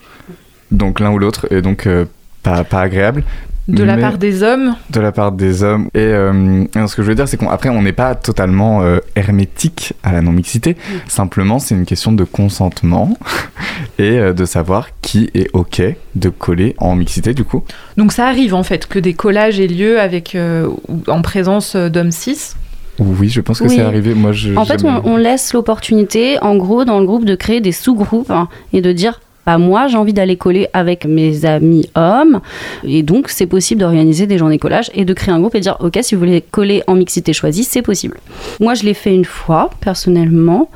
Donc 0.71 1.01
l'un 1.01 1.11
ou 1.11 1.19
l'autre, 1.19 1.47
et 1.51 1.61
donc 1.61 1.85
euh, 1.85 2.05
pas, 2.43 2.63
pas 2.63 2.81
agréable. 2.81 3.23
de 3.67 3.83
la 3.83 3.95
part 3.95 4.17
des 4.17 4.43
hommes 4.43 4.75
de 4.89 4.99
la 4.99 5.11
part 5.11 5.31
des 5.31 5.63
hommes. 5.63 5.87
Et 5.93 5.99
euh, 5.99 6.63
et 6.75 6.87
ce 6.87 6.95
que 6.95 7.03
je 7.03 7.07
veux 7.07 7.15
dire, 7.15 7.27
c'est 7.27 7.37
qu'après, 7.37 7.69
on 7.69 7.81
n'est 7.81 7.93
pas 7.93 8.15
totalement 8.15 8.81
euh, 8.81 8.97
hermétique 9.15 9.93
à 10.03 10.11
la 10.11 10.21
non-mixité. 10.21 10.75
Simplement, 11.07 11.59
c'est 11.59 11.75
une 11.75 11.85
question 11.85 12.11
de 12.11 12.23
consentement 12.23 13.17
et 13.99 14.17
euh, 14.19 14.33
de 14.33 14.45
savoir 14.45 14.89
qui 15.01 15.29
est 15.35 15.49
OK 15.53 15.81
de 16.15 16.29
coller 16.29 16.75
en 16.79 16.95
mixité, 16.95 17.33
du 17.33 17.43
coup. 17.45 17.63
Donc 17.97 18.11
ça 18.11 18.27
arrive 18.27 18.53
en 18.55 18.63
fait 18.63 18.87
que 18.87 18.99
des 18.99 19.13
collages 19.13 19.59
aient 19.59 19.67
lieu 19.67 19.99
avec 19.99 20.35
euh, 20.35 20.67
en 21.07 21.21
présence 21.21 21.75
d'hommes 21.75 22.11
cis? 22.11 22.55
Oui, 22.99 23.29
je 23.29 23.41
pense 23.41 23.59
que 23.59 23.63
Oui. 23.65 23.75
c'est 23.77 23.81
arrivé. 23.81 24.13
Moi, 24.13 24.31
je, 24.31 24.53
En 24.55 24.65
fait, 24.65 24.83
on, 24.83 25.01
on 25.05 25.17
laisse 25.17 25.53
l'opportunité, 25.53 26.37
en 26.41 26.55
gros, 26.57 26.83
dans 26.83 26.99
le 26.99 27.05
groupe, 27.05 27.25
de 27.25 27.35
créer 27.35 27.61
des 27.61 27.71
sous-groupes 27.71 28.29
hein, 28.31 28.49
et 28.73 28.81
de 28.81 28.91
dire. 28.91 29.21
Bah 29.45 29.57
moi, 29.57 29.87
j'ai 29.87 29.97
envie 29.97 30.13
d'aller 30.13 30.37
coller 30.37 30.67
avec 30.73 31.05
mes 31.05 31.45
amis 31.45 31.89
hommes, 31.95 32.41
et 32.83 33.03
donc 33.03 33.29
c'est 33.29 33.47
possible 33.47 33.81
d'organiser 33.81 34.27
des 34.27 34.37
journées 34.37 34.59
collage 34.59 34.91
et 34.93 35.05
de 35.05 35.13
créer 35.13 35.33
un 35.33 35.39
groupe 35.39 35.55
et 35.55 35.59
de 35.59 35.63
dire 35.63 35.77
ok, 35.79 35.99
si 36.01 36.15
vous 36.15 36.19
voulez 36.19 36.41
coller 36.41 36.83
en 36.87 36.95
mixité 36.95 37.33
choisie, 37.33 37.63
c'est 37.63 37.81
possible. 37.81 38.19
Moi, 38.59 38.73
je 38.73 38.83
l'ai 38.83 38.93
fait 38.93 39.13
une 39.13 39.25
fois 39.25 39.69
personnellement. 39.81 40.69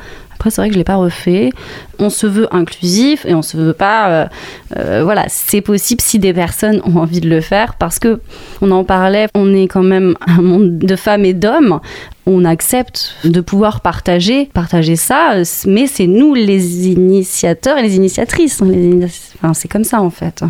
Après, 0.45 0.51
c'est 0.53 0.61
vrai 0.61 0.67
que 0.69 0.75
je 0.75 0.77
l'ai 0.77 0.83
pas 0.83 0.97
refait. 0.97 1.49
On 1.97 2.11
se 2.11 2.27
veut 2.27 2.47
inclusif 2.53 3.25
et 3.25 3.33
on 3.33 3.41
se 3.41 3.57
veut 3.57 3.73
pas. 3.73 4.09
euh, 4.11 4.25
euh, 4.77 5.01
voilà, 5.03 5.25
c'est 5.27 5.61
possible 5.61 6.01
si 6.01 6.19
des 6.19 6.33
personnes 6.33 6.81
ont 6.85 6.97
envie 6.97 7.19
de 7.19 7.27
le 7.27 7.41
faire 7.41 7.73
parce 7.79 7.97
que 7.97 8.19
on 8.61 8.69
en 8.69 8.83
parlait. 8.83 9.25
On 9.33 9.55
est 9.55 9.67
quand 9.67 9.81
même 9.81 10.13
un 10.27 10.43
monde 10.43 10.77
de 10.77 10.95
femmes 10.95 11.25
et 11.25 11.33
d'hommes. 11.33 11.79
On 12.27 12.45
accepte 12.45 13.15
de 13.23 13.41
pouvoir 13.41 13.81
partager, 13.81 14.45
partager 14.53 14.95
ça, 14.95 15.33
mais 15.65 15.87
c'est 15.87 16.05
nous 16.05 16.35
les 16.35 16.89
initiateurs 16.89 17.79
et 17.79 17.81
les 17.81 17.95
initiatrices. 17.95 18.61
hein, 18.61 18.67
les 18.69 19.03
enfin, 19.41 19.55
c'est 19.55 19.67
comme 19.67 19.83
ça 19.83 19.99
en 19.99 20.11
fait. 20.11 20.43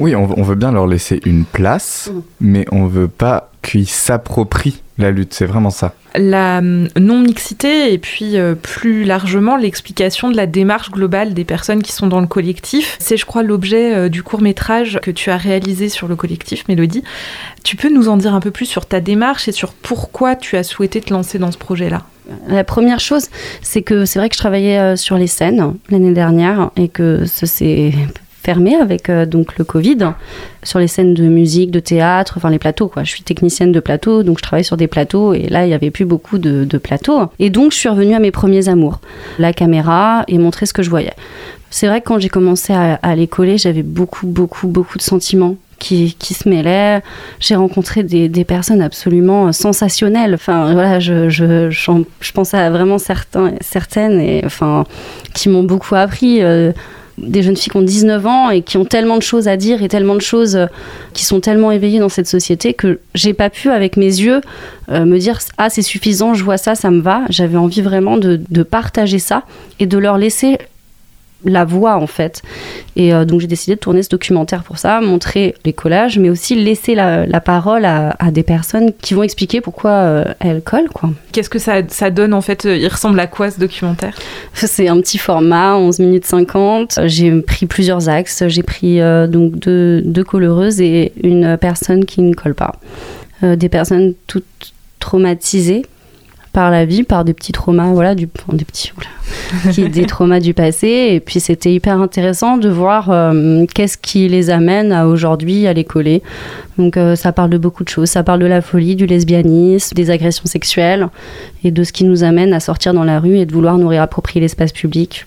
Oui, 0.00 0.16
on, 0.16 0.28
on 0.36 0.42
veut 0.42 0.56
bien 0.56 0.72
leur 0.72 0.88
laisser 0.88 1.20
une 1.26 1.44
place, 1.44 2.10
Mm. 2.12 2.20
mais 2.40 2.64
on 2.72 2.86
veut 2.86 3.06
pas 3.06 3.52
qu'ils 3.62 3.88
s'approprient 3.88 4.82
la 4.98 5.10
lutte. 5.10 5.34
C'est 5.34 5.46
vraiment 5.46 5.70
ça. 5.70 5.94
La 6.14 6.58
hum, 6.58 6.88
non-mixité 6.98 7.92
et 7.92 7.98
puis 7.98 8.36
euh, 8.36 8.54
plus 8.54 9.04
largement 9.04 9.56
l'explication 9.56 10.30
de 10.30 10.36
la 10.36 10.46
démarche 10.46 10.90
globale 10.90 11.32
des 11.32 11.44
personnes 11.44 11.82
qui 11.82 11.92
sont 11.92 12.06
dans 12.06 12.20
le 12.20 12.26
collectif. 12.26 12.96
C'est, 13.00 13.16
je 13.16 13.24
crois, 13.24 13.42
l'objet 13.42 13.94
euh, 13.94 14.08
du 14.08 14.22
court-métrage 14.22 15.00
que 15.02 15.10
tu 15.10 15.30
as 15.30 15.36
réalisé 15.36 15.88
sur 15.88 16.08
le 16.08 16.16
collectif, 16.16 16.68
Mélodie. 16.68 17.02
Tu 17.64 17.76
peux 17.76 17.88
nous 17.88 18.08
en 18.08 18.16
dire 18.16 18.34
un 18.34 18.40
peu 18.40 18.50
plus 18.50 18.66
sur 18.66 18.86
ta 18.86 19.00
démarche 19.00 19.48
et 19.48 19.52
sur 19.52 19.72
pourquoi 19.72 20.36
tu 20.36 20.56
as 20.56 20.62
souhaité 20.62 21.00
te 21.00 21.12
lancer 21.12 21.38
dans 21.38 21.52
ce 21.52 21.58
projet-là? 21.58 22.02
La 22.48 22.64
première 22.64 23.00
chose, 23.00 23.28
c'est 23.62 23.82
que 23.82 24.04
c'est 24.04 24.18
vrai 24.18 24.28
que 24.28 24.34
je 24.34 24.40
travaillais 24.40 24.78
euh, 24.78 24.96
sur 24.96 25.16
les 25.16 25.26
scènes 25.26 25.74
l'année 25.90 26.12
dernière 26.12 26.70
et 26.76 26.88
que 26.88 27.24
ça 27.26 27.46
s'est 28.42 28.52
fermé 28.52 28.74
avec 28.74 29.08
euh, 29.08 29.26
donc 29.26 29.58
le 29.58 29.64
Covid 29.64 29.98
sur 30.62 30.78
les 30.78 30.88
scènes 30.88 31.14
de 31.14 31.24
musique, 31.24 31.70
de 31.70 31.80
théâtre, 31.80 32.34
enfin 32.36 32.50
les 32.50 32.58
plateaux 32.58 32.88
quoi. 32.88 33.04
Je 33.04 33.10
suis 33.10 33.22
technicienne 33.22 33.72
de 33.72 33.80
plateau, 33.80 34.22
donc 34.22 34.38
je 34.38 34.42
travaille 34.42 34.64
sur 34.64 34.76
des 34.76 34.86
plateaux 34.86 35.34
et 35.34 35.48
là 35.48 35.66
il 35.66 35.70
y 35.70 35.74
avait 35.74 35.90
plus 35.90 36.04
beaucoup 36.04 36.38
de, 36.38 36.64
plateaux. 36.78 37.22
Et 37.38 37.50
donc 37.50 37.72
je 37.72 37.78
suis 37.78 37.88
revenue 37.88 38.14
à 38.14 38.18
mes 38.18 38.30
premiers 38.30 38.68
amours, 38.68 39.00
la 39.38 39.52
caméra 39.52 40.24
et 40.28 40.38
montrer 40.38 40.66
ce 40.66 40.72
que 40.72 40.82
je 40.82 40.90
voyais. 40.90 41.12
C'est 41.70 41.86
vrai 41.86 42.00
que 42.00 42.06
quand 42.08 42.18
j'ai 42.18 42.28
commencé 42.28 42.72
à, 42.72 42.94
à 42.94 43.14
les 43.14 43.26
coller, 43.26 43.58
j'avais 43.58 43.82
beaucoup 43.82 44.26
beaucoup 44.26 44.68
beaucoup 44.68 44.98
de 44.98 45.02
sentiments 45.02 45.56
qui, 45.78 46.14
qui 46.18 46.34
se 46.34 46.48
mêlaient. 46.48 47.02
J'ai 47.40 47.56
rencontré 47.56 48.02
des, 48.04 48.44
personnes 48.44 48.80
absolument 48.82 49.52
sensationnelles. 49.52 50.34
Enfin, 50.34 50.72
voilà, 50.72 51.00
je, 51.00 51.28
je, 51.28 51.70
j'en- 51.70 52.04
je 52.20 52.32
pense 52.32 52.54
à 52.54 52.70
vraiment 52.70 52.98
certains, 52.98 53.52
certaines 53.60 54.20
et, 54.20 54.42
enfin, 54.44 54.84
qui 55.34 55.48
m'ont 55.48 55.64
beaucoup 55.64 55.96
appris. 55.96 56.42
euh, 56.42 56.72
des 57.18 57.42
jeunes 57.42 57.56
filles 57.56 57.70
qui 57.70 57.76
ont 57.76 57.82
19 57.82 58.26
ans 58.26 58.50
et 58.50 58.62
qui 58.62 58.76
ont 58.76 58.84
tellement 58.84 59.16
de 59.16 59.22
choses 59.22 59.48
à 59.48 59.56
dire 59.56 59.82
et 59.82 59.88
tellement 59.88 60.14
de 60.14 60.20
choses 60.20 60.56
euh, 60.56 60.66
qui 61.12 61.24
sont 61.24 61.40
tellement 61.40 61.70
éveillées 61.70 61.98
dans 61.98 62.08
cette 62.08 62.26
société 62.26 62.74
que 62.74 63.00
j'ai 63.14 63.34
pas 63.34 63.50
pu 63.50 63.70
avec 63.70 63.96
mes 63.96 64.06
yeux 64.06 64.40
euh, 64.90 65.04
me 65.04 65.18
dire 65.18 65.38
ah 65.58 65.70
c'est 65.70 65.82
suffisant 65.82 66.34
je 66.34 66.44
vois 66.44 66.56
ça 66.56 66.74
ça 66.74 66.90
me 66.90 67.00
va. 67.00 67.22
J'avais 67.28 67.58
envie 67.58 67.82
vraiment 67.82 68.16
de, 68.16 68.40
de 68.48 68.62
partager 68.62 69.18
ça 69.18 69.44
et 69.78 69.86
de 69.86 69.98
leur 69.98 70.18
laisser 70.18 70.58
la 71.44 71.64
voix 71.64 71.96
en 71.96 72.06
fait 72.06 72.42
et 72.96 73.12
euh, 73.12 73.24
donc 73.24 73.40
j'ai 73.40 73.46
décidé 73.46 73.74
de 73.74 73.80
tourner 73.80 74.02
ce 74.02 74.08
documentaire 74.08 74.62
pour 74.62 74.78
ça 74.78 75.00
montrer 75.00 75.54
les 75.64 75.72
collages 75.72 76.18
mais 76.18 76.30
aussi 76.30 76.54
laisser 76.54 76.94
la, 76.94 77.26
la 77.26 77.40
parole 77.40 77.84
à, 77.84 78.14
à 78.18 78.30
des 78.30 78.42
personnes 78.42 78.92
qui 79.00 79.14
vont 79.14 79.22
expliquer 79.22 79.60
pourquoi 79.60 79.90
euh, 79.90 80.24
elles 80.40 80.62
collent 80.62 80.90
quoi 80.92 81.10
Qu'est-ce 81.32 81.48
que 81.48 81.58
ça, 81.58 81.76
ça 81.88 82.10
donne 82.10 82.34
en 82.34 82.42
fait 82.42 82.64
Il 82.64 82.86
ressemble 82.88 83.18
à 83.18 83.26
quoi 83.26 83.50
ce 83.50 83.58
documentaire? 83.58 84.14
C'est 84.52 84.88
un 84.88 85.00
petit 85.00 85.18
format, 85.18 85.76
11 85.76 85.98
minutes 85.98 86.26
50. 86.26 87.00
J'ai 87.06 87.40
pris 87.40 87.66
plusieurs 87.66 88.08
axes. 88.08 88.44
J'ai 88.48 88.62
pris 88.62 89.00
euh, 89.00 89.26
donc 89.26 89.58
deux, 89.58 90.02
deux 90.02 90.24
et 90.80 91.12
une 91.22 91.56
personne 91.56 92.04
qui 92.04 92.20
ne 92.20 92.34
colle 92.34 92.54
pas. 92.54 92.76
Euh, 93.42 93.56
des 93.56 93.68
personnes 93.68 94.14
toutes 94.26 94.44
traumatisées 94.98 95.84
par 96.52 96.70
la 96.70 96.84
vie, 96.84 97.02
par 97.02 97.24
des 97.24 97.32
petits 97.32 97.52
traumas, 97.52 97.92
voilà, 97.92 98.14
du, 98.14 98.28
des 98.52 98.64
petits, 98.64 98.92
oula, 98.96 99.72
qui, 99.72 99.88
des 99.88 100.04
traumas 100.04 100.40
du 100.40 100.52
passé. 100.52 101.08
Et 101.10 101.20
puis 101.20 101.40
c'était 101.40 101.72
hyper 101.72 102.00
intéressant 102.00 102.58
de 102.58 102.68
voir 102.68 103.10
euh, 103.10 103.64
qu'est-ce 103.74 103.96
qui 103.96 104.28
les 104.28 104.50
amène 104.50 104.92
à 104.92 105.06
aujourd'hui 105.06 105.66
à 105.66 105.72
les 105.72 105.84
coller. 105.84 106.22
Donc 106.78 106.96
euh, 106.96 107.16
ça 107.16 107.32
parle 107.32 107.50
de 107.50 107.58
beaucoup 107.58 107.84
de 107.84 107.88
choses. 107.88 108.10
Ça 108.10 108.22
parle 108.22 108.40
de 108.40 108.46
la 108.46 108.60
folie, 108.60 108.96
du 108.96 109.06
lesbianisme, 109.06 109.94
des 109.94 110.10
agressions 110.10 110.46
sexuelles 110.46 111.08
et 111.64 111.70
de 111.70 111.84
ce 111.84 111.92
qui 111.92 112.04
nous 112.04 112.22
amène 112.22 112.52
à 112.52 112.60
sortir 112.60 112.92
dans 112.92 113.04
la 113.04 113.18
rue 113.18 113.38
et 113.38 113.46
de 113.46 113.52
vouloir 113.52 113.78
nous 113.78 113.88
réapproprier 113.88 114.40
l'espace 114.40 114.72
public. 114.72 115.26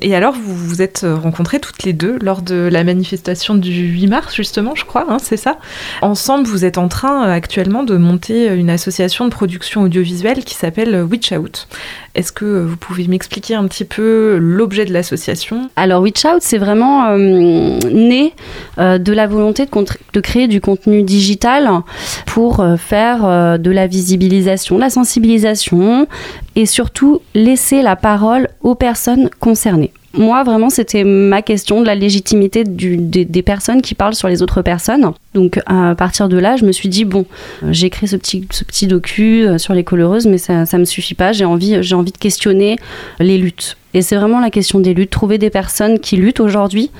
Et 0.00 0.14
alors, 0.14 0.34
vous 0.34 0.54
vous 0.54 0.80
êtes 0.80 1.04
rencontrées 1.04 1.58
toutes 1.58 1.82
les 1.82 1.92
deux 1.92 2.18
lors 2.22 2.42
de 2.42 2.68
la 2.70 2.84
manifestation 2.84 3.56
du 3.56 3.72
8 3.72 4.06
mars, 4.06 4.34
justement, 4.34 4.76
je 4.76 4.84
crois, 4.84 5.06
hein, 5.08 5.18
c'est 5.20 5.36
ça? 5.36 5.58
Ensemble, 6.02 6.46
vous 6.46 6.64
êtes 6.64 6.78
en 6.78 6.86
train 6.86 7.26
euh, 7.26 7.32
actuellement 7.32 7.82
de 7.82 7.96
monter 7.96 8.46
une 8.54 8.70
association 8.70 9.24
de 9.24 9.30
production 9.30 9.82
audiovisuelle 9.82 10.44
qui 10.44 10.54
s'appelle 10.54 11.02
Witch 11.02 11.32
Out. 11.32 11.66
Est-ce 12.14 12.30
que 12.30 12.62
vous 12.62 12.76
pouvez 12.76 13.08
m'expliquer 13.08 13.56
un 13.56 13.66
petit 13.66 13.84
peu 13.84 14.38
l'objet 14.40 14.84
de 14.84 14.92
l'association? 14.92 15.68
Alors, 15.74 16.02
Witch 16.02 16.24
Out, 16.24 16.42
c'est 16.42 16.58
vraiment 16.58 17.08
euh, 17.08 17.78
né 17.90 18.34
euh, 18.78 18.98
de 18.98 19.12
la 19.12 19.26
volonté 19.26 19.66
de, 19.66 19.70
de, 20.12 20.20
créer 20.20 20.46
du 20.46 20.60
contenu 20.60 21.02
digital 21.02 21.68
pour 22.26 22.64
faire 22.78 23.58
de 23.58 23.70
la 23.70 23.86
visibilisation, 23.86 24.76
de 24.76 24.80
la 24.80 24.90
sensibilisation 24.90 26.06
et 26.58 26.66
surtout 26.66 27.22
laisser 27.34 27.80
la 27.80 27.96
parole 27.96 28.48
aux 28.62 28.74
personnes 28.74 29.30
concernées 29.40 29.92
moi, 30.14 30.42
vraiment, 30.42 30.70
c'était 30.70 31.04
ma 31.04 31.42
question 31.42 31.80
de 31.80 31.86
la 31.86 31.94
légitimité 31.94 32.64
des, 32.64 33.42
personnes 33.42 33.82
qui 33.82 33.94
parlent 33.94 34.14
sur 34.14 34.26
les 34.28 34.42
autres 34.42 34.62
personnes. 34.62 35.12
Donc, 35.34 35.60
à 35.66 35.94
partir 35.94 36.28
de 36.28 36.38
là, 36.38 36.56
je 36.56 36.64
me 36.64 36.72
suis 36.72 36.88
dit, 36.88 37.04
bon, 37.04 37.26
j'ai 37.70 37.90
créé 37.90 38.08
ce 38.08 38.16
petit, 38.16 38.46
ce 38.50 38.64
petit 38.64 38.86
docu 38.86 39.46
euh, 39.46 39.58
sur 39.58 39.74
les 39.74 39.84
coloreuses, 39.84 40.26
mais 40.26 40.38
ça 40.38 40.64
ne 40.64 40.78
me 40.78 40.84
suffit 40.86 41.14
pas. 41.14 41.32
J'ai 41.32 41.44
envie, 41.44 41.82
j'ai 41.82 41.94
envie 41.94 42.10
de 42.10 42.18
questionner 42.18 42.78
les 43.20 43.38
luttes. 43.38 43.76
Et 43.92 44.00
c'est 44.00 44.16
vraiment 44.16 44.40
la 44.40 44.50
question 44.50 44.80
des 44.80 44.94
luttes. 44.94 45.10
Trouver 45.10 45.38
des 45.38 45.50
personnes 45.50 46.00
qui 46.00 46.16
luttent 46.16 46.40
aujourd'hui 46.40 46.90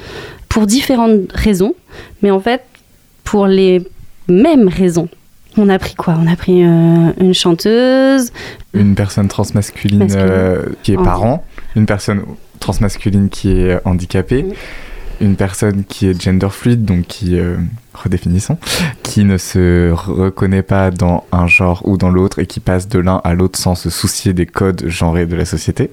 pour 0.48 0.66
différentes 0.66 1.32
raisons, 1.32 1.74
mais 2.22 2.30
en 2.30 2.40
fait, 2.40 2.62
pour 3.24 3.46
les 3.46 3.82
mêmes 4.28 4.68
raisons. 4.68 5.08
On 5.58 5.68
a 5.68 5.78
pris 5.80 5.94
quoi? 5.96 6.16
On 6.22 6.26
a 6.28 6.36
pris 6.36 6.62
euh, 6.64 7.12
une 7.20 7.34
chanteuse. 7.34 8.30
Une 8.74 8.94
personne 8.94 9.26
transmasculine 9.26 10.06
euh, 10.14 10.66
qui 10.84 10.92
est 10.92 10.96
parent. 10.96 11.44
Une 11.74 11.84
personne 11.84 12.22
transmasculine 12.60 13.28
qui 13.28 13.50
est 13.50 13.80
handicapée, 13.84 14.46
une 15.20 15.34
personne 15.34 15.84
qui 15.84 16.06
est 16.06 16.20
gender 16.20 16.48
fluid, 16.50 16.84
donc 16.84 17.06
qui, 17.06 17.38
euh, 17.38 17.56
redéfinissons, 17.92 18.56
qui 19.02 19.24
ne 19.24 19.36
se 19.36 19.90
reconnaît 19.92 20.62
pas 20.62 20.90
dans 20.92 21.24
un 21.32 21.48
genre 21.48 21.82
ou 21.84 21.96
dans 21.96 22.10
l'autre 22.10 22.38
et 22.38 22.46
qui 22.46 22.60
passe 22.60 22.88
de 22.88 23.00
l'un 23.00 23.20
à 23.24 23.34
l'autre 23.34 23.58
sans 23.58 23.74
se 23.74 23.90
soucier 23.90 24.32
des 24.32 24.46
codes 24.46 24.84
genrés 24.86 25.26
de 25.26 25.34
la 25.34 25.44
société. 25.44 25.90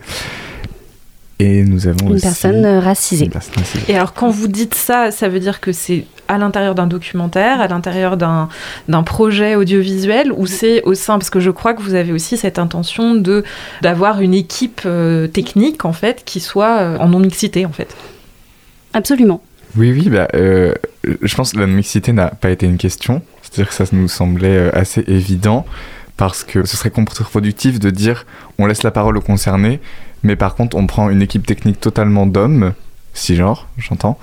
Et 1.40 1.64
nous 1.64 1.88
avons 1.88 2.12
une 2.12 2.22
personne 2.22 2.64
euh, 2.64 2.80
racisée. 2.80 3.30
Et 3.90 3.96
alors, 3.96 4.14
quand 4.14 4.30
vous 4.30 4.48
dites 4.48 4.74
ça, 4.74 5.12
ça 5.12 5.28
veut 5.28 5.40
dire 5.40 5.60
que 5.60 5.74
c'est 5.74 6.06
à 6.30 6.38
l'intérieur 6.38 6.76
d'un 6.76 6.88
documentaire, 6.88 7.60
à 7.60 7.68
l'intérieur 7.68 8.16
d'un, 8.16 8.48
d'un 8.88 9.04
projet 9.04 9.56
audiovisuel, 9.56 10.32
ou 10.32 10.46
c'est 10.46 10.82
au 10.84 10.94
sein, 10.94 11.18
parce 11.18 11.30
que 11.30 11.42
je 11.42 11.52
crois 11.52 11.74
que 11.74 11.82
vous 11.82 11.94
avez 11.94 12.14
aussi 12.14 12.38
cette 12.38 12.58
intention 12.58 13.16
de 13.16 13.44
d'avoir 13.82 14.22
une 14.22 14.34
équipe 14.34 14.82
euh, 14.86 15.28
technique 15.28 15.84
en 15.84 15.94
fait 15.94 16.24
qui 16.26 16.40
soit 16.40 16.80
euh, 16.80 16.98
en 16.98 17.10
non 17.10 17.20
mixité 17.20 17.66
en 17.66 17.72
fait. 17.72 17.96
Absolument. 18.94 19.44
Oui, 19.76 19.92
oui, 19.92 20.08
bah, 20.10 20.30
je 20.34 21.36
pense 21.36 21.52
que 21.52 21.60
la 21.60 21.68
mixité 21.68 22.14
n'a 22.14 22.28
pas 22.28 22.50
été 22.50 22.66
une 22.66 22.78
question. 22.78 23.22
C'est-à-dire 23.42 23.68
que 23.68 23.74
ça 23.74 23.84
nous 23.92 24.08
semblait 24.08 24.74
assez 24.74 25.04
évident 25.08 25.66
parce 26.16 26.46
que 26.46 26.66
ce 26.66 26.78
serait 26.78 26.92
contre-productif 26.92 27.78
de 27.78 27.90
dire 27.90 28.26
on 28.58 28.68
laisse 28.68 28.84
la 28.84 28.92
parole 28.92 29.18
aux 29.18 29.22
concernés 29.22 29.82
mais 30.24 30.36
par 30.36 30.56
contre, 30.56 30.78
on 30.78 30.88
prend 30.88 31.10
une 31.10 31.22
équipe 31.22 31.46
technique 31.46 31.80
totalement 31.80 32.26
d'hommes, 32.26 32.74
si 33.14 33.36
genre, 33.36 33.68
j'entends. 33.78 34.18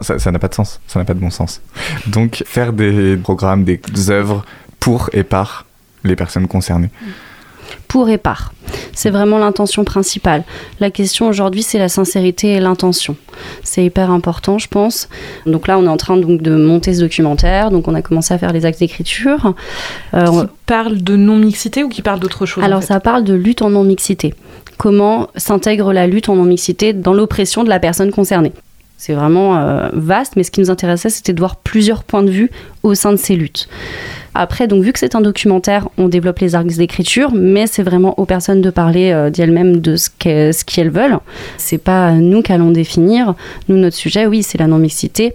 ça 0.00 0.30
n'a 0.30 0.38
pas 0.38 0.48
de 0.48 0.54
sens, 0.54 0.80
ça 0.86 0.98
n'a 0.98 1.04
pas 1.04 1.14
de 1.14 1.20
bon 1.20 1.30
sens. 1.30 1.60
Donc, 2.06 2.42
faire 2.46 2.72
des 2.72 3.16
programmes, 3.16 3.64
des 3.64 4.10
œuvres 4.10 4.44
pour 4.78 5.10
et 5.12 5.24
par 5.24 5.66
les 6.04 6.16
personnes 6.16 6.48
concernées. 6.48 6.90
Pour 7.88 8.08
et 8.08 8.18
par. 8.18 8.52
C'est 8.92 9.10
vraiment 9.10 9.38
l'intention 9.38 9.84
principale. 9.84 10.44
La 10.80 10.90
question 10.90 11.28
aujourd'hui, 11.28 11.62
c'est 11.62 11.78
la 11.78 11.88
sincérité 11.88 12.52
et 12.52 12.60
l'intention. 12.60 13.16
C'est 13.62 13.84
hyper 13.84 14.10
important, 14.10 14.58
je 14.58 14.68
pense. 14.68 15.08
Donc 15.46 15.66
là, 15.66 15.78
on 15.78 15.84
est 15.84 15.88
en 15.88 15.96
train 15.96 16.16
donc, 16.16 16.42
de 16.42 16.54
monter 16.54 16.94
ce 16.94 17.00
documentaire. 17.00 17.70
Donc 17.70 17.88
on 17.88 17.94
a 17.94 18.02
commencé 18.02 18.34
à 18.34 18.38
faire 18.38 18.52
les 18.52 18.64
actes 18.66 18.80
d'écriture. 18.80 19.54
Euh, 20.14 20.26
qui 20.26 20.48
parle 20.66 21.02
de 21.02 21.16
non-mixité 21.16 21.84
ou 21.84 21.88
qui 21.88 22.02
parle 22.02 22.20
d'autre 22.20 22.46
chose 22.46 22.64
Alors 22.64 22.82
ça 22.82 23.00
parle 23.00 23.24
de 23.24 23.34
lutte 23.34 23.62
en 23.62 23.70
non-mixité 23.70 24.34
comment 24.82 25.28
s'intègre 25.36 25.92
la 25.92 26.08
lutte 26.08 26.28
en 26.28 26.34
non-mixité 26.34 26.92
dans 26.92 27.12
l'oppression 27.12 27.62
de 27.62 27.68
la 27.68 27.78
personne 27.78 28.10
concernée. 28.10 28.50
C'est 28.98 29.12
vraiment 29.12 29.56
euh, 29.56 29.90
vaste, 29.92 30.32
mais 30.34 30.42
ce 30.42 30.50
qui 30.50 30.58
nous 30.58 30.72
intéressait, 30.72 31.08
c'était 31.08 31.32
de 31.32 31.38
voir 31.38 31.54
plusieurs 31.54 32.02
points 32.02 32.24
de 32.24 32.30
vue 32.32 32.50
au 32.82 32.96
sein 32.96 33.12
de 33.12 33.16
ces 33.16 33.36
luttes. 33.36 33.68
Après, 34.34 34.66
donc 34.66 34.82
vu 34.82 34.92
que 34.92 34.98
c'est 34.98 35.14
un 35.14 35.20
documentaire, 35.20 35.88
on 35.98 36.08
développe 36.08 36.40
les 36.40 36.56
arcs 36.56 36.66
d'écriture, 36.66 37.30
mais 37.32 37.68
c'est 37.68 37.84
vraiment 37.84 38.18
aux 38.18 38.24
personnes 38.24 38.60
de 38.60 38.70
parler 38.70 39.12
euh, 39.12 39.30
d'elles-mêmes 39.30 39.78
de 39.78 39.94
ce 39.94 40.08
qu'elles 40.18 40.90
veulent. 40.90 41.18
C'est 41.58 41.78
pas 41.78 42.10
nous 42.14 42.42
qu'allons 42.42 42.72
définir. 42.72 43.36
Nous, 43.68 43.76
notre 43.76 43.94
sujet, 43.94 44.26
oui, 44.26 44.42
c'est 44.42 44.58
la 44.58 44.66
non-mixité. 44.66 45.32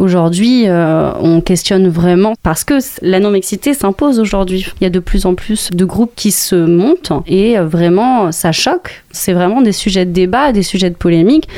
Aujourd'hui, 0.00 0.66
euh, 0.66 1.12
on 1.20 1.42
questionne 1.42 1.86
vraiment 1.90 2.32
parce 2.42 2.64
que 2.64 2.78
la 3.02 3.20
non-mixité 3.20 3.74
s'impose 3.74 4.18
aujourd'hui. 4.18 4.66
Il 4.80 4.84
y 4.84 4.86
a 4.86 4.90
de 4.90 4.98
plus 4.98 5.26
en 5.26 5.34
plus 5.34 5.68
de 5.74 5.84
groupes 5.84 6.12
qui 6.16 6.30
se 6.30 6.56
montent 6.56 7.12
et 7.26 7.58
euh, 7.58 7.66
vraiment, 7.66 8.32
ça 8.32 8.50
choque. 8.50 9.04
C'est 9.10 9.34
vraiment 9.34 9.60
des 9.60 9.72
sujets 9.72 10.06
de 10.06 10.10
débat, 10.12 10.52
des 10.52 10.62
sujets 10.62 10.88
de 10.88 10.94
polémique. 10.94 11.48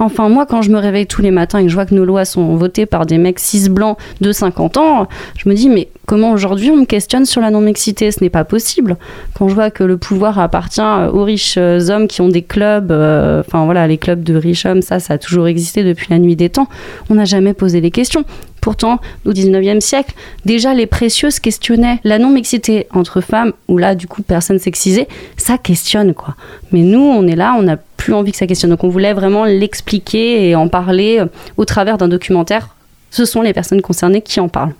Enfin, 0.00 0.30
moi, 0.30 0.46
quand 0.46 0.62
je 0.62 0.70
me 0.70 0.78
réveille 0.78 1.06
tous 1.06 1.20
les 1.20 1.30
matins 1.30 1.58
et 1.58 1.64
que 1.64 1.68
je 1.68 1.74
vois 1.74 1.84
que 1.84 1.94
nos 1.94 2.06
lois 2.06 2.24
sont 2.24 2.56
votées 2.56 2.86
par 2.86 3.04
des 3.04 3.18
mecs 3.18 3.38
cis 3.38 3.68
blancs 3.68 3.98
de 4.22 4.32
50 4.32 4.78
ans, 4.78 5.08
je 5.36 5.46
me 5.46 5.54
dis, 5.54 5.68
mais 5.68 5.88
comment 6.06 6.32
aujourd'hui 6.32 6.70
on 6.70 6.78
me 6.78 6.86
questionne 6.86 7.26
sur 7.26 7.42
la 7.42 7.50
non-mixité? 7.50 8.10
Ce 8.10 8.24
n'est 8.24 8.30
pas 8.30 8.44
possible. 8.44 8.96
Quand 9.34 9.48
je 9.48 9.54
vois 9.54 9.70
que 9.70 9.84
le 9.84 9.98
pouvoir 9.98 10.38
appartient 10.38 10.80
aux 10.80 11.22
riches 11.22 11.58
hommes 11.58 12.08
qui 12.08 12.22
ont 12.22 12.28
des 12.28 12.40
clubs, 12.40 12.90
euh, 12.90 13.42
enfin 13.46 13.66
voilà, 13.66 13.86
les 13.86 13.98
clubs 13.98 14.22
de 14.22 14.34
riches 14.34 14.64
hommes, 14.64 14.80
ça, 14.80 15.00
ça 15.00 15.14
a 15.14 15.18
toujours 15.18 15.46
existé 15.48 15.84
depuis 15.84 16.06
la 16.08 16.18
nuit 16.18 16.34
des 16.34 16.48
temps, 16.48 16.68
on 17.10 17.16
n'a 17.16 17.26
jamais 17.26 17.52
posé 17.52 17.82
les 17.82 17.90
questions. 17.90 18.24
Pourtant, 18.62 19.00
au 19.26 19.32
19e 19.32 19.80
siècle, 19.80 20.14
déjà 20.44 20.74
les 20.74 20.86
précieuses 20.86 21.40
questionnaient 21.40 22.00
la 22.04 22.18
non-mixité 22.18 22.86
entre 22.92 23.20
femmes, 23.20 23.52
ou 23.68 23.78
là, 23.78 23.94
du 23.94 24.06
coup, 24.06 24.22
personne 24.22 24.58
sexisée, 24.58 25.08
ça 25.36 25.58
questionne, 25.58 26.14
quoi. 26.14 26.36
Mais 26.72 26.80
nous, 26.80 27.00
on 27.00 27.26
est 27.26 27.36
là, 27.36 27.54
on 27.58 27.62
n'a 27.62 27.76
plus 28.00 28.14
envie 28.14 28.32
que 28.32 28.38
ça 28.38 28.46
questionne. 28.46 28.70
Donc 28.70 28.82
on 28.82 28.88
voulait 28.88 29.12
vraiment 29.12 29.44
l'expliquer 29.44 30.48
et 30.48 30.56
en 30.56 30.68
parler 30.68 31.18
euh, 31.20 31.26
au 31.56 31.64
travers 31.64 31.98
d'un 31.98 32.08
documentaire. 32.08 32.74
Ce 33.10 33.24
sont 33.24 33.42
les 33.42 33.52
personnes 33.52 33.82
concernées 33.82 34.22
qui 34.22 34.40
en 34.40 34.48
parlent. 34.48 34.74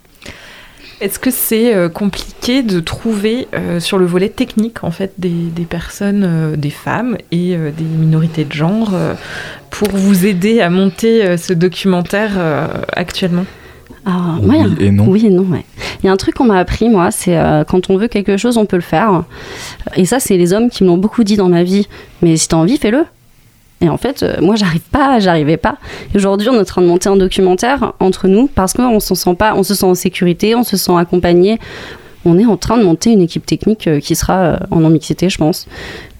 Est-ce 1.01 1.19
que 1.19 1.31
c'est 1.31 1.75
euh, 1.75 1.89
compliqué 1.89 2.63
de 2.63 2.81
trouver 2.81 3.49
euh, 3.55 3.79
sur 3.79 3.99
le 3.99 4.07
volet 4.07 4.29
technique 4.29 4.85
en 4.85 4.91
fait 4.91 5.13
des, 5.19 5.51
personnes, 5.69 6.57
des 6.57 6.71
femmes 6.71 7.17
et 7.31 7.57
des 7.57 7.85
minorités 7.85 8.45
de 8.45 8.53
genre 8.53 8.93
pour 9.71 9.89
vous 9.91 10.27
aider 10.27 10.61
à 10.61 10.71
monter 10.71 11.37
ce 11.37 11.53
documentaire 11.53 12.33
actuellement? 12.93 13.45
Ah, 14.07 14.39
oui, 14.43 14.57
et 14.81 14.91
non. 14.91 15.07
Oui 15.09 15.27
et 15.27 15.31
non, 15.31 15.47
Il 16.03 16.07
y 16.07 16.09
a 16.09 16.13
un 16.13 16.17
truc 16.17 16.35
qu'on 16.35 16.47
m'a 16.47 16.59
appris, 16.59 16.89
moi, 16.89 17.11
c'est 17.11 17.37
euh, 17.37 17.65
quand 17.65 17.91
on 17.91 17.97
veut 17.97 18.09
quelque 18.09 18.37
chose, 18.37 18.57
on 18.57 18.67
peut 18.67 18.77
le 18.77 18.83
faire. 18.83 19.25
Et 19.97 20.07
ça, 20.07 20.21
c'est 20.21 20.37
les 20.37 20.53
hommes 20.53 20.71
qui 20.71 20.85
m'ont 20.85 20.97
beaucoup 20.97 21.25
dit 21.25 21.37
dans 21.37 21.49
ma 21.49 21.63
vie. 21.63 21.89
Mais 22.23 22.37
si 22.37 22.49
t'as 22.49 22.57
envie, 22.57 22.79
fais-le. 22.79 23.05
Et 23.83 23.89
en 23.89 23.97
fait, 23.97 24.23
euh, 24.23 24.37
moi, 24.41 24.57
j'arrive 24.57 24.83
pas, 24.91 25.21
j'arrivais 25.21 25.57
pas. 25.57 25.77
Aujourd'hui, 26.15 26.49
on 26.51 26.55
est 26.55 26.61
en 26.61 26.65
train 26.65 26.83
de 26.83 26.87
monter 26.87 27.09
un 27.09 27.17
documentaire 27.17 27.93
entre 28.01 28.29
nous 28.29 28.47
parce 28.47 28.73
qu'on 28.73 29.01
se 29.01 29.15
sent 29.15 29.35
pas, 29.35 29.55
on 29.55 29.63
se 29.63 29.75
sent 29.75 29.87
en 29.87 29.95
sécurité, 29.95 30.55
on 30.55 30.65
se 30.65 30.77
sent 30.77 30.93
accompagné. 30.97 31.59
On 32.27 32.39
est 32.39 32.45
en 32.45 32.59
train 32.59 32.77
de 32.77 32.85
monter 32.85 33.13
une 33.13 33.23
équipe 33.23 33.47
technique 33.47 33.87
euh, 33.87 34.01
qui 34.01 34.15
sera 34.15 34.59
en 34.71 34.81
non-mixité, 34.81 35.31
je 35.31 35.39
pense. 35.39 35.67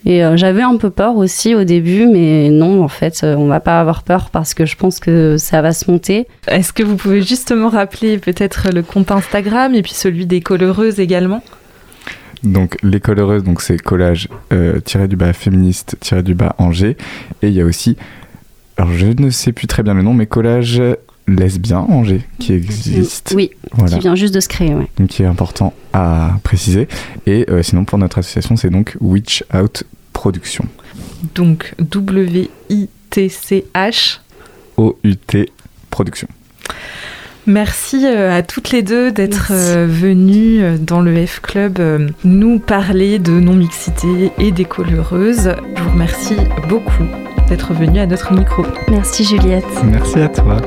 Et 0.05 0.23
euh, 0.23 0.35
j'avais 0.35 0.63
un 0.63 0.77
peu 0.77 0.89
peur 0.89 1.15
aussi 1.15 1.53
au 1.53 1.63
début, 1.63 2.07
mais 2.07 2.49
non, 2.49 2.83
en 2.83 2.87
fait, 2.87 3.21
euh, 3.23 3.35
on 3.35 3.47
va 3.47 3.59
pas 3.59 3.79
avoir 3.79 4.03
peur 4.03 4.29
parce 4.31 4.53
que 4.53 4.65
je 4.65 4.75
pense 4.75 4.99
que 4.99 5.37
ça 5.37 5.61
va 5.61 5.73
se 5.73 5.89
monter. 5.89 6.27
Est-ce 6.47 6.73
que 6.73 6.81
vous 6.81 6.95
pouvez 6.95 7.21
justement 7.21 7.69
rappeler 7.69 8.17
peut-être 8.17 8.69
le 8.73 8.81
compte 8.81 9.11
Instagram 9.11 9.75
et 9.75 9.83
puis 9.83 9.93
celui 9.93 10.25
des 10.25 10.41
coloreuses 10.41 10.99
également? 10.99 11.43
Donc 12.43 12.77
les 12.81 12.99
coloreuses, 12.99 13.43
donc 13.43 13.61
c'est 13.61 13.77
collage 13.77 14.27
euh, 14.51 14.79
tiré 14.79 15.07
du 15.07 15.15
bas 15.15 15.33
féministe 15.33 15.95
tiré 15.99 16.23
du 16.23 16.33
bas 16.33 16.55
Angers, 16.57 16.97
et 17.43 17.49
il 17.49 17.53
y 17.53 17.61
a 17.61 17.65
aussi, 17.65 17.97
alors 18.77 18.91
je 18.91 19.05
ne 19.05 19.29
sais 19.29 19.51
plus 19.51 19.67
très 19.67 19.83
bien 19.83 19.93
le 19.93 20.01
nom, 20.01 20.15
mais 20.15 20.25
collage 20.25 20.81
lesbien 21.35 21.79
Angers 21.79 22.21
qui 22.39 22.53
existe. 22.53 23.33
Oui, 23.35 23.51
qui 23.87 23.99
vient 23.99 24.15
juste 24.15 24.33
de 24.33 24.39
se 24.39 24.47
créer. 24.47 24.73
Ouais. 24.73 24.87
Donc 24.97 25.09
qui 25.09 25.23
est 25.23 25.27
important 25.27 25.73
à 25.93 26.37
préciser. 26.43 26.87
Et 27.25 27.45
euh, 27.49 27.63
sinon 27.63 27.83
pour 27.85 27.97
notre 27.97 28.19
association 28.19 28.55
c'est 28.55 28.69
donc 28.69 28.95
Witch 29.01 29.43
Out 29.53 29.83
Production. 30.13 30.65
Donc 31.35 31.73
W-I-T-C-H 31.79 32.89
O-U-T 34.77 35.49
Production. 35.89 36.27
Merci 37.47 38.05
euh, 38.05 38.37
à 38.37 38.43
toutes 38.43 38.69
les 38.71 38.83
deux 38.83 39.11
d'être 39.11 39.47
euh, 39.51 39.87
venues 39.89 40.77
dans 40.79 41.01
le 41.01 41.25
F 41.25 41.39
Club 41.41 42.13
nous 42.23 42.59
parler 42.59 43.17
de 43.19 43.31
non-mixité 43.31 44.31
et 44.37 44.51
des 44.51 44.65
coloreuses. 44.65 45.55
Je 45.75 45.81
vous 45.81 45.89
remercie 45.89 46.37
beaucoup 46.69 47.03
d'être 47.49 47.73
venues 47.73 47.99
à 47.99 48.05
notre 48.05 48.33
micro. 48.33 48.63
Merci 48.89 49.25
Juliette. 49.25 49.65
Merci 49.83 50.19
à 50.19 50.29
toi. 50.29 50.61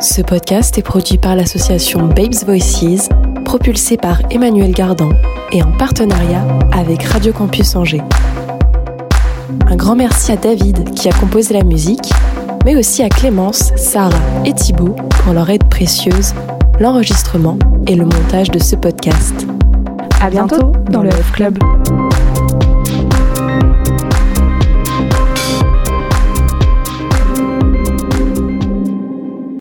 Ce 0.00 0.20
podcast 0.22 0.76
est 0.76 0.82
produit 0.82 1.18
par 1.18 1.36
l'association 1.36 2.06
Babes 2.08 2.44
Voices, 2.46 3.08
propulsé 3.44 3.96
par 3.96 4.20
Emmanuel 4.30 4.72
Gardan 4.72 5.10
et 5.52 5.62
en 5.62 5.72
partenariat 5.72 6.42
avec 6.72 7.02
Radio 7.04 7.32
Campus 7.32 7.76
Angers. 7.76 8.02
Un 9.68 9.76
grand 9.76 9.96
merci 9.96 10.32
à 10.32 10.36
David 10.36 10.90
qui 10.94 11.08
a 11.08 11.12
composé 11.12 11.54
la 11.54 11.64
musique, 11.64 12.12
mais 12.64 12.76
aussi 12.76 13.02
à 13.02 13.08
Clémence, 13.08 13.72
Sarah 13.76 14.18
et 14.44 14.52
Thibaut 14.52 14.96
pour 15.22 15.32
leur 15.32 15.48
aide 15.48 15.64
précieuse, 15.68 16.34
l'enregistrement 16.80 17.58
et 17.86 17.94
le 17.94 18.04
montage 18.04 18.50
de 18.50 18.58
ce 18.58 18.76
podcast. 18.76 19.46
À 20.20 20.28
bientôt 20.28 20.72
dans 20.90 21.02
le 21.02 21.10
F 21.10 21.32
Club. 21.32 21.58